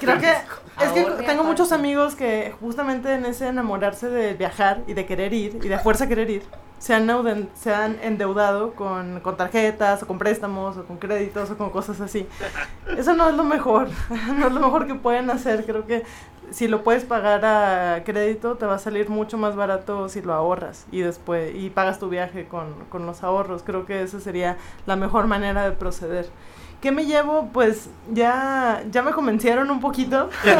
Creo 0.00 0.18
que 0.20 0.30
es 0.30 0.92
que 0.92 1.04
tengo 1.24 1.42
muchos 1.42 1.72
amigos 1.72 2.14
que 2.14 2.54
justamente 2.60 3.12
en 3.12 3.26
ese 3.26 3.48
enamorarse 3.48 4.08
de 4.08 4.34
viajar 4.34 4.82
y 4.86 4.94
de 4.94 5.04
querer 5.04 5.32
ir 5.32 5.58
y 5.62 5.68
de 5.68 5.78
fuerza 5.78 6.06
querer 6.06 6.30
ir, 6.30 6.42
se 6.78 6.94
han, 6.94 7.48
se 7.54 7.74
han 7.74 7.98
endeudado 8.02 8.72
con, 8.74 9.20
con, 9.20 9.36
tarjetas 9.36 10.02
o 10.02 10.06
con 10.06 10.18
préstamos 10.18 10.76
o 10.76 10.84
con 10.84 10.98
créditos 10.98 11.50
o 11.50 11.56
con 11.56 11.70
cosas 11.70 12.00
así. 12.00 12.26
Eso 12.96 13.14
no 13.14 13.28
es 13.28 13.34
lo 13.34 13.44
mejor, 13.44 13.88
no 14.38 14.46
es 14.46 14.52
lo 14.52 14.60
mejor 14.60 14.86
que 14.86 14.94
pueden 14.94 15.30
hacer. 15.30 15.64
Creo 15.64 15.86
que 15.86 16.04
si 16.50 16.68
lo 16.68 16.82
puedes 16.84 17.04
pagar 17.04 17.44
a 17.44 18.02
crédito 18.04 18.56
te 18.56 18.66
va 18.66 18.76
a 18.76 18.78
salir 18.78 19.08
mucho 19.08 19.38
más 19.38 19.56
barato 19.56 20.08
si 20.08 20.22
lo 20.22 20.32
ahorras 20.32 20.86
y 20.90 21.00
después 21.00 21.54
y 21.54 21.70
pagas 21.70 21.98
tu 21.98 22.08
viaje 22.08 22.46
con, 22.46 22.74
con 22.88 23.06
los 23.06 23.22
ahorros. 23.22 23.62
Creo 23.62 23.86
que 23.86 24.02
esa 24.02 24.20
sería 24.20 24.56
la 24.86 24.96
mejor 24.96 25.26
manera 25.26 25.64
de 25.64 25.72
proceder. 25.72 26.28
¿Qué 26.80 26.92
me 26.92 27.04
llevo? 27.06 27.48
Pues 27.52 27.88
ya, 28.12 28.82
ya 28.90 29.02
me 29.02 29.10
convencieron 29.12 29.70
un 29.70 29.80
poquito. 29.80 30.30
de, 30.44 30.54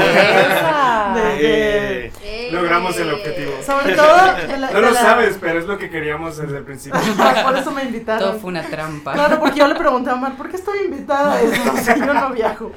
de, 1.14 2.06
Eh. 2.22 2.48
Logramos 2.52 2.96
el 2.96 3.12
objetivo. 3.12 3.52
Sobre 3.64 3.94
todo. 3.94 4.34
de 4.48 4.56
la- 4.58 4.70
No 4.70 4.80
lo 4.80 4.90
la- 4.90 5.00
sabes, 5.00 5.36
pero 5.40 5.58
es 5.60 5.66
lo 5.66 5.78
que 5.78 5.90
queríamos 5.90 6.36
desde 6.38 6.58
el 6.58 6.64
principio. 6.64 6.98
Ah, 7.18 7.42
Por 7.44 7.56
eso 7.56 7.70
me 7.70 7.82
invitaron. 7.84 8.20
Todo 8.30 8.38
fue 8.40 8.50
una 8.50 8.62
trampa. 8.62 9.12
Claro, 9.12 9.38
porque 9.40 9.58
yo 9.60 9.66
le 9.68 9.74
pregunté 9.74 10.10
a 10.10 10.14
Omar, 10.14 10.36
¿por 10.36 10.48
qué 10.48 10.56
estoy 10.56 10.78
invitada 10.86 11.34
a 11.34 11.40
esto? 11.42 11.76
Sea, 11.84 11.96
yo 11.96 12.12
no 12.14 12.30
viajo. 12.30 12.72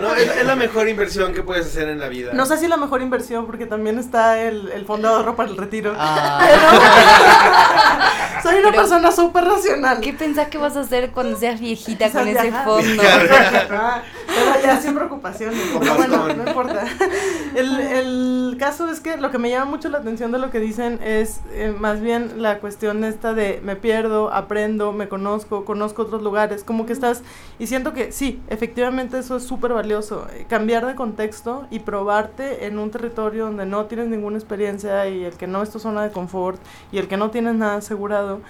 No, 0.00 0.14
es, 0.14 0.36
es 0.36 0.44
la 0.46 0.54
mejor 0.56 0.88
inversión 0.88 1.32
que 1.34 1.42
puedes 1.42 1.66
hacer 1.66 1.88
en 1.88 1.98
la 2.00 2.08
vida. 2.08 2.30
No 2.32 2.46
sé 2.46 2.58
si 2.58 2.68
la 2.68 2.76
mejor 2.76 3.02
inversión, 3.02 3.46
porque 3.46 3.66
también 3.66 3.98
está 3.98 4.40
el, 4.40 4.68
el 4.72 4.84
fondo 4.86 5.08
de 5.08 5.14
ahorro 5.16 5.36
para 5.36 5.50
el 5.50 5.56
retiro. 5.56 5.94
Ah. 5.98 6.40
Soy 8.42 8.54
una 8.56 8.70
Pero- 8.70 8.82
persona 8.82 9.10
súper 9.12 9.44
racional. 9.44 10.00
¿Qué 10.00 10.12
pensás 10.12 10.48
que 10.48 10.58
vas 10.58 10.76
a 10.76 10.80
hacer 10.80 11.10
cuando 11.10 11.36
seas 11.38 11.60
viejita 11.60 12.10
con 12.10 12.28
ese 12.28 12.42
viajar. 12.42 12.64
Ah, 13.70 14.02
pero 14.26 14.62
ya 14.62 14.80
sin 14.80 14.94
Pero 14.94 15.94
bueno, 15.96 16.28
no 16.34 16.46
importa. 16.46 16.84
El, 17.54 17.80
el 17.80 18.56
caso 18.58 18.88
es 18.88 19.00
que 19.00 19.16
lo 19.16 19.30
que 19.30 19.38
me 19.38 19.50
llama 19.50 19.66
mucho 19.70 19.88
la 19.88 19.98
atención 19.98 20.32
de 20.32 20.38
lo 20.38 20.50
que 20.50 20.60
dicen 20.60 20.98
es 21.02 21.40
eh, 21.52 21.74
más 21.78 22.00
bien 22.00 22.42
la 22.42 22.58
cuestión 22.58 23.04
esta 23.04 23.34
de 23.34 23.60
me 23.62 23.76
pierdo, 23.76 24.32
aprendo, 24.32 24.92
me 24.92 25.08
conozco, 25.08 25.64
conozco 25.64 26.02
otros 26.02 26.22
lugares. 26.22 26.64
Como 26.64 26.86
que 26.86 26.92
estás. 26.92 27.22
Y 27.58 27.66
siento 27.66 27.92
que 27.92 28.12
sí, 28.12 28.40
efectivamente 28.48 29.18
eso 29.18 29.36
es 29.36 29.44
súper 29.44 29.72
valioso. 29.72 30.26
eh, 30.34 30.46
Cambiar 30.48 30.86
de 30.86 30.94
contexto 30.94 31.66
y 31.70 31.80
probarte 31.80 32.66
en 32.66 32.78
un 32.78 32.90
territorio 32.90 33.46
donde 33.46 33.66
no 33.66 33.86
tienes 33.86 34.08
ninguna 34.08 34.36
experiencia 34.36 35.06
y 35.08 35.24
el 35.24 35.34
que 35.34 35.46
no 35.46 35.62
es 35.62 35.70
tu 35.70 35.78
zona 35.78 36.02
de 36.02 36.10
confort 36.10 36.60
y 36.92 36.98
el 36.98 37.08
que 37.08 37.16
no 37.16 37.30
tienes 37.30 37.54
nada 37.54 37.76
asegurado 37.76 38.40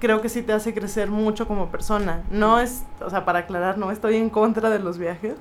creo 0.00 0.20
que 0.22 0.28
sí 0.28 0.42
te 0.42 0.52
hace 0.52 0.72
crecer 0.74 1.10
mucho 1.10 1.46
como 1.46 1.68
persona. 1.70 2.22
No 2.30 2.58
es, 2.58 2.82
o 3.00 3.10
sea, 3.10 3.24
para 3.24 3.40
aclarar, 3.40 3.78
no 3.78 3.90
estoy 3.92 4.16
en 4.16 4.30
contra 4.30 4.70
de 4.70 4.78
los 4.78 4.98
viajes. 4.98 5.34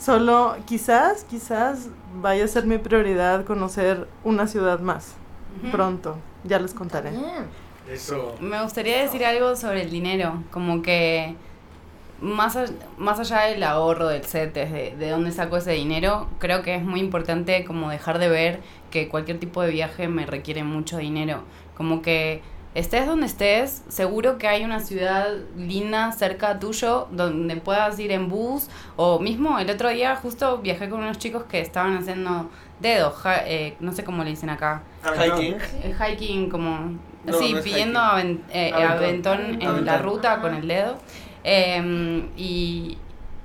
Solo 0.00 0.56
quizás, 0.66 1.24
quizás 1.24 1.88
vaya 2.20 2.44
a 2.44 2.48
ser 2.48 2.66
mi 2.66 2.78
prioridad 2.78 3.44
conocer 3.44 4.08
una 4.24 4.46
ciudad 4.46 4.80
más 4.80 5.14
pronto. 5.70 6.16
Ya 6.44 6.58
les 6.58 6.72
contaré. 6.74 7.10
Eso. 7.90 8.34
Me 8.40 8.62
gustaría 8.62 9.00
decir 9.02 9.24
algo 9.24 9.56
sobre 9.56 9.82
el 9.82 9.90
dinero, 9.90 10.42
como 10.50 10.82
que 10.82 11.34
más, 12.20 12.56
a- 12.56 12.66
más 12.96 13.18
allá 13.20 13.42
del 13.42 13.62
ahorro 13.62 14.08
del 14.08 14.24
CETES, 14.24 14.72
de, 14.72 14.94
de 14.98 15.10
dónde 15.10 15.30
saco 15.32 15.56
ese 15.56 15.72
dinero, 15.72 16.28
creo 16.38 16.62
que 16.62 16.74
es 16.74 16.82
muy 16.82 17.00
importante 17.00 17.64
como 17.64 17.90
dejar 17.90 18.18
de 18.18 18.28
ver 18.28 18.60
que 18.90 19.08
cualquier 19.08 19.38
tipo 19.38 19.62
de 19.62 19.70
viaje 19.70 20.08
me 20.08 20.26
requiere 20.26 20.64
mucho 20.64 20.98
dinero. 20.98 21.42
Como 21.76 22.02
que 22.02 22.42
estés 22.78 23.06
donde 23.06 23.26
estés, 23.26 23.82
seguro 23.88 24.38
que 24.38 24.46
hay 24.48 24.64
una 24.64 24.80
ciudad 24.80 25.28
linda 25.56 26.12
cerca 26.12 26.58
tuyo 26.58 27.08
donde 27.10 27.56
puedas 27.56 27.98
ir 27.98 28.12
en 28.12 28.28
bus 28.28 28.68
o 28.96 29.18
mismo 29.18 29.58
el 29.58 29.68
otro 29.70 29.88
día 29.90 30.16
justo 30.16 30.58
viajé 30.58 30.88
con 30.88 31.00
unos 31.00 31.18
chicos 31.18 31.44
que 31.44 31.60
estaban 31.60 31.96
haciendo 31.96 32.48
dedos, 32.80 33.14
ja- 33.14 33.46
eh, 33.46 33.74
no 33.80 33.92
sé 33.92 34.04
cómo 34.04 34.22
le 34.24 34.30
dicen 34.30 34.50
acá. 34.50 34.82
Hiking. 35.04 35.56
El 35.82 35.94
hiking 35.94 36.48
como 36.50 36.92
No, 37.24 37.32
sí 37.38 37.52
no 37.52 37.62
pidiendo 37.62 38.00
eh, 38.00 38.72
Aventón. 38.72 38.82
aventón 38.82 39.40
en 39.40 39.62
Aventón. 39.68 39.84
la 39.84 39.98
ruta 39.98 40.40
con 40.40 40.54
el 40.54 40.66
dedo 40.68 40.96
Eh, 41.44 42.24
y, 42.36 42.98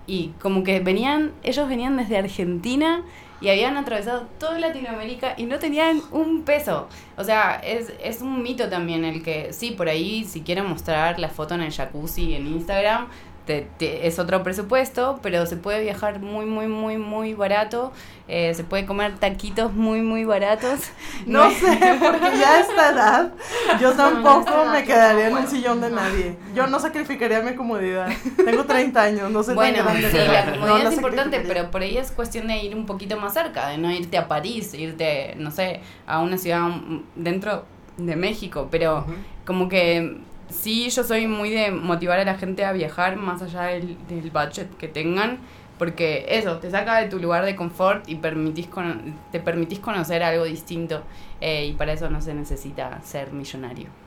y 0.07 0.27
como 0.41 0.63
que 0.63 0.79
venían 0.81 1.31
ellos 1.43 1.67
venían 1.69 1.95
desde 1.97 2.17
Argentina 2.17 3.03
y 3.43 3.49
habían 3.49 3.75
atravesado 3.75 4.27
toda 4.39 4.57
Latinoamérica 4.57 5.33
y 5.35 5.43
no 5.43 5.59
tenían 5.59 6.01
un 6.11 6.43
peso. 6.43 6.87
O 7.17 7.23
sea 7.25 7.61
es, 7.63 7.91
es 8.01 8.21
un 8.21 8.41
mito 8.41 8.69
también 8.69 9.03
el 9.03 9.21
que 9.21 9.51
sí 9.51 9.71
por 9.71 9.89
ahí 9.89 10.23
si 10.23 10.41
quieren 10.41 10.65
mostrar 10.65 11.19
la 11.19 11.27
foto 11.27 11.53
en 11.53 11.61
el 11.61 11.73
jacuzzi 11.73 12.35
en 12.35 12.47
Instagram 12.47 13.09
te- 13.45 13.67
te- 13.77 14.07
es 14.07 14.19
otro 14.19 14.41
presupuesto, 14.43 15.19
pero 15.21 15.45
se 15.45 15.57
puede 15.57 15.81
viajar 15.81 16.19
muy, 16.19 16.45
muy, 16.45 16.67
muy, 16.67 16.97
muy 16.97 17.33
barato. 17.33 17.91
eh, 18.29 18.53
se 18.53 18.63
puede 18.63 18.85
comer 18.85 19.17
taquitos 19.19 19.73
muy, 19.73 20.01
muy 20.01 20.23
baratos. 20.23 20.79
No 21.25 21.45
es- 21.45 21.57
sé, 21.57 21.77
porque 21.99 22.37
ya 22.39 22.53
a 22.55 22.59
esta 22.61 22.89
edad 22.91 23.33
yo 23.81 23.91
tampoco 23.93 24.65
me 24.71 24.83
quedaría 24.83 25.27
en 25.27 25.33
puedo. 25.33 25.47
sillón 25.47 25.81
de 25.81 25.89
nadie. 25.89 26.37
Yo 26.55 26.67
no 26.67 26.79
sacrificaría 26.79 27.41
mi 27.41 27.53
comodidad. 27.55 28.09
Tengo 28.45 28.63
30 28.65 29.01
años, 29.03 29.29
no 29.31 29.43
soy 29.43 29.55
Bueno, 29.55 29.83
tan 29.83 29.97
sí, 29.97 30.17
la 30.17 30.51
comodidad 30.53 30.87
es 30.87 30.95
importante, 30.95 31.39
pero 31.47 31.69
por 31.71 31.81
ahí 31.81 31.97
es 31.97 32.11
cuestión 32.11 32.47
de 32.47 32.57
ir 32.63 32.75
un 32.75 32.85
poquito 32.85 33.17
más 33.17 33.33
cerca, 33.33 33.67
de 33.69 33.77
no 33.77 33.91
irte 33.91 34.17
a 34.17 34.27
París, 34.27 34.73
irte, 34.73 35.35
no 35.37 35.51
sé, 35.51 35.81
a 36.07 36.19
una 36.19 36.37
ciudad 36.37 36.61
mm, 36.67 37.01
dentro 37.15 37.65
de 37.97 38.15
México, 38.15 38.67
pero 38.71 39.05
como 39.45 39.67
que 39.69 40.17
sí, 40.49 40.89
yo 40.89 41.03
soy 41.03 41.27
muy 41.27 41.49
de 41.49 41.71
motivar 41.71 42.19
a 42.19 42.25
la 42.25 42.35
gente 42.35 42.65
a 42.65 42.71
viajar 42.71 43.15
más 43.15 43.41
allá 43.41 43.63
del, 43.63 43.97
del 44.07 44.31
budget 44.31 44.75
que 44.77 44.87
tengan, 44.87 45.39
porque 45.77 46.25
eso, 46.29 46.57
te 46.59 46.69
saca 46.71 46.99
de 46.99 47.09
tu 47.09 47.19
lugar 47.19 47.45
de 47.45 47.55
confort 47.55 48.07
y 48.07 48.15
te 48.15 49.39
permitís 49.39 49.79
conocer 49.79 50.23
algo 50.23 50.45
distinto 50.45 51.03
eh, 51.41 51.65
y 51.65 51.73
para 51.73 51.93
eso 51.93 52.09
no 52.09 52.21
se 52.21 52.33
necesita 52.33 53.01
ser 53.03 53.33
millonario. 53.33 54.02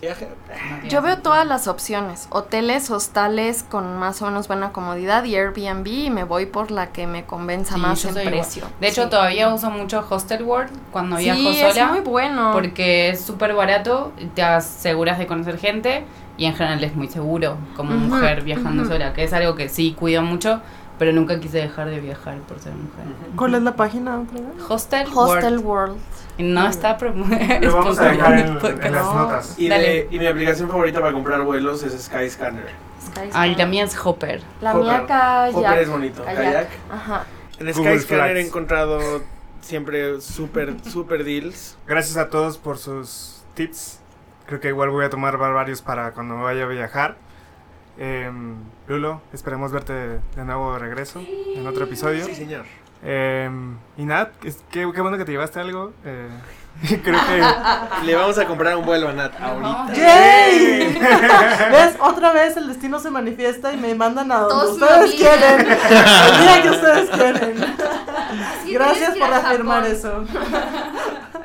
Viaje. 0.00 0.28
Yo 0.88 1.02
veo 1.02 1.18
todas 1.18 1.44
las 1.46 1.66
opciones, 1.66 2.28
hoteles, 2.30 2.88
hostales 2.90 3.64
con 3.64 3.96
más 3.98 4.22
o 4.22 4.26
menos 4.26 4.46
buena 4.46 4.70
comodidad 4.72 5.24
y 5.24 5.34
Airbnb 5.34 5.86
y 5.88 6.10
me 6.10 6.22
voy 6.22 6.46
por 6.46 6.70
la 6.70 6.92
que 6.92 7.08
me 7.08 7.24
convenza 7.24 7.74
Sí, 7.74 7.80
más 7.80 8.04
en 8.04 8.10
igual. 8.10 8.26
precio. 8.28 8.64
De 8.80 8.88
hecho, 8.88 9.04
Sí. 9.04 9.10
todavía 9.10 9.52
uso 9.52 9.70
mucho 9.70 10.06
Hostel 10.08 10.44
World 10.44 10.70
cuando 10.92 11.16
viajo 11.16 11.40
sí, 11.40 11.56
sola. 11.60 11.84
es 11.86 11.90
muy 11.90 12.00
bueno. 12.00 12.50
Porque 12.52 13.10
es 13.10 13.20
súper 13.22 13.54
barato, 13.54 14.12
te 14.36 14.42
aseguras 14.42 15.18
de 15.18 15.26
conocer 15.26 15.58
gente 15.58 16.04
y 16.36 16.44
en 16.44 16.54
general 16.54 16.82
es 16.84 16.94
muy 16.94 17.08
seguro 17.08 17.56
como 17.74 17.90
mujer 17.96 18.42
viajando 18.42 18.84
sola, 18.84 19.12
que 19.12 19.24
es 19.24 19.32
algo 19.32 19.56
que 19.56 19.68
sí 19.68 19.94
cuido 19.98 20.22
mucho, 20.22 20.60
pero 20.98 21.12
nunca 21.12 21.38
quise 21.40 21.58
dejar 21.58 21.88
de 21.88 22.00
viajar 22.00 22.38
por 22.40 22.58
ser 22.58 22.72
mujer. 22.74 23.04
¿Cuál 23.36 23.54
es 23.54 23.62
la 23.62 23.76
página 23.76 24.18
otra 24.20 24.40
vez? 24.40 24.64
Hostel, 24.68 25.06
Hostel 25.14 25.58
World. 25.58 25.64
World. 25.64 25.98
Y 26.38 26.42
No 26.44 26.68
está. 26.68 26.96
Lo 26.98 27.72
vamos 27.74 27.98
a 27.98 28.04
dejar 28.10 28.38
en, 28.38 28.58
en 28.84 28.92
las 28.92 29.04
No. 29.04 29.14
notas. 29.14 29.54
Y, 29.58 29.68
Dale. 29.68 29.82
de, 29.88 30.08
y 30.10 30.18
mi 30.18 30.26
aplicación 30.26 30.68
favorita 30.68 31.00
para 31.00 31.12
comprar 31.12 31.42
vuelos 31.42 31.82
es 31.82 31.92
Skyscanner. 32.04 32.68
Skyscanner. 33.00 33.30
Ay, 33.34 33.54
la 33.56 33.66
mía 33.66 33.84
es 33.84 33.96
Hopper. 34.04 34.42
La 34.60 34.74
Hopper. 34.74 34.84
mía 34.84 35.04
kayak. 35.06 35.56
Hopper 35.56 35.78
es 35.78 35.88
bonito. 35.88 36.24
Kayak. 36.24 36.42
Kayak. 36.44 36.68
Ajá. 36.92 37.24
En 37.58 37.74
Skyscanner 37.74 38.36
he 38.36 38.46
encontrado 38.46 39.22
siempre 39.60 40.20
super, 40.20 40.74
super 40.84 41.24
deals. 41.24 41.76
Gracias 41.86 42.16
a 42.16 42.28
todos 42.28 42.58
por 42.58 42.78
sus 42.78 43.42
tips. 43.54 43.98
Creo 44.46 44.60
que 44.60 44.68
igual 44.68 44.90
voy 44.90 45.04
a 45.04 45.10
tomar 45.10 45.36
varios 45.36 45.82
para 45.82 46.12
cuando 46.12 46.36
vaya 46.36 46.64
a 46.64 46.66
viajar. 46.66 47.16
Em, 47.98 48.54
Lulo, 48.86 49.20
esperemos 49.32 49.72
verte 49.72 49.92
de 49.92 50.44
nuevo 50.44 50.74
de 50.74 50.78
regreso 50.78 51.20
en 51.54 51.66
otro 51.66 51.84
episodio. 51.84 52.24
Sí, 52.26 52.34
señor. 52.34 52.64
Em, 53.02 53.76
y 53.96 54.04
nada, 54.04 54.32
qué, 54.70 54.88
qué 54.92 55.00
bueno 55.00 55.18
que 55.18 55.24
te 55.24 55.32
llevaste 55.32 55.60
algo. 55.60 55.92
eh, 56.04 56.28
creo 57.02 57.18
que... 57.26 58.06
Le 58.06 58.14
vamos 58.14 58.38
a 58.38 58.44
comprar 58.46 58.76
un 58.76 58.84
vuelo 58.86 59.08
a 59.08 59.12
Nat 59.12 59.32
ahorita. 59.40 59.94
¡Yay! 59.94 60.98
¿Ves? 61.72 61.96
Otra 62.00 62.32
vez 62.32 62.56
el 62.56 62.68
destino 62.68 63.00
se 63.00 63.10
manifiesta 63.10 63.72
y 63.72 63.76
me 63.76 63.94
mandan 63.96 64.30
a 64.30 64.38
donde 64.40 64.54
Todos 64.54 64.70
ustedes 64.80 65.14
quieren. 65.16 65.60
El 65.60 66.40
día 66.40 66.62
que 66.62 66.70
ustedes 66.70 67.10
quieren. 67.10 67.54
Gracias 68.72 69.16
por 69.16 69.32
afirmar 69.34 69.86
eso. 69.86 70.24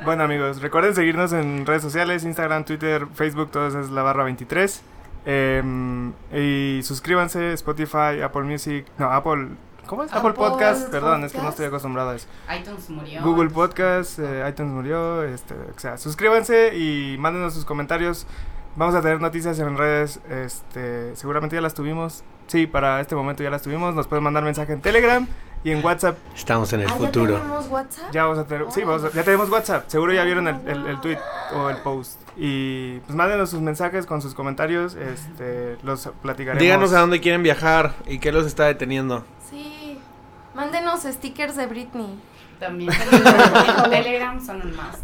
Bueno 0.04 0.22
amigos, 0.24 0.60
recuerden 0.60 0.94
seguirnos 0.94 1.32
en 1.32 1.64
redes 1.66 1.82
sociales, 1.82 2.24
Instagram, 2.24 2.64
Twitter, 2.64 3.06
Facebook, 3.14 3.50
todo 3.50 3.66
eso 3.68 3.80
es 3.80 3.90
la 3.90 4.02
barra 4.02 4.22
23. 4.24 4.82
Em, 5.26 6.12
y 6.32 6.82
suscríbanse, 6.82 7.52
Spotify, 7.54 8.20
Apple 8.22 8.42
Music, 8.42 8.86
no, 8.98 9.10
Apple, 9.10 9.48
¿cómo 9.86 10.04
es? 10.04 10.12
Apple, 10.12 10.30
Apple 10.30 10.32
Podcast, 10.34 10.90
perdón, 10.90 11.24
es 11.24 11.32
que 11.32 11.38
no 11.38 11.48
estoy 11.48 11.66
acostumbrado 11.66 12.10
a 12.10 12.16
eso. 12.16 12.28
iTunes 12.58 12.90
murió. 12.90 13.22
Google 13.22 13.50
Podcast, 13.50 14.18
eh, 14.18 14.46
iTunes 14.48 14.72
murió, 14.72 15.22
este, 15.22 15.54
o 15.54 15.78
sea, 15.78 15.96
suscríbanse 15.96 16.76
y 16.76 17.16
mándenos 17.18 17.54
sus 17.54 17.64
comentarios. 17.64 18.26
Vamos 18.76 18.94
a 18.94 19.00
tener 19.00 19.20
noticias 19.20 19.58
en 19.60 19.78
redes, 19.78 20.20
este, 20.28 21.14
seguramente 21.16 21.56
ya 21.56 21.62
las 21.62 21.74
tuvimos. 21.74 22.24
Sí, 22.48 22.66
para 22.66 23.00
este 23.00 23.14
momento 23.14 23.42
ya 23.42 23.50
las 23.50 23.62
tuvimos. 23.62 23.94
Nos 23.94 24.08
pueden 24.08 24.24
mandar 24.24 24.44
mensaje 24.44 24.72
en 24.72 24.82
Telegram 24.82 25.26
y 25.64 25.70
en 25.72 25.84
WhatsApp. 25.84 26.16
Estamos 26.36 26.72
en 26.74 26.80
el 26.82 26.86
Ah, 26.86 26.90
¿ya 26.90 26.96
futuro. 26.96 27.34
tenemos 27.38 27.68
WhatsApp? 27.68 28.12
Ya 28.12 28.22
vamos 28.24 28.38
a 28.38 28.44
tener, 28.46 28.66
sí, 28.70 28.82
vamos 28.84 29.04
a- 29.04 29.10
ya 29.10 29.22
tenemos 29.24 29.50
WhatsApp. 29.50 29.88
Seguro 29.88 30.12
ya 30.12 30.22
vieron 30.24 30.46
el, 30.46 30.56
el, 30.68 30.86
el 30.86 31.00
tweet 31.00 31.18
o 31.56 31.70
el 31.70 31.78
post. 31.78 32.20
Y 32.36 32.98
pues 33.00 33.14
mándenos 33.16 33.50
sus 33.50 33.60
mensajes 33.60 34.06
con 34.06 34.20
sus 34.20 34.34
comentarios, 34.34 34.94
este, 34.94 35.76
los 35.82 36.08
platicaremos. 36.22 36.60
Díganos 36.60 36.92
a 36.92 37.00
dónde 37.00 37.20
quieren 37.20 37.42
viajar 37.42 37.94
y 38.06 38.18
qué 38.18 38.30
los 38.32 38.46
está 38.46 38.64
deteniendo. 38.64 39.24
Sí. 39.50 39.98
Mándenos 40.54 41.02
stickers 41.02 41.56
de 41.56 41.66
Britney. 41.66 42.20
También 42.60 42.92
en 42.92 43.90
Telegram 43.90 44.44
son 44.44 44.62
un 44.62 44.70
must. 44.76 45.02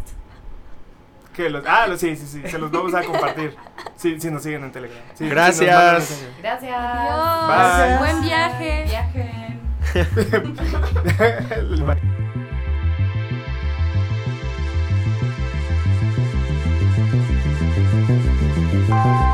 Que 1.33 1.49
los, 1.49 1.63
ah, 1.65 1.87
los, 1.87 1.99
sí, 1.99 2.15
sí, 2.17 2.25
sí, 2.27 2.41
se 2.49 2.57
los 2.57 2.69
vamos 2.71 2.93
a 2.93 3.03
compartir. 3.03 3.55
Sí, 3.95 4.19
sí, 4.19 4.29
nos 4.29 4.43
siguen 4.43 4.65
en 4.65 4.71
Telegram. 4.73 4.99
Sí, 5.13 5.27
Gracias. 5.29 6.27
Gracias. 6.41 6.73
Adiós. 6.73 7.87
Bye. 7.87 7.97
Buen 7.99 8.21
viaje. 8.23 8.83
Viajen. 8.85 9.31
Bye. 9.31 9.50
thank 9.93 11.81
you 18.91 19.30